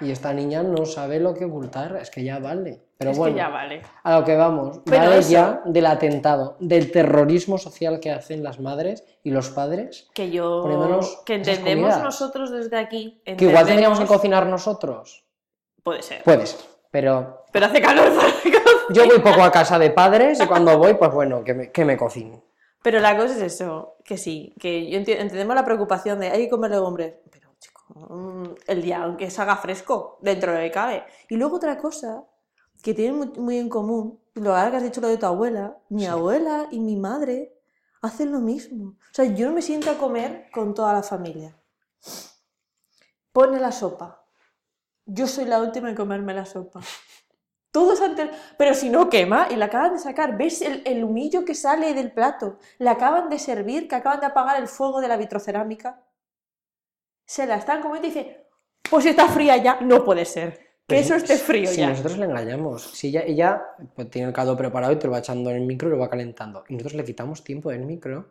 y 0.00 0.10
esta 0.10 0.32
niña 0.32 0.62
no 0.62 0.84
sabe 0.86 1.20
lo 1.20 1.34
que 1.34 1.44
ocultar. 1.44 1.96
Es 1.96 2.10
que 2.10 2.22
ya 2.24 2.38
vale. 2.38 2.80
Pero 2.96 3.10
es 3.10 3.18
bueno, 3.18 3.34
que 3.34 3.38
ya 3.40 3.48
vale. 3.48 3.82
a 4.02 4.18
lo 4.18 4.24
que 4.24 4.36
vamos. 4.36 4.80
Pero 4.84 4.98
vale 5.04 5.18
eso- 5.18 5.30
ya 5.30 5.62
del 5.64 5.86
atentado, 5.86 6.56
del 6.60 6.90
terrorismo 6.92 7.58
social 7.58 8.00
que 8.00 8.10
hacen 8.12 8.42
las 8.42 8.60
madres 8.60 9.04
y 9.22 9.30
los 9.30 9.50
padres. 9.50 10.08
Que 10.14 10.30
yo. 10.30 11.00
Que 11.26 11.34
entendemos 11.34 11.98
nosotros 12.02 12.50
desde 12.50 12.76
aquí. 12.78 13.20
Que 13.24 13.44
igual 13.44 13.66
tendríamos 13.66 13.98
que 14.00 14.06
cocinar 14.06 14.46
nosotros. 14.46 15.24
Puede 15.82 16.02
ser. 16.02 16.22
Puede 16.22 16.46
ser. 16.46 16.60
Pero 16.90 17.44
Pero 17.50 17.66
hace 17.66 17.80
calor 17.82 18.12
para 18.14 18.28
yo 18.90 19.06
voy 19.06 19.18
poco 19.18 19.42
a 19.42 19.50
casa 19.50 19.78
de 19.78 19.90
padres 19.90 20.40
y 20.40 20.46
cuando 20.46 20.78
voy, 20.78 20.94
pues 20.94 21.10
bueno, 21.12 21.42
que 21.42 21.54
me, 21.54 21.72
que 21.72 21.84
me 21.84 21.96
cocinen. 21.96 22.42
Pero 22.82 23.00
la 23.00 23.16
cosa 23.16 23.34
es 23.34 23.40
eso, 23.40 23.96
que 24.04 24.18
sí, 24.18 24.54
que 24.60 24.90
yo 24.90 24.98
entendemos 24.98 25.54
la 25.54 25.64
preocupación 25.64 26.20
de 26.20 26.28
hay 26.28 26.42
que 26.44 26.50
comer 26.50 26.70
legumbres, 26.70 27.14
pero 27.30 27.43
el 28.66 28.82
día 28.82 29.02
aunque 29.02 29.30
se 29.30 29.42
haga 29.42 29.56
fresco, 29.56 30.18
dentro 30.22 30.52
de 30.52 30.58
lo 30.58 30.64
que 30.64 30.70
cabe. 30.70 31.04
Y 31.28 31.36
luego 31.36 31.56
otra 31.56 31.78
cosa 31.78 32.24
que 32.82 32.94
tienen 32.94 33.16
muy, 33.16 33.28
muy 33.38 33.58
en 33.58 33.68
común, 33.68 34.20
lo 34.34 34.52
que 34.52 34.58
has 34.58 34.82
dicho 34.82 35.00
lo 35.00 35.08
de 35.08 35.18
tu 35.18 35.26
abuela, 35.26 35.78
mi 35.88 36.02
Sí. 36.02 36.06
abuela 36.06 36.66
y 36.70 36.80
mi 36.80 36.96
madre 36.96 37.54
hacen 38.02 38.32
lo 38.32 38.40
mismo. 38.40 38.96
O 38.98 39.14
sea, 39.14 39.24
yo 39.26 39.48
no 39.48 39.54
me 39.54 39.62
siento 39.62 39.90
a 39.90 39.98
comer 39.98 40.48
con 40.52 40.74
toda 40.74 40.92
la 40.92 41.02
familia. 41.02 41.56
Pone 43.32 43.58
la 43.60 43.72
sopa. 43.72 44.26
Yo 45.06 45.26
soy 45.26 45.44
la 45.44 45.60
última 45.60 45.88
en 45.90 45.96
comerme 45.96 46.34
la 46.34 46.46
sopa. 46.46 46.80
Todos 47.70 48.00
antes, 48.00 48.30
pero 48.56 48.74
si 48.74 48.88
no 48.88 49.08
quema 49.10 49.48
y 49.50 49.56
la 49.56 49.64
acaban 49.66 49.94
de 49.94 49.98
sacar, 49.98 50.36
¿ves 50.36 50.62
el, 50.62 50.82
el 50.86 51.02
humillo 51.02 51.44
que 51.44 51.54
sale 51.54 51.92
del 51.92 52.12
plato? 52.12 52.58
La 52.78 52.92
acaban 52.92 53.28
de 53.28 53.38
servir, 53.38 53.88
que 53.88 53.96
acaban 53.96 54.20
de 54.20 54.26
apagar 54.26 54.60
el 54.60 54.68
fuego 54.68 55.00
de 55.00 55.08
la 55.08 55.16
vitrocerámica. 55.16 56.00
Se 57.26 57.46
la 57.46 57.56
están 57.56 57.80
comiendo 57.82 58.06
y 58.08 58.10
dice, 58.10 58.46
pues 58.90 59.06
está 59.06 59.28
fría 59.28 59.56
ya, 59.56 59.78
no 59.80 60.04
puede 60.04 60.24
ser. 60.24 60.58
Que 60.86 60.96
Pues 60.96 61.06
eso 61.06 61.14
esté 61.14 61.36
si- 61.38 61.42
frío 61.44 61.66
si 61.70 61.78
ya. 61.78 61.88
nosotros 61.88 62.18
le 62.18 62.26
engañamos, 62.26 62.82
si 62.90 63.08
ella, 63.08 63.22
ella 63.22 63.62
pues, 63.94 64.10
tiene 64.10 64.28
el 64.28 64.34
caldo 64.34 64.54
preparado 64.56 64.92
y 64.92 64.96
te 64.96 65.06
lo 65.06 65.12
va 65.12 65.20
echando 65.20 65.48
en 65.50 65.56
el 65.56 65.62
micro 65.66 65.88
y 65.88 65.92
lo 65.92 65.98
va 65.98 66.10
calentando, 66.10 66.62
y 66.68 66.74
nosotros 66.74 66.94
le 66.94 67.04
quitamos 67.04 67.42
tiempo 67.42 67.70
del 67.70 67.86
micro 67.86 68.30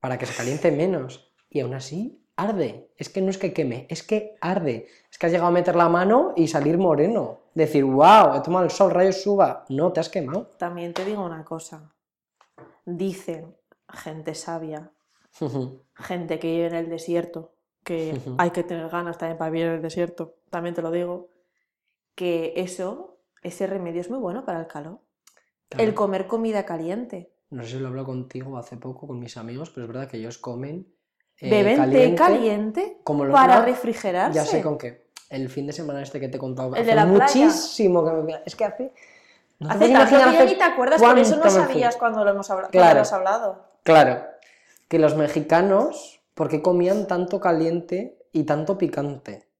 para 0.00 0.18
que 0.18 0.26
se 0.26 0.34
caliente 0.34 0.72
menos, 0.72 1.32
y 1.48 1.60
aún 1.60 1.74
así 1.74 2.16
arde. 2.36 2.90
Es 2.96 3.08
que 3.08 3.20
no 3.20 3.30
es 3.30 3.38
que 3.38 3.52
queme, 3.52 3.86
es 3.90 4.02
que 4.02 4.36
arde. 4.40 4.88
Es 5.10 5.18
que 5.18 5.26
has 5.26 5.32
llegado 5.32 5.48
a 5.48 5.52
meter 5.52 5.76
la 5.76 5.88
mano 5.90 6.32
y 6.36 6.48
salir 6.48 6.78
moreno. 6.78 7.42
Decir, 7.54 7.84
wow, 7.84 8.34
he 8.34 8.40
tomado 8.40 8.64
el 8.64 8.70
sol, 8.70 8.90
rayos 8.90 9.20
suba. 9.22 9.64
No, 9.68 9.92
te 9.92 10.00
has 10.00 10.08
quemado. 10.08 10.46
También 10.56 10.94
te 10.94 11.04
digo 11.04 11.22
una 11.24 11.44
cosa. 11.44 11.92
Dicen, 12.86 13.54
gente 13.92 14.34
sabia, 14.34 14.90
gente 15.94 16.38
que 16.38 16.48
vive 16.50 16.66
en 16.68 16.74
el 16.74 16.88
desierto, 16.88 17.52
que 17.84 18.20
hay 18.38 18.50
que 18.50 18.62
tener 18.62 18.88
ganas 18.88 19.18
también 19.18 19.38
para 19.38 19.50
vivir 19.50 19.66
en 19.68 19.72
el 19.74 19.82
desierto, 19.82 20.36
también 20.50 20.74
te 20.74 20.82
lo 20.82 20.90
digo, 20.90 21.28
que 22.14 22.52
eso, 22.56 23.18
ese 23.42 23.66
remedio 23.66 24.00
es 24.00 24.10
muy 24.10 24.18
bueno 24.18 24.44
para 24.44 24.60
el 24.60 24.66
calor. 24.66 24.98
Claro. 25.68 25.84
El 25.84 25.94
comer 25.94 26.26
comida 26.26 26.64
caliente. 26.64 27.30
No 27.50 27.62
sé 27.62 27.70
si 27.70 27.78
lo 27.78 27.88
hablo 27.88 28.04
contigo 28.04 28.58
hace 28.58 28.76
poco 28.76 29.06
con 29.06 29.18
mis 29.18 29.36
amigos, 29.36 29.70
pero 29.70 29.86
es 29.86 29.92
verdad 29.92 30.08
que 30.08 30.18
ellos 30.18 30.38
comen 30.38 30.86
eh, 31.38 31.48
Beben 31.50 31.90
té 31.90 32.14
caliente 32.14 32.98
como 33.04 33.24
lo- 33.24 33.32
para 33.32 33.64
refrigerarse. 33.64 34.34
Ya 34.34 34.44
sé 34.44 34.62
con 34.62 34.76
qué. 34.76 35.08
El 35.30 35.48
fin 35.48 35.66
de 35.66 35.72
semana 35.72 36.02
este 36.02 36.18
que 36.20 36.28
te 36.28 36.36
he 36.36 36.40
contado. 36.40 36.74
El 36.74 36.82
hace 36.82 36.84
de 36.90 36.94
la 36.96 37.04
playa. 37.04 37.16
muchísimo 37.46 38.04
que 38.04 38.10
me... 38.12 38.40
Es 38.44 38.56
que 38.56 38.64
hace... 38.64 38.92
no 39.60 39.70
Hace 39.70 39.88
tanto 39.90 40.10
que 40.16 40.34
ya 40.34 40.44
ni 40.44 40.56
te 40.56 40.62
acuerdas, 40.64 41.00
por 41.00 41.18
eso 41.18 41.36
no 41.36 41.48
sabías 41.48 41.96
cuando 41.96 42.24
lo 42.24 42.30
hemos 42.32 42.50
hablado. 42.50 42.70
Claro. 42.70 42.96
Lo 42.96 43.00
has 43.02 43.12
hablado. 43.12 43.64
Claro, 43.84 44.24
que 44.88 44.98
los 44.98 45.16
mexicanos, 45.16 46.19
¿por 46.40 46.48
qué 46.48 46.62
comían 46.62 47.06
tanto 47.06 47.38
caliente 47.38 48.16
y 48.32 48.44
tanto 48.44 48.78
picante? 48.78 49.50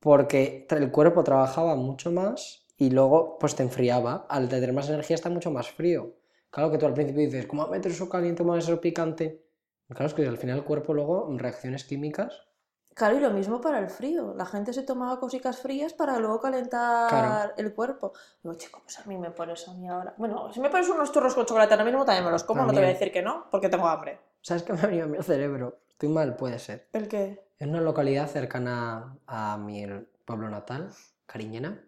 Porque 0.00 0.66
el 0.70 0.90
cuerpo 0.90 1.22
trabajaba 1.22 1.76
mucho 1.76 2.10
más 2.10 2.66
y 2.76 2.90
luego 2.90 3.38
pues 3.38 3.54
te 3.54 3.62
enfriaba. 3.62 4.26
Al 4.28 4.48
tener 4.48 4.72
más 4.72 4.88
energía 4.88 5.14
está 5.14 5.30
mucho 5.30 5.52
más 5.52 5.70
frío. 5.70 6.16
Claro 6.50 6.72
que 6.72 6.78
tú 6.78 6.86
al 6.86 6.94
principio 6.94 7.22
dices, 7.22 7.46
¿cómo 7.46 7.68
meter 7.68 7.92
eso 7.92 8.08
caliente, 8.08 8.42
cómo 8.42 8.56
eso 8.56 8.80
picante? 8.80 9.46
Y 9.88 9.94
Claro, 9.94 10.06
es 10.06 10.14
que 10.14 10.26
al 10.26 10.36
final 10.36 10.58
el 10.58 10.64
cuerpo 10.64 10.94
luego, 10.94 11.28
reacciones 11.38 11.84
químicas, 11.84 12.42
Claro, 12.92 13.16
y 13.16 13.20
lo 13.20 13.30
mismo 13.30 13.60
para 13.60 13.78
el 13.78 13.88
frío. 13.88 14.34
La 14.36 14.46
gente 14.46 14.72
se 14.72 14.82
tomaba 14.82 15.20
cositas 15.20 15.60
frías 15.60 15.92
para 15.92 16.18
luego 16.18 16.40
calentar 16.40 17.08
Claro. 17.08 17.54
el 17.56 17.72
cuerpo. 17.72 18.12
Digo, 18.42 18.54
chico, 18.56 18.80
pues 18.82 18.98
a 18.98 19.04
mí 19.06 19.16
me 19.16 19.30
pones 19.30 19.68
a 19.68 19.74
mí 19.74 19.88
ahora. 19.88 20.14
Bueno, 20.16 20.52
si 20.52 20.58
me 20.60 20.70
pones 20.70 20.88
unos 20.88 21.12
churros 21.12 21.34
con 21.36 21.46
chocolate 21.46 21.74
ahora 21.74 21.84
mismo 21.84 22.04
también 22.04 22.24
me 22.24 22.32
los 22.32 22.42
como, 22.42 22.64
no 22.64 22.72
te 22.72 22.80
voy 22.80 22.88
a 22.88 22.92
También. 22.92 22.94
decir 22.94 23.12
que 23.12 23.22
no, 23.22 23.46
porque 23.50 23.68
tengo 23.68 23.86
hambre. 23.88 24.20
¿sabes 24.42 24.62
qué 24.62 24.72
me 24.74 24.80
ha 24.80 24.86
venido 24.86 25.04
a 25.06 25.08
mi 25.08 25.22
cerebro? 25.22 25.78
Estoy 25.94 26.08
mal, 26.08 26.36
puede 26.36 26.58
ser. 26.58 26.88
¿El 26.92 27.08
qué? 27.08 27.40
En 27.58 27.70
una 27.70 27.80
localidad 27.80 28.26
cercana 28.28 29.16
a 29.26 29.56
mi 29.58 29.86
pueblo 30.24 30.50
natal, 30.50 30.90
Cariñena. 31.26 31.82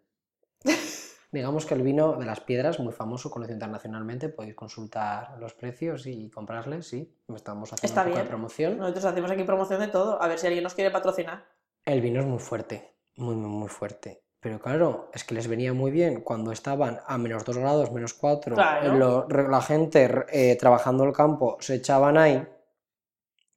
Digamos 1.33 1.67
que 1.67 1.75
el 1.75 1.83
vino 1.83 2.15
de 2.15 2.25
las 2.25 2.41
piedras, 2.41 2.79
muy 2.79 2.93
famoso, 2.93 3.31
conocido 3.31 3.55
internacionalmente, 3.57 4.29
podéis 4.29 4.55
consultar 4.55 5.37
los 5.39 5.55
precios 5.55 6.07
y 6.07 6.31
comprarles, 6.31 6.87
sí, 6.87 7.15
estamos 7.35 7.73
haciendo 7.73 7.87
Está 7.87 8.03
un 8.03 8.07
poco 8.07 8.17
de 8.17 8.23
bien. 8.23 8.29
promoción. 8.29 8.79
Nosotros 8.79 9.05
hacemos 9.07 9.31
aquí 9.33 9.43
promoción 9.43 9.81
de 9.81 9.89
todo, 9.89 10.23
a 10.23 10.29
ver 10.29 10.39
si 10.39 10.47
alguien 10.47 10.63
nos 10.63 10.75
quiere 10.75 10.91
patrocinar. 10.93 11.45
El 11.85 12.01
vino 12.01 12.21
es 12.21 12.27
muy 12.27 12.39
fuerte, 12.39 12.95
muy, 13.17 13.35
muy, 13.35 13.51
muy 13.51 13.69
fuerte. 13.69 14.23
Pero 14.41 14.61
claro, 14.61 15.11
es 15.13 15.25
que 15.25 15.35
les 15.35 15.49
venía 15.49 15.73
muy 15.73 15.91
bien 15.91 16.21
cuando 16.21 16.53
estaban 16.53 17.01
a 17.07 17.19
menos 17.19 17.45
2 17.45 17.59
grados, 17.59 17.91
menos 17.91 18.15
4, 18.15 18.55
Claro. 18.55 19.27
la 19.29 19.61
gente 19.63 20.09
eh, 20.33 20.57
trabajando 20.57 21.03
el 21.05 21.13
campo 21.13 21.57
se 21.61 21.75
echaban 21.75 22.17
ahí 22.17 22.47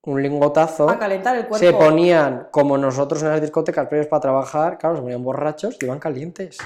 un 0.04 0.22
lingotazo. 0.22 0.90
A 0.90 0.98
calentar 0.98 1.36
el 1.36 1.48
cuerpo. 1.48 1.66
Se 1.66 1.74
ponían, 1.74 2.48
como 2.52 2.78
nosotros 2.78 3.22
en 3.24 3.30
las 3.30 3.42
discotecas 3.42 3.88
previos 3.88 4.08
para 4.08 4.22
trabajar, 4.22 4.78
claro, 4.78 4.96
se 4.96 5.02
ponían 5.02 5.24
borrachos 5.24 5.78
y 5.82 5.86
iban 5.86 6.00
calientes. 6.00 6.58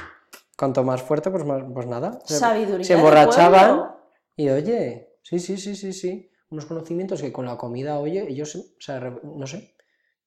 Cuanto 0.58 0.84
más 0.84 1.02
fuerte, 1.02 1.32
pues, 1.32 1.44
más, 1.46 1.64
pues 1.74 1.88
nada. 1.88 2.20
Se, 2.26 2.38
Sabiduría 2.38 2.86
se 2.86 2.94
emborrachaban 2.94 3.96
y 4.36 4.50
oye, 4.50 5.18
sí, 5.24 5.40
sí, 5.40 5.58
sí, 5.58 5.76
sí, 5.76 5.94
sí. 5.94 6.30
Unos 6.52 6.66
conocimientos 6.68 7.22
que 7.22 7.34
con 7.34 7.46
la 7.46 7.58
comida, 7.58 7.98
oye, 7.98 8.26
ellos, 8.30 8.76
re- 8.88 9.20
no 9.24 9.48
sé, 9.48 9.74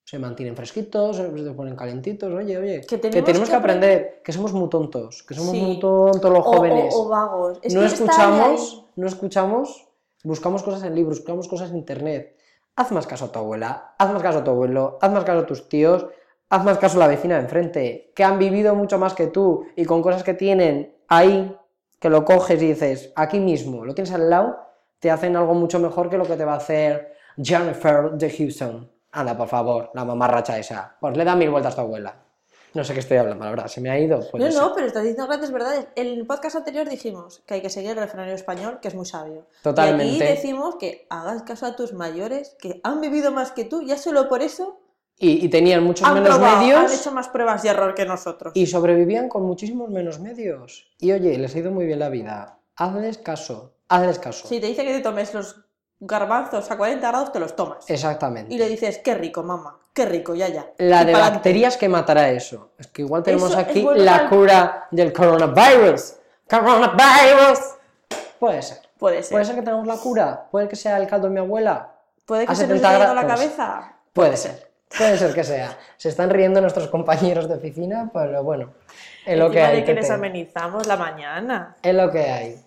se 0.02 0.18
mantienen 0.18 0.56
fresquitos, 0.56 1.16
se 1.16 1.24
ponen 1.52 1.76
calentitos, 1.76 2.32
oye, 2.34 2.58
oye. 2.58 2.80
Que 2.80 2.98
tenemos 2.98 3.24
tenemos 3.24 3.48
que 3.48 3.52
que 3.52 3.56
aprender, 3.56 4.22
que 4.24 4.32
somos 4.32 4.52
muy 4.52 4.68
tontos, 4.68 5.22
que 5.22 5.34
somos 5.34 5.52
Sí. 5.52 5.60
muy 5.62 5.78
tontos 5.78 6.28
los 6.30 6.40
O- 6.40 6.42
jóvenes. 6.42 6.92
O, 6.96 7.04
o 7.04 7.08
vagos. 7.08 7.60
Es 7.62 7.72
no 7.72 7.80
que 7.82 7.86
escuchamos, 7.86 8.84
no 8.96 9.06
escuchamos, 9.06 9.86
buscamos 10.24 10.64
cosas 10.64 10.82
en 10.82 10.96
libros, 10.96 11.18
buscamos 11.18 11.46
cosas 11.46 11.70
en 11.70 11.76
internet. 11.76 12.35
Haz 12.76 12.92
más 12.92 13.06
caso 13.06 13.24
a 13.24 13.32
tu 13.32 13.38
abuela, 13.38 13.94
haz 13.98 14.12
más 14.12 14.22
caso 14.22 14.40
a 14.40 14.44
tu 14.44 14.50
abuelo, 14.50 14.98
haz 15.00 15.10
más 15.10 15.24
caso 15.24 15.40
a 15.40 15.46
tus 15.46 15.66
tíos, 15.66 16.06
haz 16.50 16.62
más 16.62 16.76
caso 16.76 16.98
a 16.98 17.00
la 17.00 17.06
vecina 17.06 17.36
de 17.36 17.40
enfrente, 17.40 18.12
que 18.14 18.22
han 18.22 18.38
vivido 18.38 18.74
mucho 18.74 18.98
más 18.98 19.14
que 19.14 19.28
tú 19.28 19.64
y 19.76 19.86
con 19.86 20.02
cosas 20.02 20.22
que 20.22 20.34
tienen 20.34 20.94
ahí, 21.08 21.56
que 21.98 22.10
lo 22.10 22.26
coges 22.26 22.60
y 22.60 22.66
dices, 22.66 23.14
aquí 23.16 23.40
mismo, 23.40 23.86
lo 23.86 23.94
tienes 23.94 24.12
al 24.12 24.28
lado, 24.28 24.58
te 24.98 25.10
hacen 25.10 25.36
algo 25.36 25.54
mucho 25.54 25.78
mejor 25.78 26.10
que 26.10 26.18
lo 26.18 26.26
que 26.26 26.36
te 26.36 26.44
va 26.44 26.52
a 26.52 26.58
hacer 26.58 27.14
Jennifer 27.42 28.10
de 28.12 28.30
Houston. 28.30 28.92
Anda, 29.10 29.34
por 29.34 29.48
favor, 29.48 29.90
la 29.94 30.04
mamarracha 30.04 30.58
esa. 30.58 30.96
Pues 31.00 31.16
le 31.16 31.24
da 31.24 31.34
mil 31.34 31.48
vueltas 31.48 31.72
a 31.72 31.76
tu 31.76 31.82
abuela. 31.82 32.25
No 32.76 32.84
sé 32.84 32.92
qué 32.94 33.00
estoy 33.00 33.16
hablando, 33.16 33.44
la 33.44 33.50
verdad, 33.50 33.66
se 33.68 33.80
me 33.80 33.90
ha 33.90 33.98
ido. 33.98 34.20
Pues 34.30 34.54
No, 34.54 34.60
no, 34.68 34.74
pero 34.74 34.86
estás 34.86 35.02
diciendo 35.02 35.26
grandes 35.26 35.50
verdades. 35.50 35.88
En 35.96 36.06
el 36.08 36.26
podcast 36.26 36.56
anterior 36.56 36.88
dijimos 36.88 37.42
que 37.46 37.54
hay 37.54 37.62
que 37.62 37.70
seguir 37.70 37.90
el 37.92 37.96
refranero 37.96 38.34
español, 38.34 38.78
que 38.80 38.88
es 38.88 38.94
muy 38.94 39.06
sabio. 39.06 39.46
Y 39.60 39.62
Totalmente. 39.62 40.24
aquí 40.24 40.34
decimos 40.34 40.76
que 40.76 41.06
hagas 41.10 41.42
caso 41.42 41.66
a 41.66 41.74
tus 41.74 41.92
mayores, 41.94 42.54
que 42.60 42.80
han 42.84 43.00
vivido 43.00 43.32
más 43.32 43.50
que 43.52 43.64
tú, 43.64 43.82
ya 43.82 43.96
solo 43.96 44.28
por 44.28 44.42
eso 44.42 44.78
Y, 45.18 45.44
y 45.44 45.48
tenían 45.48 45.82
muchos 45.82 46.06
han, 46.06 46.14
menos 46.14 46.36
probado, 46.36 46.60
medios. 46.60 46.78
han 46.92 46.92
hecho 46.98 47.10
más 47.12 47.28
pruebas 47.28 47.64
y 47.64 47.68
error 47.68 47.94
que 47.94 48.04
nosotros. 48.04 48.52
y 48.54 48.66
sobrevivían 48.66 49.28
con 49.30 49.42
muchísimos 49.44 49.88
menos 49.88 50.20
medios. 50.20 50.92
Y 51.00 51.12
oye, 51.12 51.38
les 51.38 51.54
ha 51.54 51.58
ido 51.58 51.70
muy 51.72 51.86
bien 51.86 51.98
la 52.00 52.10
vida. 52.10 52.58
Hazles 52.76 53.16
caso, 53.16 53.72
hazles 53.88 54.18
caso. 54.18 54.46
Si 54.46 54.60
te 54.60 54.66
dice 54.66 54.84
que 54.84 54.92
te 54.92 55.00
tomes 55.00 55.32
los 55.32 55.65
garbanzos 56.00 56.70
a 56.70 56.76
40 56.76 57.08
grados, 57.08 57.32
te 57.32 57.40
los 57.40 57.56
tomas. 57.56 57.88
Exactamente. 57.88 58.52
Y 58.54 58.58
le 58.58 58.68
dices, 58.68 58.98
qué 58.98 59.14
rico, 59.14 59.42
mamá, 59.42 59.78
qué 59.92 60.06
rico, 60.06 60.34
ya, 60.34 60.48
ya. 60.48 60.66
La 60.78 61.02
Y 61.02 61.06
de 61.06 61.12
bacterias 61.12 61.76
que 61.76 61.88
matará 61.88 62.28
eso. 62.30 62.70
Es 62.78 62.86
que 62.88 63.02
igual 63.02 63.22
tenemos 63.22 63.50
Eso 63.50 63.58
aquí 63.60 63.82
bueno 63.82 64.02
la 64.04 64.28
cura 64.28 64.88
del 64.90 65.12
coronavirus. 65.12 66.14
¡Coronavirus! 66.48 67.58
Puede 68.38 68.62
ser. 68.62 68.78
Puede 68.98 69.22
ser. 69.22 69.32
Puede 69.32 69.44
ser 69.44 69.54
que 69.56 69.62
tengamos 69.62 69.86
la 69.86 69.96
cura. 69.96 70.46
Puede 70.50 70.68
que 70.68 70.76
sea 70.76 70.96
el 70.98 71.06
caldo 71.06 71.28
de 71.28 71.34
mi 71.34 71.40
abuela. 71.40 71.92
Puede 72.24 72.46
que 72.46 72.54
se 72.54 72.66
nos 72.66 72.78
70 72.78 72.88
esté 72.92 72.98
yendo 73.06 73.14
la 73.14 73.26
cabeza. 73.26 73.92
Puede 74.12 74.36
ser. 74.36 74.70
Puede 74.96 75.18
ser 75.18 75.34
que 75.34 75.44
sea. 75.44 75.76
Se 75.96 76.08
están 76.08 76.30
riendo 76.30 76.60
nuestros 76.60 76.88
compañeros 76.88 77.48
de 77.48 77.56
oficina, 77.56 78.10
pero 78.12 78.42
bueno. 78.42 78.72
Es 79.26 79.36
lo 79.38 79.50
que 79.50 79.60
hay. 79.60 79.76
de 79.76 79.80
que 79.80 79.86
¿qué 79.86 79.94
les 79.94 80.06
te- 80.08 80.12
amenizamos 80.14 80.86
la 80.86 80.96
mañana. 80.96 81.76
Es 81.82 81.94
lo 81.94 82.10
que 82.10 82.20
hay. 82.30 82.64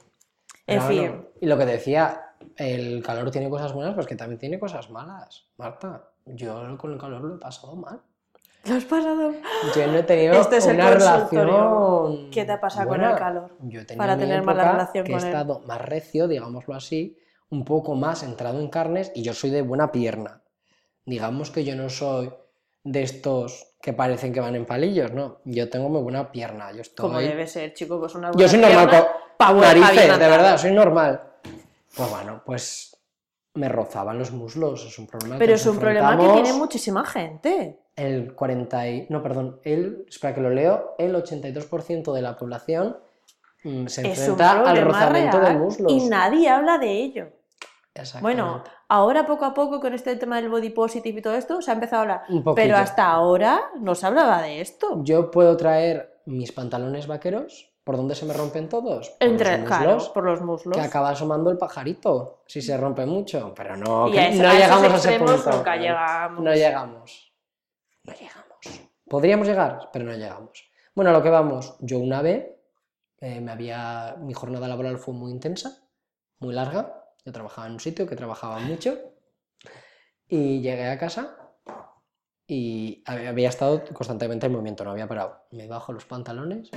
En 0.68 0.82
fin. 0.84 1.28
y 1.42 1.48
lo 1.48 1.58
que 1.58 1.66
decía, 1.66 2.29
el 2.58 3.02
calor 3.04 3.32
tiene 3.32 3.50
cosas 3.50 3.74
buenas, 3.74 3.94
pues 3.96 4.08
que 4.08 4.16
también 4.16 4.40
tiene 4.40 4.60
cosas 4.60 4.90
malas. 4.90 5.46
Marta, 5.58 6.10
yo 6.26 6.78
con 6.78 6.92
el 6.94 6.98
calor 7.00 7.22
lo 7.22 7.36
he 7.36 7.40
pasado 7.40 7.76
mal. 7.76 8.02
¿Lo 8.66 8.76
has 8.76 8.84
pasado? 8.84 9.32
Yo 9.76 9.88
no 9.88 9.98
he 9.98 10.04
tenido 10.04 10.34
Este 10.34 10.58
es 10.58 10.66
una 10.66 10.90
relación. 10.92 12.30
¿Qué 12.32 12.44
te 12.46 12.52
ha 12.52 12.60
pasado 12.60 12.88
con 12.90 12.98
buena. 12.98 13.14
el 13.14 13.18
calor? 13.18 13.52
Yo 13.62 13.82
he 13.82 13.86
tenido 13.86 14.04
para 14.04 14.18
tener 14.18 14.44
mala 14.44 14.72
relación 14.74 15.06
que 15.06 15.12
con 15.14 15.22
he 15.22 15.24
él? 15.24 15.30
estado 15.30 15.60
más 15.62 15.82
recio, 15.82 16.28
digámoslo 16.28 16.76
así, 16.76 17.18
un 17.50 17.64
poco 17.64 17.96
más 17.96 18.22
entrado 18.24 18.60
en 18.60 18.68
carnes 18.70 19.12
y 19.16 19.24
yo 19.24 19.34
soy 19.34 19.50
de 19.50 19.62
buena 19.62 19.92
pierna. 19.92 20.42
Digamos 21.06 21.52
que 21.52 21.64
yo 21.64 21.76
no 21.76 21.90
soy 21.90 22.32
de 22.84 23.02
estos 23.02 23.68
que 23.82 23.94
parecen 23.94 24.34
que 24.34 24.42
van 24.42 24.56
en 24.56 24.66
palillos, 24.66 25.14
¿no? 25.14 25.40
Yo 25.46 25.70
tengo 25.70 25.90
muy 25.90 26.02
buena 26.02 26.32
pierna. 26.32 26.72
Yo 26.74 26.82
estoy. 26.82 27.08
Como 27.08 27.20
debe 27.20 27.48
ser, 27.48 27.74
chico, 27.74 27.98
pues 28.00 28.14
una 28.16 28.32
Yo 28.36 28.48
soy 28.48 28.60
normal 28.60 28.90
con 29.38 29.56
buena- 29.58 29.74
narices, 29.74 30.20
de 30.20 30.28
verdad, 30.28 30.58
soy 30.58 30.72
normal. 30.74 31.24
Pues 31.96 32.10
bueno, 32.10 32.42
pues 32.46 32.98
me 33.56 33.70
rozaban 33.70 34.18
los 34.20 34.32
muslos, 34.32 34.86
es 34.86 34.98
un 35.00 35.08
problema 35.08 35.36
que 35.36 35.40
Pero 35.40 35.56
es 35.56 35.66
un 35.66 35.80
problema 35.80 36.18
que 36.18 36.28
tiene 36.34 36.54
muchísima 36.54 37.04
gente. 37.06 37.80
El 37.96 38.34
40 38.34 38.88
y... 38.88 39.08
No, 39.10 39.22
perdón, 39.22 39.60
el... 39.64 40.06
Espera 40.08 40.34
que 40.34 40.42
lo 40.42 40.50
leo. 40.50 40.96
El 40.98 41.16
82% 41.16 42.14
de 42.14 42.22
la 42.22 42.38
población 42.38 42.98
mm, 43.64 43.88
se 43.88 44.02
Es 44.10 44.20
enfrenta 44.20 44.62
al 44.62 44.82
rozamiento 44.82 45.40
de 45.40 45.54
muslos. 45.54 45.92
y 45.92 46.08
nadie 46.08 46.50
habla 46.50 46.78
de 46.78 46.92
ello. 46.92 47.32
Bueno, 48.22 48.64
ahora 48.88 49.26
poco 49.26 49.46
a 49.46 49.54
poco 49.54 49.80
con 49.80 49.94
este 49.94 50.16
tema 50.16 50.38
del 50.38 50.50
body 50.50 50.70
positive 50.70 51.20
y 51.20 51.22
todo 51.22 51.36
esto 51.36 51.62
se 51.62 51.72
ha 51.72 51.74
empezado 51.74 51.98
a 51.98 52.02
hablar. 52.02 52.22
Pero 52.56 52.78
hasta 52.78 53.08
ahora 53.08 53.62
no 53.80 53.96
se 53.96 54.06
hablaba 54.06 54.42
de 54.42 54.62
esto. 54.62 55.02
Yo 55.04 55.32
puedo 55.32 55.58
traer 55.58 56.09
mis 56.26 56.52
pantalones 56.52 57.08
vaqueros. 57.08 57.72
¿Por 57.84 57.98
dónde 57.98 58.14
se 58.14 58.26
me 58.26 58.34
rompen 58.34 58.70
todos? 58.70 59.10
Por 59.10 59.28
Entre, 59.28 59.58
los 59.58 59.68
claro, 59.68 59.94
muslos, 59.94 60.10
por 60.10 60.24
los 60.24 60.42
muslos. 60.42 60.78
que 60.78 60.84
acaba 60.84 61.10
asomando 61.10 61.50
el 61.50 61.58
pajarito 61.58 62.44
si 62.46 62.62
se 62.62 62.78
rompe 62.78 63.06
mucho. 63.06 63.52
Pero 63.56 63.76
no, 63.78 64.08
Y 64.10 64.12
que 64.12 64.20
a 64.20 64.30
no 64.32 64.48
a 64.48 64.54
esos 64.54 64.60
llegamos 64.60 64.84
a 64.84 64.96
ese 64.96 64.96
extremos 65.10 65.32
punto. 65.42 65.58
nunca 65.58 65.76
no, 65.76 65.82
llegamos. 65.82 66.44
No 66.44 66.54
llegamos. 66.54 67.34
No 68.04 68.14
llegamos. 68.14 68.90
Podríamos 69.10 69.48
llegar, 69.48 69.90
pero 69.92 70.06
no 70.06 70.12
llegamos. 70.14 70.70
Bueno, 70.94 71.10
a 71.10 71.14
lo 71.14 71.24
que 71.24 71.30
vamos. 71.32 71.76
Yo 71.80 71.98
una 71.98 72.22
vez 72.22 72.46
eh, 73.22 73.42
me 73.42 73.52
había. 73.52 74.16
Mi 74.20 74.34
jornada 74.34 74.68
laboral 74.68 75.00
fue 75.00 75.16
muy 75.16 75.32
intensa, 75.32 75.82
muy 76.40 76.54
larga. 76.54 77.06
Yo 77.26 77.32
trabajaba 77.32 77.66
en 77.68 77.74
un 77.74 77.80
sitio 77.80 78.06
que 78.06 78.16
trabajaba 78.16 78.60
mucho. 78.60 79.00
Y 80.28 80.62
llegué 80.62 80.90
a 80.90 81.00
casa 81.00 81.38
y 82.52 83.04
había 83.06 83.48
estado 83.50 83.84
constantemente 83.94 84.48
en 84.48 84.52
movimiento, 84.54 84.84
no 84.84 84.92
había 84.92 85.08
parado. 85.08 85.44
Me 85.52 85.68
bajo 85.68 85.94
los 85.94 86.06
pantalones 86.06 86.72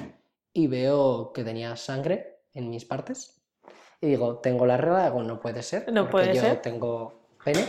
y 0.53 0.67
veo 0.67 1.33
que 1.33 1.43
tenía 1.45 1.75
sangre 1.77 2.41
en 2.53 2.69
mis 2.69 2.85
partes. 2.85 3.41
Y 4.01 4.07
digo, 4.09 4.39
tengo 4.39 4.67
la 4.67 4.77
regla, 4.77 5.05
digo, 5.05 5.23
no 5.23 5.41
puede 5.41 5.63
ser. 5.63 5.91
No 5.91 6.11
porque 6.11 6.27
puede 6.27 6.35
yo 6.35 6.43
ser. 6.43 6.61
tengo 6.61 7.23
pene. 7.43 7.65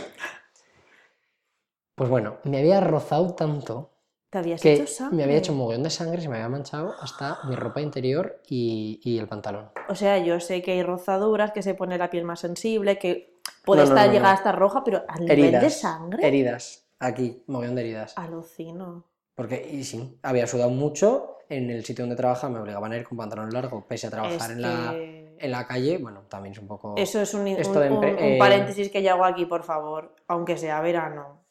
Pues 1.94 2.10
bueno, 2.10 2.38
me 2.44 2.58
había 2.58 2.80
rozado 2.80 3.34
tanto 3.34 3.90
Te 4.30 4.38
habías 4.38 4.60
que 4.60 4.74
hecho 4.74 4.86
sangre. 4.86 5.16
me 5.16 5.22
había 5.24 5.36
hecho 5.38 5.52
un 5.52 5.58
mogollón 5.58 5.84
de 5.84 5.90
sangre, 5.90 6.20
se 6.20 6.28
me 6.28 6.34
había 6.36 6.48
manchado 6.48 6.92
hasta 7.00 7.38
mi 7.44 7.54
ropa 7.54 7.80
interior 7.80 8.42
y, 8.48 9.00
y 9.02 9.18
el 9.18 9.28
pantalón. 9.28 9.70
O 9.88 9.94
sea, 9.94 10.18
yo 10.18 10.40
sé 10.40 10.60
que 10.62 10.72
hay 10.72 10.82
rozaduras, 10.82 11.52
que 11.52 11.62
se 11.62 11.74
pone 11.74 11.96
la 11.96 12.10
piel 12.10 12.24
más 12.24 12.40
sensible, 12.40 12.98
que 12.98 13.38
puede 13.64 13.82
No, 13.82 13.86
no, 13.90 13.94
estar, 13.94 14.06
no, 14.08 14.12
llegar 14.12 14.26
no. 14.28 14.32
a 14.32 14.34
estar 14.34 14.58
roja, 14.58 14.82
pero 14.84 15.04
al 15.08 15.20
nivel 15.24 15.60
de 15.60 15.68
Heridas. 15.68 15.80
sangre, 15.80 16.26
Heridas. 16.26 16.83
Aquí, 16.98 17.42
mogollón 17.46 17.74
de 17.74 17.82
heridas. 17.82 18.14
alucino. 18.16 19.04
Porque, 19.34 19.68
y 19.70 19.82
sí, 19.84 20.18
había 20.22 20.46
sudado 20.46 20.70
mucho. 20.70 21.30
En 21.48 21.70
el 21.70 21.84
sitio 21.84 22.04
donde 22.04 22.16
trabajaba 22.16 22.54
me 22.54 22.60
obligaban 22.60 22.92
a 22.92 22.96
ir 22.96 23.04
con 23.04 23.18
pantalón 23.18 23.50
largo, 23.52 23.84
pese 23.86 24.06
a 24.06 24.10
trabajar 24.10 24.50
Es 24.50 24.56
en, 24.56 24.62
la, 24.62 24.92
que- 24.92 25.36
en 25.38 25.50
la 25.50 25.66
calle. 25.66 25.98
Bueno, 25.98 26.22
también 26.28 26.52
es 26.52 26.58
un 26.58 26.66
poco. 26.68 26.94
Eso 26.96 27.20
es 27.20 27.34
un, 27.34 27.46
Esto 27.48 27.80
un- 27.80 27.92
un- 27.92 28.04
un 28.04 28.18
eh, 28.18 28.36
paréntesis 28.38 28.90
que 28.90 29.02
yo 29.02 29.12
hago 29.12 29.24
aquí, 29.24 29.44
por 29.44 29.62
favor. 29.62 30.14
Aunque 30.28 30.56
sea 30.56 30.80
verano, 30.80 31.44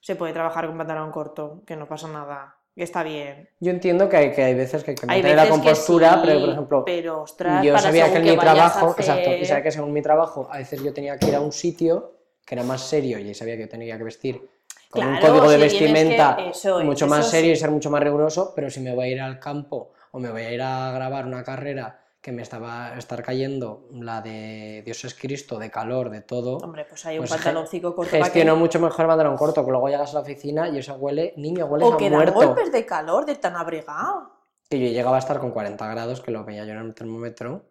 se 0.00 0.14
puede 0.14 0.32
trabajar 0.32 0.66
con 0.68 0.78
pantalón 0.78 1.10
corto, 1.10 1.62
que 1.66 1.74
no 1.74 1.88
pasa 1.88 2.06
nada, 2.08 2.56
que 2.76 2.84
está 2.84 3.02
bien. 3.02 3.48
Yo 3.58 3.70
entiendo 3.72 4.08
que 4.08 4.16
hay, 4.18 4.32
que 4.32 4.44
hay 4.44 4.54
veces 4.54 4.84
que 4.84 4.92
hay 4.92 4.96
que 4.96 5.06
mantener 5.06 5.36
la 5.36 5.48
compostura, 5.48 6.14
sí, 6.14 6.20
pero 6.24 6.40
por 6.40 6.48
ejemplo, 6.50 6.84
pero, 6.84 7.22
ostras, 7.22 7.64
yo 7.64 7.76
sabía 7.78 8.10
que 8.12 8.18
en 8.18 8.24
mi 8.24 8.36
trabajo, 8.38 8.94
exacto, 8.96 9.30
y 9.30 9.32
hacer- 9.34 9.46
sabía 9.46 9.62
que 9.64 9.72
según 9.72 9.92
mi 9.92 10.02
trabajo, 10.02 10.46
a 10.50 10.58
veces 10.58 10.80
yo 10.82 10.92
tenía 10.94 11.18
que 11.18 11.26
ir 11.26 11.34
a 11.34 11.40
un 11.40 11.52
sitio 11.52 12.12
que 12.46 12.54
era 12.54 12.62
más 12.64 12.82
serio 12.82 13.18
y 13.18 13.34
sabía 13.34 13.56
que 13.56 13.62
yo 13.62 13.68
tenía 13.68 13.98
que 13.98 14.04
vestir 14.04 14.48
con 14.90 15.06
un 15.06 15.18
código 15.18 15.48
de 15.48 15.68
si 15.70 15.78
tienes 15.78 15.94
que- 15.94 16.08
vestimenta 16.08 16.36
eso 16.50 16.80
mucho 16.84 17.06
más 17.06 17.30
serio 17.30 17.52
y 17.52 17.56
ser 17.56 17.70
mucho 17.70 17.90
más 17.90 18.02
riguroso, 18.02 18.52
pero 18.54 18.68
si 18.70 18.80
me 18.80 18.94
voy 18.94 19.04
a 19.06 19.08
ir 19.12 19.20
al 19.20 19.38
campo 19.38 19.92
o 20.12 20.18
me 20.18 20.30
voy 20.30 20.42
a 20.42 20.52
ir 20.52 20.60
a 20.62 20.90
grabar 20.92 21.26
una 21.26 21.44
carrera 21.44 21.96
que 22.20 22.32
me 22.32 22.42
estaba 22.42 22.88
a 22.88 22.98
estar 22.98 23.22
cayendo 23.22 23.88
la 23.92 24.20
de 24.20 24.82
Dios 24.84 25.02
es 25.06 25.14
Cristo, 25.14 25.58
de 25.58 25.70
calor, 25.70 26.10
de 26.10 26.20
todo, 26.20 26.58
Hombre, 26.58 26.84
pues 26.86 27.06
hay 27.06 27.16
un 27.16 27.22
Pues 27.22 27.30
pantaloncito 27.30 27.94
corto 27.94 28.10
para 28.10 28.24
gestiono 28.24 28.52
que... 28.54 28.58
mucho 28.58 28.78
mejor 28.78 29.06
pantalón 29.06 29.36
corto, 29.38 29.64
que 29.64 29.70
luego 29.70 29.88
llegas 29.88 30.10
a 30.10 30.14
la 30.14 30.20
oficina 30.20 30.68
y 30.68 30.78
eso 30.78 30.94
huele, 30.96 31.32
niño, 31.38 31.64
huele 31.64 31.86
O 31.86 31.94
a 31.94 31.96
que 31.96 32.10
muerto. 32.10 32.34
golpes 32.34 32.70
de 32.72 32.84
calor 32.84 33.24
de 33.24 33.36
tan 33.36 33.56
abrigado. 33.56 34.32
Que 34.68 34.78
yo 34.78 34.88
llegaba 34.88 35.16
a 35.16 35.20
estar 35.20 35.38
con 35.40 35.50
40 35.50 35.86
grados, 35.88 36.20
que 36.20 36.30
lo 36.30 36.44
veía 36.44 36.64
yo 36.66 36.72
en 36.72 36.78
el 36.80 36.94
termómetro, 36.94 37.64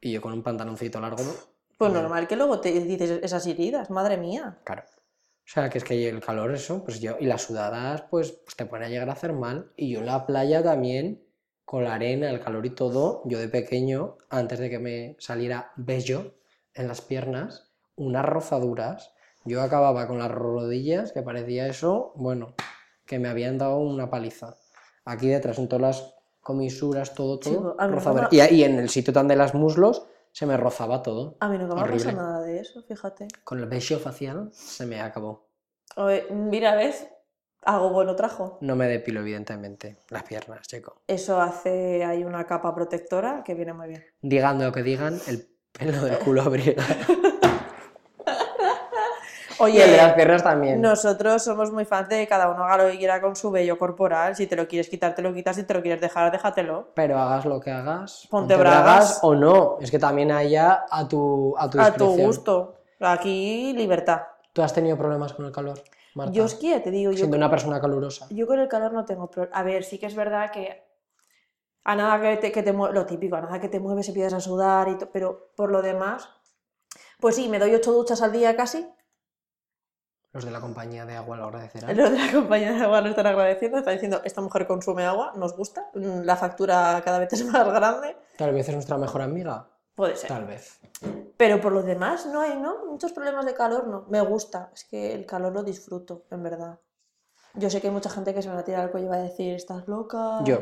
y 0.00 0.12
yo 0.12 0.20
con 0.20 0.32
un 0.32 0.42
pantaloncito 0.44 1.00
largo, 1.00 1.24
Pues 1.76 1.92
normal 1.92 2.28
que 2.28 2.36
luego 2.36 2.60
te 2.60 2.70
dices 2.70 3.18
esas 3.24 3.44
heridas, 3.48 3.90
madre 3.90 4.16
mía. 4.18 4.58
claro. 4.62 4.84
O 5.46 5.48
sea, 5.48 5.70
que 5.70 5.78
es 5.78 5.84
que 5.84 6.08
el 6.08 6.20
calor, 6.20 6.52
eso, 6.52 6.82
pues 6.84 7.00
yo, 7.00 7.16
y 7.20 7.26
las 7.26 7.42
sudadas, 7.42 8.02
pues, 8.10 8.32
pues 8.32 8.56
te 8.56 8.66
pueden 8.66 8.90
llegar 8.90 9.08
a 9.08 9.12
hacer 9.12 9.32
mal. 9.32 9.70
Y 9.76 9.90
yo 9.92 10.00
en 10.00 10.06
la 10.06 10.26
playa 10.26 10.60
también, 10.62 11.22
con 11.64 11.84
la 11.84 11.94
arena, 11.94 12.30
el 12.30 12.40
calor 12.40 12.66
y 12.66 12.70
todo, 12.70 13.22
yo 13.26 13.38
de 13.38 13.48
pequeño, 13.48 14.18
antes 14.28 14.58
de 14.58 14.68
que 14.70 14.78
me 14.80 15.16
saliera 15.20 15.70
bello 15.76 16.34
en 16.74 16.88
las 16.88 17.00
piernas, 17.00 17.70
unas 17.94 18.24
rozaduras, 18.24 19.12
yo 19.44 19.62
acababa 19.62 20.08
con 20.08 20.18
las 20.18 20.30
rodillas, 20.32 21.12
que 21.12 21.22
parecía 21.22 21.68
eso, 21.68 22.12
bueno, 22.16 22.54
que 23.04 23.20
me 23.20 23.28
habían 23.28 23.56
dado 23.56 23.78
una 23.78 24.10
paliza. 24.10 24.56
Aquí 25.04 25.28
detrás, 25.28 25.58
en 25.60 25.68
todas 25.68 25.80
las 25.82 26.14
comisuras, 26.40 27.14
todo, 27.14 27.38
Sí, 27.40 27.54
todo, 27.54 27.76
a 27.78 27.86
mí 27.86 27.94
rozadura. 27.94 28.28
nunca- 28.30 28.50
Y, 28.50 28.56
y 28.56 28.64
en 28.64 28.80
el 28.80 28.88
sitio 28.88 29.12
tan 29.12 29.28
de 29.28 29.36
las 29.36 29.54
muslos, 29.54 30.06
se 30.36 30.44
me 30.44 30.58
rozaba 30.58 31.02
todo. 31.02 31.38
A 31.40 31.48
mí 31.48 31.56
nunca 31.56 31.74
me 31.74 31.80
ha 31.80 31.86
pasado 31.86 32.14
nada 32.14 32.42
de 32.42 32.60
eso, 32.60 32.82
fíjate. 32.82 33.26
Con 33.42 33.58
el 33.58 33.64
vello 33.64 33.98
facial 33.98 34.50
se 34.52 34.84
me 34.84 35.00
acabó. 35.00 35.48
Oye, 35.96 36.26
mira, 36.30 36.76
¿ves? 36.76 37.08
Algo 37.62 37.88
bueno 37.88 38.14
trajo. 38.16 38.58
No 38.60 38.76
me 38.76 38.86
depilo, 38.86 39.20
evidentemente, 39.20 39.96
las 40.10 40.24
piernas, 40.24 40.68
chico. 40.68 41.00
Eso 41.06 41.40
hace 41.40 42.04
ahí 42.04 42.22
una 42.22 42.44
capa 42.44 42.74
protectora 42.74 43.42
que 43.46 43.54
viene 43.54 43.72
muy 43.72 43.88
bien. 43.88 44.04
Digan 44.20 44.62
lo 44.62 44.72
que 44.72 44.82
digan, 44.82 45.18
el 45.26 45.48
pelo 45.72 46.04
del 46.04 46.18
culo 46.18 46.42
abriga. 46.42 46.84
Y 49.58 49.80
el 49.80 49.90
de 49.90 49.96
las 49.96 50.06
Oye, 50.06 50.14
piernas 50.16 50.42
también. 50.42 50.80
nosotros 50.80 51.42
somos 51.44 51.72
muy 51.72 51.84
fans 51.84 52.08
de 52.08 52.18
que 52.18 52.26
cada 52.26 52.50
uno 52.50 52.64
haga 52.64 52.84
lo 52.84 52.90
que 52.90 52.98
quiera 52.98 53.20
con 53.20 53.36
su 53.36 53.50
vello 53.50 53.78
corporal. 53.78 54.36
Si 54.36 54.46
te 54.46 54.56
lo 54.56 54.66
quieres 54.68 54.88
quitar, 54.88 55.14
te 55.14 55.22
lo 55.22 55.32
quitas. 55.32 55.56
Si 55.56 55.62
te 55.64 55.72
lo 55.74 55.82
quieres 55.82 56.00
dejar, 56.00 56.30
déjatelo. 56.30 56.90
Pero 56.94 57.18
hagas 57.18 57.44
lo 57.46 57.60
que 57.60 57.70
hagas, 57.70 58.26
Ponte 58.30 58.56
bragas. 58.56 59.20
o 59.22 59.34
no. 59.34 59.78
Es 59.80 59.90
que 59.90 59.98
también 59.98 60.30
haya 60.32 60.84
a 60.90 61.06
tu, 61.08 61.54
a 61.58 61.68
tu 61.70 61.80
A 61.80 61.92
tu 61.92 62.06
gusto. 62.08 62.74
Aquí, 63.00 63.72
libertad. 63.74 64.22
¿Tú 64.52 64.62
has 64.62 64.72
tenido 64.72 64.96
problemas 64.96 65.32
con 65.34 65.44
el 65.46 65.52
calor, 65.52 65.82
Marta? 66.14 66.32
Yo 66.32 66.44
es 66.46 66.54
que 66.54 66.80
te 66.80 66.90
digo, 66.90 67.12
yo, 67.12 67.18
Siendo 67.18 67.36
una 67.36 67.50
persona 67.50 67.80
calurosa. 67.80 68.26
yo 68.30 68.46
con 68.46 68.58
el 68.58 68.68
calor 68.68 68.92
no 68.92 69.04
tengo 69.04 69.30
problema. 69.30 69.54
A 69.56 69.62
ver, 69.62 69.84
sí 69.84 69.98
que 69.98 70.06
es 70.06 70.14
verdad 70.16 70.50
que 70.50 70.82
a 71.84 71.94
nada 71.94 72.20
que 72.20 72.36
te, 72.38 72.50
que 72.52 72.62
te 72.62 72.72
lo 72.72 73.06
típico, 73.06 73.36
a 73.36 73.42
nada 73.42 73.60
que 73.60 73.68
te 73.68 73.78
mueves 73.80 74.08
empiezas 74.08 74.32
a 74.32 74.40
sudar, 74.40 74.88
y 74.88 74.96
to- 74.98 75.10
pero 75.12 75.50
por 75.54 75.70
lo 75.70 75.82
demás, 75.82 76.28
pues 77.20 77.36
sí, 77.36 77.48
me 77.48 77.58
doy 77.58 77.74
ocho 77.74 77.92
duchas 77.92 78.22
al 78.22 78.32
día 78.32 78.56
casi. 78.56 78.88
Los 80.36 80.44
de 80.44 80.50
la 80.50 80.60
compañía 80.60 81.06
de 81.06 81.16
agua 81.16 81.34
lo 81.38 81.44
agradecerán. 81.44 81.96
Los 81.96 82.10
de 82.10 82.18
la 82.18 82.30
compañía 82.30 82.72
de 82.72 82.82
agua 82.84 83.00
nos 83.00 83.10
están 83.10 83.26
agradeciendo, 83.26 83.78
están 83.78 83.94
diciendo, 83.94 84.20
esta 84.22 84.42
mujer 84.42 84.66
consume 84.66 85.06
agua, 85.06 85.32
nos 85.34 85.56
gusta, 85.56 85.86
la 85.94 86.36
factura 86.36 87.00
cada 87.02 87.18
vez 87.18 87.32
es 87.32 87.44
más 87.46 87.66
grande, 87.66 88.16
Tal 88.36 88.52
vez 88.52 88.68
es 88.68 88.74
nuestra 88.74 88.98
mejor 88.98 89.22
amiga. 89.22 89.66
puede 89.94 90.14
ser. 90.14 90.28
Tal 90.28 90.44
vez. 90.44 90.78
Pero 91.38 91.58
por 91.62 91.72
lo 91.72 91.82
demás 91.82 92.26
no 92.26 92.42
hay, 92.42 92.54
¿no? 92.58 92.84
Muchos 92.84 93.12
problemas 93.12 93.46
de 93.46 93.54
calor, 93.54 93.86
no. 93.86 94.04
Me 94.10 94.20
gusta, 94.20 94.70
es 94.74 94.84
que 94.84 95.14
el 95.14 95.24
calor 95.24 95.54
lo 95.54 95.62
disfruto, 95.62 96.26
en 96.30 96.42
verdad. 96.42 96.78
Yo 97.54 97.70
sé 97.70 97.80
que 97.80 97.86
hay 97.86 97.92
mucha 97.94 98.10
gente 98.10 98.34
que 98.34 98.42
se 98.42 98.48
me 98.50 98.54
va 98.56 98.60
a 98.60 98.64
tirar 98.64 98.82
al 98.82 98.90
cuello 98.90 99.06
y 99.06 99.08
va 99.08 99.16
a 99.16 99.20
decir, 99.20 99.54
estás 99.54 99.88
loca. 99.88 100.40
Yo. 100.44 100.58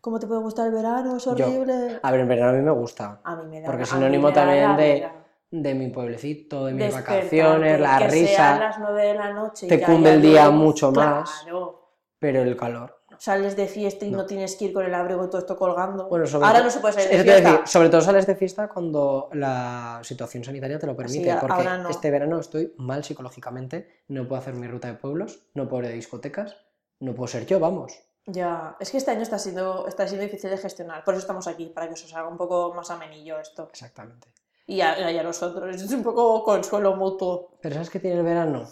¿Cómo 0.00 0.20
te 0.20 0.28
puede 0.28 0.40
gustar 0.40 0.68
el 0.68 0.72
verano? 0.74 1.16
Es 1.16 1.24
Yo. 1.24 1.32
horrible. 1.32 1.98
A 2.00 2.10
ver, 2.12 2.20
en 2.20 2.28
verano 2.28 2.50
a 2.50 2.52
mí 2.52 2.60
me 2.62 2.70
gusta. 2.70 3.20
A 3.24 3.34
mí 3.34 3.46
me 3.46 3.60
da 3.60 3.66
Porque 3.66 3.82
es 3.82 3.88
sinónimo 3.88 4.32
también 4.32 4.76
de. 4.76 5.23
De 5.50 5.74
mi 5.74 5.88
pueblecito, 5.88 6.66
de 6.66 6.72
mis 6.72 6.92
vacaciones, 6.92 7.80
que 8.10 8.26
sean 8.26 8.60
las 8.60 8.78
9 8.78 9.02
de 9.06 9.14
la 9.14 9.32
noche 9.32 9.66
te 9.68 9.80
cunde 9.80 10.14
el 10.14 10.22
día 10.22 10.50
mucho 10.50 10.90
más. 10.92 11.30
Claro. 11.42 11.80
Pero 12.18 12.42
el 12.42 12.56
calor. 12.56 13.00
Sales 13.18 13.54
de 13.54 13.68
fiesta 13.68 14.04
y 14.04 14.10
no. 14.10 14.18
No. 14.18 14.26
tienes 14.26 14.56
que 14.56 14.64
ir 14.66 14.72
con 14.72 14.84
el 14.84 14.92
abrigo 14.92 15.24
y 15.24 15.28
todo 15.28 15.38
esto 15.38 15.56
colgando. 15.56 16.08
Bueno, 16.08 16.26
sobre 16.26 16.46
Ahora 16.46 16.58
todo- 16.58 16.64
no 16.66 16.70
se 16.72 16.80
puede 16.80 16.94
salir 16.94 17.08
de 17.10 17.22
fiesta. 17.22 17.50
decir, 17.52 17.68
sobre 17.68 17.88
todo 17.88 18.00
sales 18.00 18.26
de 18.26 18.34
fiesta 18.34 18.68
cuando 18.68 19.28
la 19.32 20.00
situación 20.02 20.42
sanitaria 20.42 20.78
te 20.78 20.86
lo 20.86 20.96
permite. 20.96 21.36
porque 21.40 21.62
no. 21.64 21.88
este 21.90 22.10
verano 22.10 22.40
estoy 22.40 22.74
mal 22.78 23.04
psicológicamente, 23.04 24.02
no 24.08 24.26
puedo 24.26 24.40
hacer 24.40 24.54
mi 24.54 24.66
ruta 24.66 24.88
de 24.88 24.94
pueblos, 24.94 25.46
no 25.54 25.68
puedo 25.68 25.84
ir 25.84 25.90
a 25.90 25.92
discotecas, 25.94 26.56
no 26.98 27.14
puedo 27.14 27.28
ser 27.28 27.46
yo, 27.46 27.60
vamos. 27.60 27.92
Ya, 28.26 28.76
es 28.80 28.90
que 28.90 28.96
este 28.96 29.10
año 29.12 29.22
está 29.22 29.38
siendo, 29.38 29.86
está 29.86 30.08
siendo 30.08 30.24
difícil 30.24 30.50
de 30.50 30.56
gestionar. 30.58 31.04
Por 31.04 31.14
eso 31.14 31.20
estamos 31.20 31.46
aquí, 31.46 31.66
para 31.66 31.86
que 31.86 31.92
os 31.94 32.14
haga 32.14 32.26
un 32.26 32.38
poco 32.38 32.72
más 32.74 32.90
amenillo 32.90 33.38
esto. 33.38 33.68
Exactamente. 33.70 34.28
Y 34.66 34.80
a, 34.80 35.10
y 35.10 35.18
a 35.18 35.22
nosotros, 35.22 35.76
es 35.76 35.90
un 35.92 36.02
poco 36.02 36.42
consuelo 36.42 36.96
mutuo. 36.96 37.58
Pero 37.60 37.74
¿sabes 37.74 37.90
qué 37.90 38.00
tiene 38.00 38.16
el 38.16 38.24
verano? 38.24 38.66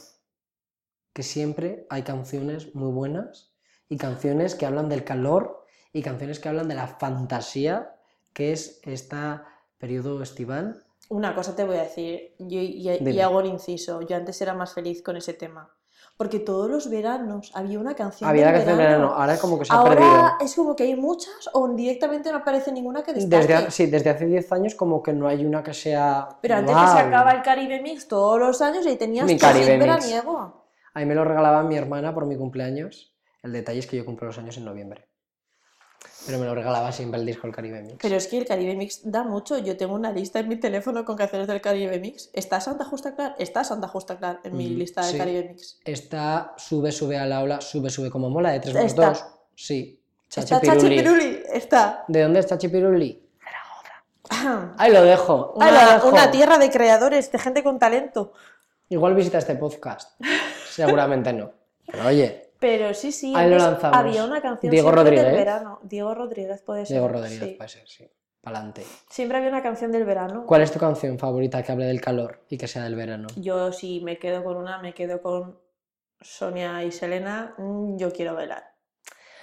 Que 1.12 1.22
siempre 1.22 1.86
hay 1.90 2.02
canciones 2.02 2.74
muy 2.74 2.90
buenas 2.90 3.52
y 3.88 3.98
canciones 3.98 4.54
que 4.54 4.64
hablan 4.64 4.88
del 4.88 5.04
calor 5.04 5.66
y 5.92 6.02
canciones 6.02 6.40
que 6.40 6.48
hablan 6.48 6.68
de 6.68 6.74
la 6.74 6.86
fantasía 6.86 7.96
que 8.32 8.52
es 8.52 8.80
este 8.84 9.16
periodo 9.78 10.22
estival. 10.22 10.82
Una 11.08 11.34
cosa 11.34 11.54
te 11.54 11.64
voy 11.64 11.76
a 11.76 11.82
decir, 11.82 12.34
yo, 12.38 12.58
y, 12.58 12.88
y 12.88 13.20
hago 13.20 13.38
un 13.38 13.46
inciso. 13.46 14.00
Yo 14.02 14.16
antes 14.16 14.40
era 14.40 14.54
más 14.54 14.72
feliz 14.72 15.02
con 15.02 15.16
ese 15.16 15.34
tema. 15.34 15.74
Porque 16.22 16.38
todos 16.38 16.70
los 16.70 16.88
veranos 16.88 17.50
había 17.52 17.80
una 17.80 17.94
canción 17.96 18.30
Había 18.30 18.44
del 18.46 18.54
canción 18.54 18.76
de 18.76 18.82
verano. 18.84 18.98
verano, 19.08 19.20
ahora 19.20 19.38
como 19.38 19.58
que 19.58 19.64
se 19.64 19.72
ha 19.72 19.76
Ahora 19.76 19.96
perdido. 19.96 20.30
es 20.40 20.54
como 20.54 20.76
que 20.76 20.84
hay 20.84 20.94
muchas 20.94 21.50
o 21.52 21.68
directamente 21.74 22.30
no 22.30 22.36
aparece 22.38 22.70
ninguna 22.70 23.02
que 23.02 23.12
destaque. 23.12 23.36
Desde, 23.46 23.54
ha- 23.54 23.70
sí, 23.72 23.86
desde 23.86 24.10
hace 24.10 24.26
10 24.26 24.52
años 24.52 24.74
como 24.76 25.02
que 25.02 25.12
no 25.12 25.26
hay 25.26 25.44
una 25.44 25.64
que 25.64 25.74
sea... 25.74 26.28
Pero 26.40 26.54
antes 26.54 26.74
que 26.76 26.80
¡guau! 26.80 26.96
sacaba 26.96 27.32
el 27.32 27.42
Caribe 27.42 27.80
Mix 27.82 28.06
todos 28.06 28.38
los 28.38 28.62
años 28.62 28.86
y 28.86 28.94
tenías 28.96 29.26
Mi 29.26 29.36
Caribe 29.36 29.72
Mix. 29.76 29.80
veraniego. 29.80 30.64
A 30.94 31.00
mí 31.00 31.06
me 31.06 31.14
lo 31.16 31.24
regalaba 31.24 31.62
mi 31.64 31.74
hermana 31.76 32.14
por 32.14 32.24
mi 32.26 32.36
cumpleaños. 32.36 33.16
El 33.42 33.52
detalle 33.52 33.80
es 33.80 33.88
que 33.88 33.96
yo 33.96 34.04
cumplo 34.04 34.28
los 34.28 34.38
años 34.38 34.56
en 34.58 34.64
noviembre. 34.64 35.08
Pero 36.26 36.38
me 36.38 36.44
lo 36.46 36.54
regalaba 36.54 36.92
siempre 36.92 37.18
el 37.18 37.26
disco 37.26 37.46
El 37.48 37.54
Caribe 37.54 37.82
Mix. 37.82 37.96
Pero 38.00 38.14
es 38.16 38.28
que 38.28 38.38
el 38.38 38.46
Caribe 38.46 38.76
Mix 38.76 39.00
da 39.02 39.24
mucho. 39.24 39.58
Yo 39.58 39.76
tengo 39.76 39.94
una 39.94 40.12
lista 40.12 40.38
en 40.38 40.48
mi 40.48 40.56
teléfono 40.56 41.04
con 41.04 41.16
canciones 41.16 41.48
del 41.48 41.60
Caribe 41.60 41.98
Mix. 41.98 42.30
¿Está 42.32 42.60
Santa 42.60 42.84
Justa 42.84 43.14
Clar? 43.16 43.34
Está 43.38 43.64
Santa 43.64 43.88
Justa 43.88 44.16
Clar 44.18 44.38
en 44.44 44.56
mi 44.56 44.68
Mm, 44.68 44.78
lista 44.78 45.02
del 45.02 45.10
sí. 45.12 45.18
Caribe 45.18 45.44
Mix. 45.50 45.80
Está 45.84 46.54
Sube, 46.56 46.92
sube 46.92 47.18
a 47.18 47.26
la 47.26 47.42
ola, 47.42 47.60
sube, 47.60 47.90
sube 47.90 48.08
como 48.10 48.30
mola, 48.30 48.50
de 48.52 48.60
3 48.60 48.74
más 48.74 48.84
Está. 48.84 49.08
2. 49.08 49.24
Sí. 49.56 50.00
Está 50.28 50.44
Chachi 50.44 50.66
Piruli. 50.66 50.96
Chachi 50.96 51.02
Piruli. 51.02 51.42
Está. 51.52 52.04
¿De 52.08 52.22
dónde 52.22 52.40
es 52.40 52.46
Chachi 52.46 52.68
Piruli? 52.68 53.28
Ahí 54.78 54.92
lo 54.92 55.02
dejo. 55.02 55.54
Ahí 55.60 55.70
lo 55.72 55.78
Una, 55.80 55.92
dejo. 55.94 56.08
una 56.08 56.30
tierra 56.30 56.58
de 56.58 56.70
creadores, 56.70 57.30
de 57.32 57.38
gente 57.38 57.62
con 57.62 57.78
talento. 57.78 58.32
Igual 58.88 59.14
visita 59.14 59.38
este 59.38 59.56
podcast. 59.56 60.20
Seguramente 60.70 61.32
no. 61.32 61.50
Pero 61.86 62.06
oye, 62.06 62.51
Pero 62.62 62.94
sí, 62.94 63.12
sí. 63.12 63.34
Ahí 63.36 63.50
lo 63.50 63.56
antes 63.56 63.70
lanzamos. 63.72 63.98
Había 63.98 64.24
una 64.24 64.40
canción 64.40 64.70
Diego 64.70 64.88
siempre 64.90 65.10
del 65.10 65.18
Rodríguez. 65.18 65.44
verano. 65.44 65.80
Diego 65.82 66.14
Rodríguez 66.14 66.62
puede 66.62 66.86
ser. 66.86 66.94
Diego 66.94 67.08
Rodríguez 67.08 67.38
sí. 67.50 67.54
puede 67.58 67.68
ser, 67.68 67.88
sí. 67.88 68.10
Pa'lante. 68.40 68.82
Siempre 69.10 69.36
había 69.38 69.50
una 69.50 69.62
canción 69.62 69.92
del 69.92 70.04
verano. 70.04 70.44
¿Cuál 70.46 70.62
es 70.62 70.72
tu 70.72 70.78
canción 70.78 71.18
favorita 71.18 71.62
que 71.62 71.72
hable 71.72 71.84
del 71.86 72.00
calor 72.00 72.40
y 72.48 72.56
que 72.56 72.66
sea 72.66 72.84
del 72.84 72.94
verano? 72.96 73.26
Yo 73.36 73.72
si 73.72 74.00
me 74.00 74.18
quedo 74.18 74.42
con 74.42 74.56
una, 74.56 74.78
me 74.78 74.94
quedo 74.94 75.20
con 75.20 75.58
Sonia 76.20 76.82
y 76.84 76.92
Selena. 76.92 77.54
mm, 77.58 77.96
Yo 77.98 78.12
quiero 78.12 78.34
bailar. 78.34 78.64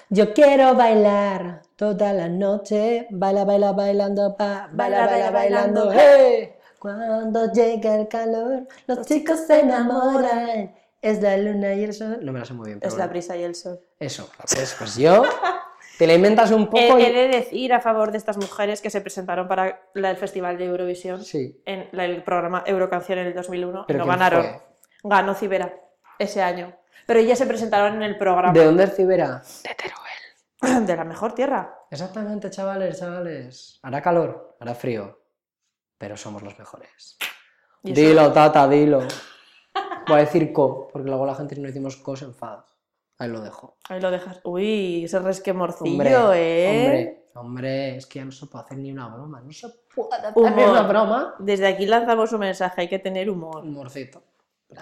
Yo 0.09 0.33
quiero 0.33 0.73
bailar 0.75 1.61
toda 1.75 2.13
la 2.13 2.27
noche, 2.29 3.05
baila, 3.11 3.45
baila, 3.45 3.73
bailando, 3.73 4.35
pa, 4.35 4.67
baila, 4.73 5.05
baila, 5.05 5.29
bailando, 5.31 5.91
hey. 5.93 6.53
Cuando 6.79 7.51
llega 7.51 7.95
el 7.95 8.07
calor, 8.07 8.65
los 8.87 9.05
chicos 9.05 9.41
se 9.45 9.59
enamoran. 9.59 10.73
Es 11.01 11.21
la 11.21 11.37
luna 11.37 11.73
y 11.73 11.83
el 11.83 11.93
sol. 11.93 12.19
No 12.21 12.31
me 12.33 12.39
la 12.39 12.45
sé 12.45 12.53
muy 12.53 12.67
bien, 12.67 12.79
pero 12.79 12.91
Es 12.91 12.97
la 12.97 13.07
brisa 13.07 13.37
y 13.37 13.43
el 13.43 13.55
sol. 13.55 13.79
Eso, 13.99 14.29
pues, 14.37 14.75
pues 14.77 14.95
yo 14.97 15.23
Te 15.97 16.07
la 16.07 16.13
inventas 16.13 16.51
un 16.51 16.61
He, 16.63 16.65
poco 16.65 16.97
he 16.97 17.09
y... 17.09 17.13
de 17.13 17.27
decir 17.27 17.73
a 17.73 17.81
favor 17.81 18.11
de 18.11 18.17
estas 18.17 18.37
mujeres 18.37 18.79
que 18.81 18.89
se 18.89 19.01
presentaron 19.01 19.49
para 19.49 19.81
la- 19.93 20.11
el 20.11 20.15
Festival 20.17 20.57
de 20.57 20.65
Eurovisión 20.65 21.23
Sí. 21.25 21.61
en 21.65 21.89
la- 21.91 22.05
el 22.05 22.23
programa 22.23 22.63
Eurocanción 22.65 23.19
en 23.19 23.27
el 23.27 23.33
2001 23.33 23.81
y 23.81 23.83
¿Pero 23.87 23.99
no 23.99 24.05
ganaron. 24.05 24.43
fue? 24.43 24.61
Ganó 25.03 25.33
Cibera 25.35 25.73
ese 26.17 26.41
año. 26.41 26.73
Pero 27.05 27.19
ellas 27.19 27.37
se 27.37 27.45
presentaron 27.47 27.95
en 27.95 28.03
el 28.03 28.17
programa 28.17 28.53
¿De 28.53 28.63
dónde 28.63 28.85
es 28.85 28.95
Cibera? 28.95 29.41
de 30.61 30.95
la 30.95 31.03
mejor 31.03 31.33
tierra. 31.33 31.75
Exactamente, 31.91 32.49
chavales, 32.49 32.97
chavales. 32.99 33.79
Hará 33.83 34.01
calor, 34.01 34.55
hará 34.61 34.75
frío, 34.75 35.19
pero 35.97 36.15
somos 36.15 36.43
los 36.43 36.57
mejores. 36.59 37.17
Dilo, 37.83 38.31
tata, 38.31 38.67
dilo. 38.69 39.01
Voy 40.07 40.17
a 40.17 40.21
decir 40.21 40.51
co, 40.53 40.87
porque 40.91 41.07
luego 41.07 41.25
la 41.25 41.35
gente 41.35 41.55
si 41.55 41.61
no 41.61 41.67
decimos 41.67 41.97
co 41.97 42.15
se 42.15 42.25
enfada. 42.25 42.65
Ahí 43.17 43.29
lo 43.29 43.41
dejo. 43.41 43.77
Ahí 43.89 43.99
lo 43.99 44.11
dejas. 44.11 44.39
Uy, 44.43 45.03
ese 45.03 45.19
resquemorcillo, 45.19 45.91
Hombre, 45.91 46.11
¿eh? 46.13 46.69
hombre, 46.69 47.29
hombre, 47.35 47.97
es 47.97 48.05
que 48.07 48.19
ya 48.19 48.25
no 48.25 48.31
se 48.31 48.45
puede 48.47 48.63
hacer 48.65 48.77
ni 48.77 48.91
una 48.91 49.07
broma. 49.09 49.41
No 49.41 49.51
se 49.51 49.67
puede 49.93 50.15
hacer 50.15 50.31
Humor. 50.35 50.51
ni 50.55 50.63
una 50.63 50.81
broma. 50.83 51.35
Desde 51.39 51.67
aquí 51.67 51.85
lanzamos 51.85 52.31
un 52.31 52.39
mensaje, 52.39 52.81
hay 52.81 52.87
que 52.87 52.99
tener 52.99 53.29
humor. 53.29 53.63
Humorcito. 53.63 54.23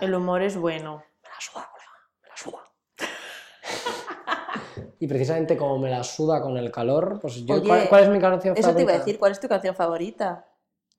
El 0.01 0.13
humor 0.13 0.43
es 0.43 0.55
bueno. 0.55 1.03
Me 1.23 1.29
la 1.29 1.39
suda, 1.41 1.69
colega, 1.71 1.91
me 2.21 2.29
la 2.29 2.37
suda. 2.37 2.63
y 4.99 5.07
precisamente 5.07 5.57
como 5.57 5.79
me 5.79 5.89
la 5.89 6.03
suda 6.03 6.41
con 6.41 6.55
el 6.57 6.71
calor, 6.71 7.19
pues 7.19 7.43
yo. 7.45 7.55
Oye, 7.55 7.67
¿cuál, 7.67 7.89
cuál 7.89 8.03
es 8.03 8.09
mi 8.09 8.19
canción 8.19 8.55
Eso 8.55 8.75
te 8.75 8.81
iba 8.83 8.91
a 8.91 8.93
favorita? 8.93 9.05
decir, 9.05 9.19
¿cuál 9.19 9.31
es 9.31 9.39
tu 9.39 9.47
canción 9.47 9.75
favorita? 9.75 10.45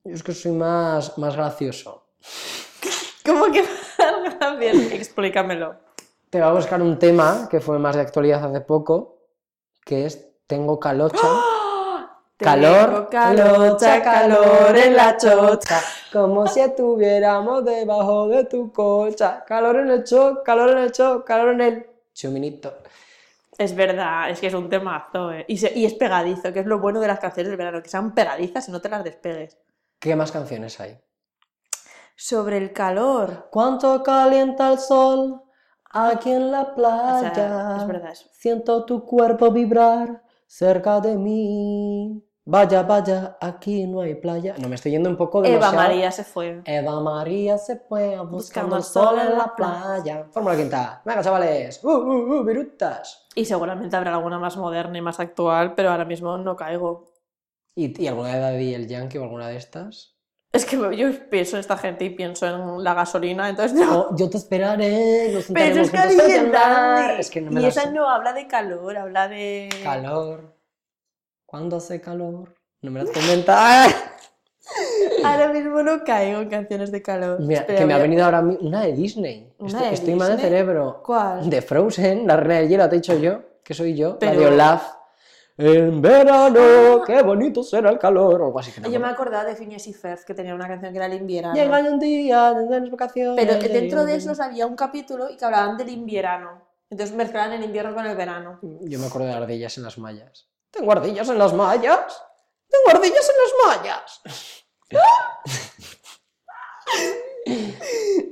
Yo 0.03 0.13
es 0.13 0.23
que 0.23 0.33
soy 0.33 0.51
más, 0.51 1.17
más 1.17 1.35
gracioso. 1.35 2.07
¿Cómo 3.25 3.51
que 3.51 3.63
Bien, 4.57 4.91
explícamelo. 4.91 5.75
Te 6.29 6.39
voy 6.39 6.47
a 6.47 6.53
buscar 6.53 6.81
un 6.81 6.97
tema 6.99 7.47
que 7.49 7.59
fue 7.59 7.79
más 7.79 7.95
de 7.95 8.01
actualidad 8.01 8.43
hace 8.45 8.61
poco, 8.61 9.17
que 9.83 10.05
es 10.05 10.25
Tengo 10.47 10.79
calocha. 10.79 11.17
Calor, 12.37 12.73
¡Ah! 12.73 12.89
Tengo 12.89 13.09
calocha, 13.09 14.01
calor 14.01 14.77
en 14.77 14.95
la 14.95 15.17
chocha. 15.17 15.81
Como 16.13 16.47
si 16.47 16.61
estuviéramos 16.61 17.65
debajo 17.65 18.29
de 18.29 18.45
tu 18.45 18.71
cocha. 18.71 19.43
Calor 19.45 19.75
en 19.77 19.89
el 19.91 20.03
choc, 20.05 20.41
calor 20.45 20.69
en 20.69 20.77
el 20.77 20.91
choc, 20.93 21.25
calor 21.25 21.49
en 21.55 21.61
el 21.61 21.87
chuminito. 22.13 22.73
Es 23.57 23.75
verdad, 23.75 24.29
es 24.29 24.39
que 24.39 24.47
es 24.47 24.53
un 24.53 24.69
temazo, 24.69 25.33
¿eh? 25.33 25.43
Y, 25.49 25.57
se- 25.57 25.77
y 25.77 25.83
es 25.85 25.93
pegadizo, 25.95 26.53
que 26.53 26.61
es 26.61 26.65
lo 26.65 26.79
bueno 26.79 27.01
de 27.01 27.07
las 27.07 27.19
canciones 27.19 27.49
del 27.49 27.57
verano, 27.57 27.83
que 27.83 27.89
sean 27.89 28.15
pegadizas 28.15 28.69
y 28.69 28.71
no 28.71 28.79
te 28.79 28.87
las 28.87 29.03
despegues. 29.03 29.57
¿Qué 29.99 30.15
más 30.15 30.31
canciones 30.31 30.79
hay? 30.79 30.97
Sobre 32.21 32.57
el 32.57 32.73
calor. 32.73 33.47
Cuánto 33.49 34.03
calienta 34.03 34.73
el 34.73 34.77
sol 34.77 35.41
aquí 35.89 36.31
en 36.31 36.51
la 36.51 36.63
O 36.63 36.75
playa. 36.75 37.33
sea, 37.33 37.77
es 37.79 37.87
verdad. 37.87 38.13
Siento 38.33 38.83
tu 38.83 39.05
cuerpo 39.05 39.51
vibrar 39.51 40.21
cerca 40.45 40.99
de 40.99 41.15
mí. 41.17 42.21
Vaya, 42.43 42.83
vaya, 42.83 43.37
aquí 43.39 43.87
no 43.87 44.01
hay 44.01 44.15
playa. 44.15 44.55
No, 44.57 44.67
me 44.67 44.75
estoy 44.75 44.91
yendo 44.91 45.09
un 45.09 45.15
poco 45.15 45.41
de 45.41 45.53
Eva 45.53 45.71
María 45.71 46.11
se 46.11 46.25
fue. 46.25 46.61
Eva 46.65 46.99
María 46.99 47.57
se 47.57 47.77
fue 47.77 48.17
buscando 48.17 48.75
Buscando 48.75 48.75
el 48.77 48.83
sol 48.83 49.19
en 49.19 49.37
la 49.37 49.55
playa. 49.55 50.27
Fórmula 50.29 50.57
quinta. 50.57 51.01
Venga, 51.05 51.23
chavales. 51.23 51.81
Uh, 51.81 51.89
uh, 51.89 52.39
uh, 52.39 52.43
virutas. 52.43 53.27
Y 53.33 53.45
seguramente 53.45 53.95
habrá 53.95 54.13
alguna 54.15 54.39
más 54.39 54.57
moderna 54.57 54.97
y 54.97 55.01
más 55.01 55.21
actual, 55.21 55.73
pero 55.73 55.91
ahora 55.91 56.03
mismo 56.03 56.37
no 56.37 56.57
caigo. 56.57 57.05
¿Y, 57.75 58.03
y 58.03 58.07
alguna 58.07 58.33
de 58.33 58.39
Daddy 58.39 58.73
el 58.73 58.87
Yankee 58.89 59.19
o 59.19 59.23
alguna 59.23 59.47
de 59.47 59.55
estas? 59.55 60.18
Es 60.51 60.65
que 60.65 60.77
yo 60.97 61.29
pienso 61.29 61.57
en 61.57 61.59
esta 61.59 61.77
gente 61.77 62.05
y 62.05 62.09
pienso 62.09 62.47
en 62.47 62.83
la 62.83 62.95
gasolina, 62.95 63.49
entonces 63.49 63.77
no. 63.79 63.99
Oh, 63.99 64.15
yo 64.15 64.29
te 64.29 64.37
esperaré. 64.37 65.31
Nos 65.31 65.45
Pero 65.53 65.81
es 65.81 65.91
mar. 66.51 67.19
Es 67.19 67.29
que 67.29 67.39
no 67.41 67.51
me 67.51 67.59
y 67.59 67.63
la 67.63 67.69
esa 67.69 67.81
sé. 67.83 67.91
no 67.91 68.09
habla 68.09 68.33
de 68.33 68.47
calor, 68.47 68.97
habla 68.97 69.27
de. 69.27 69.69
Calor. 69.83 70.55
¿Cuándo 71.45 71.77
hace 71.77 72.01
calor? 72.01 72.55
No 72.81 72.89
me 72.91 73.03
las 73.03 73.11
comenta. 73.11 73.83
¡Ay! 73.83 73.91
Ahora 75.23 75.51
mismo 75.53 75.81
no 75.83 76.03
caigo 76.03 76.41
en 76.41 76.49
canciones 76.49 76.91
de 76.91 77.01
calor. 77.01 77.39
Mira, 77.41 77.61
Espera, 77.61 77.79
que 77.79 77.85
me 77.85 77.93
ha 77.93 77.97
venido 77.97 78.23
ahora 78.23 78.41
una 78.41 78.81
de 78.81 78.93
Disney. 78.93 79.51
¿Una 79.57 79.69
estoy 79.69 79.87
de 79.87 79.93
estoy 79.93 80.15
mal 80.15 80.35
de 80.37 80.41
cerebro. 80.43 81.01
¿Cuál? 81.03 81.49
De 81.49 81.61
Frozen, 81.61 82.27
la 82.27 82.35
reina 82.37 82.55
del 82.61 82.69
hielo, 82.69 82.89
te 82.89 82.95
he 82.95 82.99
dicho 82.99 83.17
yo, 83.17 83.41
que 83.63 83.73
soy 83.73 83.95
yo, 83.95 84.09
la 84.11 84.17
Pero- 84.19 84.39
de 84.41 84.47
Olaf. 84.47 84.98
En 85.61 86.01
verano, 86.01 87.03
qué 87.05 87.21
bonito 87.21 87.63
será 87.63 87.89
el 87.89 87.99
calor, 87.99 88.41
o 88.41 88.45
algo 88.45 88.59
así 88.59 88.71
que 88.71 88.79
no 88.79 88.89
Yo 88.89 88.97
me 88.97 89.07
acordaba 89.09 89.43
de 89.43 89.57
Phineas 89.57 89.85
y 89.87 89.93
Ferb, 89.93 90.23
que 90.23 90.33
tenía 90.33 90.55
una 90.55 90.69
canción 90.69 90.93
que 90.93 90.97
era 90.97 91.07
el 91.07 91.13
invierno. 91.15 91.53
Llega 91.53 91.79
un 91.79 91.99
día, 91.99 92.53
tendrás 92.55 92.89
vacaciones. 92.89 93.45
Pero 93.45 93.59
dentro 93.73 94.05
de 94.05 94.15
esos 94.15 94.39
había 94.39 94.65
un 94.65 94.77
capítulo 94.77 95.29
y 95.29 95.35
que 95.35 95.43
hablaban 95.43 95.75
del 95.75 95.89
invierno. 95.89 96.61
Entonces 96.89 97.13
mezclaban 97.13 97.51
el 97.51 97.61
invierno 97.65 97.93
con 97.93 98.05
el 98.05 98.15
verano. 98.15 98.57
Yo 98.61 98.99
me 98.99 99.07
acuerdo 99.07 99.27
de 99.27 99.33
ardillas 99.33 99.77
en 99.77 99.83
las 99.83 99.97
mallas. 99.97 100.47
¿Tengo 100.71 100.93
ardillas 100.93 101.27
en 101.27 101.37
las 101.37 101.53
mallas? 101.53 102.23
¿Tengo 102.69 102.97
ardillas 102.97 103.29
en 103.29 103.35
las 103.43 103.77
mallas? 103.77 104.21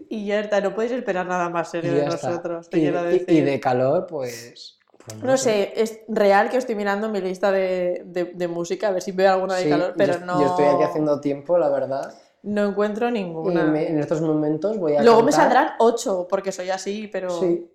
Y 0.10 0.26
ya 0.28 0.40
está, 0.40 0.62
no 0.62 0.74
podéis 0.74 0.94
esperar 0.94 1.26
nada 1.26 1.50
más 1.50 1.70
serio 1.72 1.92
de 1.94 2.06
está. 2.06 2.30
nosotros, 2.30 2.70
te 2.70 2.78
Y, 2.78 2.82
quiero 2.82 3.02
y- 3.10 3.20
decir. 3.20 3.30
y 3.30 3.42
de 3.42 3.60
calor, 3.60 4.08
pues... 4.08 4.77
No 5.24 5.38
sé, 5.38 5.74
es 5.76 6.00
real 6.08 6.50
que 6.50 6.58
estoy 6.58 6.76
mirando 6.76 7.10
mi 7.10 7.22
lista 7.22 7.52
de, 7.52 8.04
de- 8.06 8.26
de 8.34 8.48
música 8.48 8.90
a 8.90 8.92
ver 8.92 9.02
si 9.02 9.12
veo 9.12 9.32
alguna 9.34 9.56
de 9.56 9.64
Sí, 9.64 9.70
calor, 9.70 9.94
pero 9.98 10.14
yo, 10.20 10.26
no, 10.26 10.40
yo 10.42 10.48
estoy 10.48 10.66
aquí 10.66 10.84
haciendo 10.84 11.20
tiempo, 11.22 11.58
la 11.58 11.70
verdad. 11.70 12.14
no 12.44 12.66
encuentro 12.66 13.10
Y 13.10 13.14
ninguna. 13.14 13.64
me- 13.66 13.88
en 13.88 14.00
estos 14.00 14.22
momentos 14.22 14.78
voy 14.78 14.96
a 14.98 15.04
Luego 15.04 15.24
me 15.24 15.32
saldrán 15.32 15.72
ocho, 15.80 16.28
porque 16.30 16.52
soy 16.52 16.70
así, 16.70 17.08
pero... 17.08 17.30
Sí. 17.30 17.72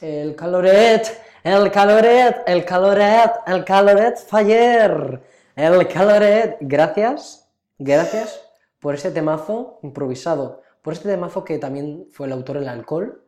El 0.00 0.36
caloret, 0.36 1.04
el 1.42 1.70
caloret, 1.72 2.36
el 2.46 2.64
caloret, 2.64 3.32
el 3.46 3.64
caloret 3.64 4.16
faller, 4.18 5.20
el 5.56 5.88
caloret. 5.88 6.56
Gracias, 6.60 7.48
gracias 7.78 8.40
por 8.78 8.94
ese 8.94 9.10
temazo 9.10 9.80
improvisado, 9.82 10.62
por 10.82 10.92
este 10.92 11.08
temazo 11.08 11.44
que 11.44 11.58
también 11.58 12.06
fue 12.12 12.26
el 12.28 12.32
autor 12.32 12.58
el 12.58 12.68
alcohol 12.68 13.23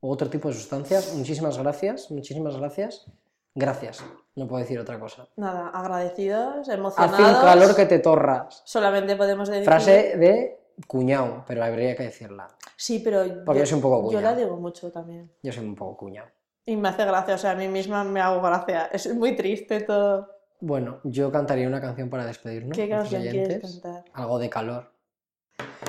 u 0.00 0.10
otro 0.10 0.28
tipo 0.28 0.48
de 0.48 0.54
sustancias. 0.54 1.14
Muchísimas 1.14 1.58
gracias, 1.58 2.10
muchísimas 2.10 2.56
gracias. 2.56 3.06
Gracias, 3.54 4.04
no 4.36 4.46
puedo 4.46 4.60
decir 4.60 4.78
otra 4.78 5.00
cosa. 5.00 5.26
Nada, 5.36 5.70
agradecidos, 5.70 6.68
emocionados. 6.68 7.18
Hace 7.18 7.34
un 7.34 7.40
calor 7.40 7.74
que 7.74 7.86
te 7.86 7.98
torras. 7.98 8.62
Solamente 8.64 9.16
podemos 9.16 9.48
decir... 9.48 9.64
Frase 9.64 10.16
de 10.16 10.60
cuñado, 10.86 11.44
pero 11.46 11.64
habría 11.64 11.96
que 11.96 12.04
decirla. 12.04 12.46
Sí, 12.76 13.00
pero 13.00 13.24
Porque 13.44 13.60
yo 13.60 13.66
soy 13.66 13.76
un 13.76 13.82
poco 13.82 14.12
yo 14.12 14.20
la 14.20 14.30
cuñado. 14.30 14.36
digo 14.36 14.56
mucho 14.58 14.92
también. 14.92 15.32
Yo 15.42 15.52
soy 15.52 15.64
un 15.64 15.74
poco 15.74 15.96
cuñado. 15.96 16.28
Y 16.66 16.76
me 16.76 16.90
hace 16.90 17.04
gracia, 17.04 17.34
o 17.34 17.38
sea, 17.38 17.52
a 17.52 17.54
mí 17.56 17.66
misma 17.66 18.04
me 18.04 18.20
hago 18.20 18.40
gracia. 18.40 18.90
Es 18.92 19.12
muy 19.12 19.34
triste 19.34 19.80
todo. 19.80 20.28
Bueno, 20.60 21.00
yo 21.02 21.32
cantaría 21.32 21.66
una 21.66 21.80
canción 21.80 22.10
para 22.10 22.26
despedirnos. 22.26 22.76
¿Qué 22.76 22.88
canción 22.88 23.22
quieres 23.22 23.80
cantar? 23.80 24.04
Algo 24.12 24.38
de 24.38 24.50
calor. 24.50 24.92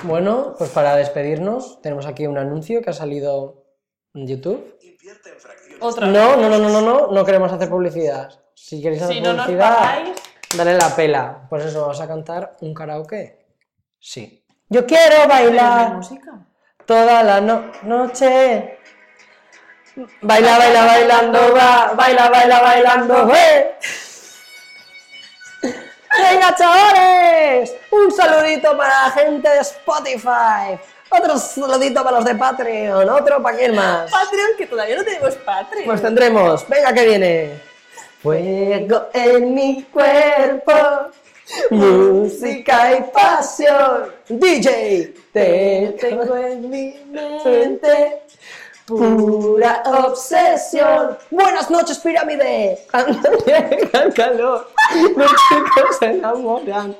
Bueno, 0.04 0.54
pues 0.58 0.70
para 0.72 0.96
despedirnos 0.96 1.82
tenemos 1.82 2.06
aquí 2.06 2.26
un 2.26 2.38
anuncio 2.38 2.82
que 2.82 2.92
ha 2.92 2.94
salido 2.94 3.59
en 4.14 4.28
YouTube. 4.28 4.78
Otra. 5.80 6.08
No, 6.08 6.36
no, 6.36 6.50
no, 6.50 6.58
no, 6.58 6.70
no, 6.70 6.82
no, 6.82 7.08
no 7.12 7.26
queremos 7.26 7.52
hacer 7.52 7.70
publicidad. 7.70 8.30
Si 8.54 8.82
queréis 8.82 9.02
hacer 9.02 9.16
Si 9.16 9.22
no 9.22 9.34
nos 9.34 9.46
publicidad, 9.46 10.00
dale 10.56 10.74
la 10.78 10.96
pela. 10.96 11.48
Pues 11.50 11.66
eso, 11.66 11.82
vamos 11.82 12.02
a 12.02 12.08
cantar 12.08 12.58
un 12.62 12.74
karaoke. 12.74 13.46
Sí. 14.00 14.46
Yo 14.68 14.86
quiero 14.86 15.16
¿pero 15.16 15.28
no 15.28 15.34
hay 15.34 15.46
bailar 15.46 15.94
música? 15.94 16.32
toda 16.86 17.24
la 17.24 17.42
no- 17.42 17.72
noche. 17.84 18.78
Baila, 20.22 20.58
baila, 20.58 20.86
bailando, 20.86 21.54
va, 21.56 21.92
baila, 21.96 22.30
baila, 22.30 22.62
bailando, 22.62 23.34
¡eh! 23.36 23.76
Venga, 25.62 26.56
chavales, 26.56 27.76
un 27.92 28.12
saludito 28.12 28.76
para 28.78 29.04
la 29.08 29.12
gente 29.12 29.50
de 29.50 29.60
Spotify, 29.60 30.80
otro 31.10 31.38
saludito 31.38 32.04
para 32.04 32.18
los 32.18 32.26
de 32.26 32.36
Patreon, 32.36 33.10
otro 33.10 33.42
para 33.42 33.58
quién 33.58 33.76
más. 33.76 34.12
Patreon, 34.12 34.52
que 34.58 34.68
todavía 34.68 34.98
no 34.98 35.04
tenemos 35.04 35.36
Patreon. 35.36 35.86
Pues 35.86 36.02
tendremos, 36.02 36.68
venga 36.68 36.94
que 36.94 37.06
viene. 37.06 37.70
Fuego 38.22 39.08
en 39.14 39.54
mi 39.56 39.84
cuerpo, 39.84 40.74
música 41.72 42.98
y 42.98 43.04
pasión. 43.12 44.12
DJ, 44.28 45.14
te 45.32 45.96
tengo 46.00 46.36
en 46.36 46.70
mi 46.70 47.00
mente. 47.46 48.22
Pura 48.90 49.84
obsesión. 49.86 51.18
Buenas 51.30 51.70
noches, 51.70 52.00
pirámide. 52.00 52.80
El 53.94 54.14
calor, 54.14 54.72
los 55.16 55.32
chicos 55.32 55.98
se 56.00 56.06
enamoran. 56.06 56.96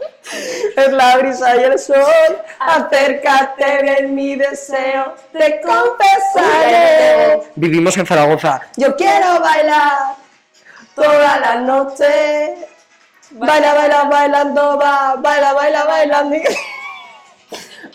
Es 0.76 0.92
la 0.92 1.18
brisa 1.18 1.56
y 1.56 1.64
el 1.64 1.80
sol. 1.80 2.38
Acércate, 2.60 3.82
ven 3.82 4.14
mi 4.14 4.36
deseo. 4.36 5.16
Te 5.34 5.62
confesaré. 5.62 7.42
Vivimos 7.56 7.98
en 7.98 8.06
Zaragoza. 8.06 8.62
Yo 8.78 8.96
quiero 8.96 9.40
bailar 9.40 10.16
toda 10.96 11.40
la 11.40 11.56
noche. 11.56 12.56
Baila, 13.32 13.74
baila, 13.74 14.04
bailando, 14.04 14.78
va. 14.78 15.16
Baila, 15.18 15.54
baila, 15.54 15.86
bailando. 15.86 16.36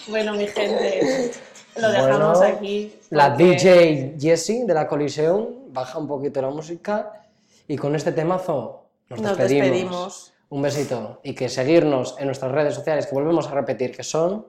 Bueno, 0.09 0.35
mi 0.35 0.47
gente, 0.49 1.33
lo 1.77 1.91
dejamos 1.91 2.39
Bueno, 2.39 2.57
aquí. 2.57 2.95
La 3.11 3.29
porque- 3.31 3.45
DJ 3.45 4.17
Jessie 4.21 4.65
de 4.65 4.75
la 4.75 4.87
Coliseum 4.87 5.47
baja 5.73 5.99
un 5.99 6.07
poquito 6.09 6.41
la 6.43 6.51
música 6.51 7.13
Y 7.67 7.77
con 7.77 7.95
este 7.97 8.13
temazo 8.13 8.85
nos, 9.09 9.21
Nos 9.21 9.37
despedimos. 9.39 9.71
despedimos. 9.71 10.33
Un 10.51 10.63
besito 10.63 11.21
y 11.23 11.35
que 11.35 11.49
seguirnos 11.49 12.15
en 12.19 12.27
nuestras 12.27 12.53
redes 12.53 12.75
sociales, 12.75 13.07
que 13.07 13.15
volvemos 13.15 13.49
a 13.49 13.53
repetir 13.53 13.97
que 13.97 14.03
son 14.05 14.47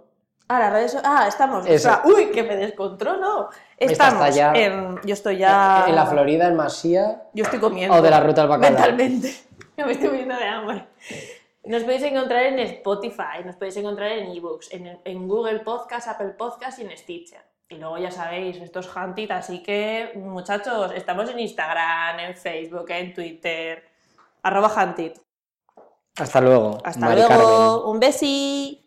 Ah, 0.48 0.60
las 0.60 0.72
redes 0.74 0.98
Ah, 1.04 1.26
estamos. 1.28 1.66
Eso. 1.66 1.90
espera, 1.90 2.02
uy, 2.06 2.26
que 2.32 2.44
me 2.44 2.56
descontrolo. 2.56 3.50
Esta 3.78 4.10
Estamos 4.10 4.36
ya- 4.36 4.54
en. 4.54 5.00
Yo 5.04 5.14
estoy 5.16 5.38
ya. 5.38 5.86
en 5.88 5.96
la 5.96 6.06
Florida, 6.06 6.48
en 6.48 6.56
Masía. 6.56 7.24
Yo 7.34 7.46
estoy 7.46 7.58
comiendo. 7.60 7.96
O 7.96 8.02
de 8.02 8.10
la 8.12 8.20
ruta 8.20 8.44
al 8.44 8.50
bacalao. 8.50 8.72
Mentalmente. 8.74 9.34
Yo 9.78 9.86
me 9.88 9.94
estoy 9.94 10.10
muriendo 10.10 10.36
de 10.38 10.46
hambre. 10.46 10.86
Nos 11.66 11.84
podéis 11.84 12.04
encontrar 12.04 12.44
en 12.44 12.60
Spotify, 12.60 13.44
nos 13.44 13.56
podéis 13.56 13.78
encontrar 13.78 14.12
en 14.12 14.32
ebooks, 14.32 14.72
en, 14.72 15.00
en 15.04 15.28
Google 15.28 15.60
Podcast, 15.60 16.08
Apple 16.08 16.36
Podcast 16.38 16.80
y 16.80 16.84
en 16.84 16.96
Stitcher. 16.96 17.42
Y 17.68 17.78
luego 17.78 17.98
ya 17.98 18.12
sabéis, 18.12 18.58
estos 18.58 18.96
Huntit, 18.96 19.32
así 19.32 19.64
que 19.64 20.12
muchachos, 20.16 20.92
estamos 20.94 21.30
en 21.32 21.40
Instagram, 21.40 22.20
en 22.20 22.36
Facebook, 22.36 22.86
en 22.90 23.14
Twitter. 23.14 23.84
Arroba 24.44 24.72
Huntit. 24.72 25.20
Hasta 26.18 26.40
luego. 26.40 26.78
Hasta 26.84 27.00
Mari 27.00 27.22
luego. 27.22 27.30
Carmen. 27.30 27.96
Un 27.96 28.00
besi. 28.00 28.82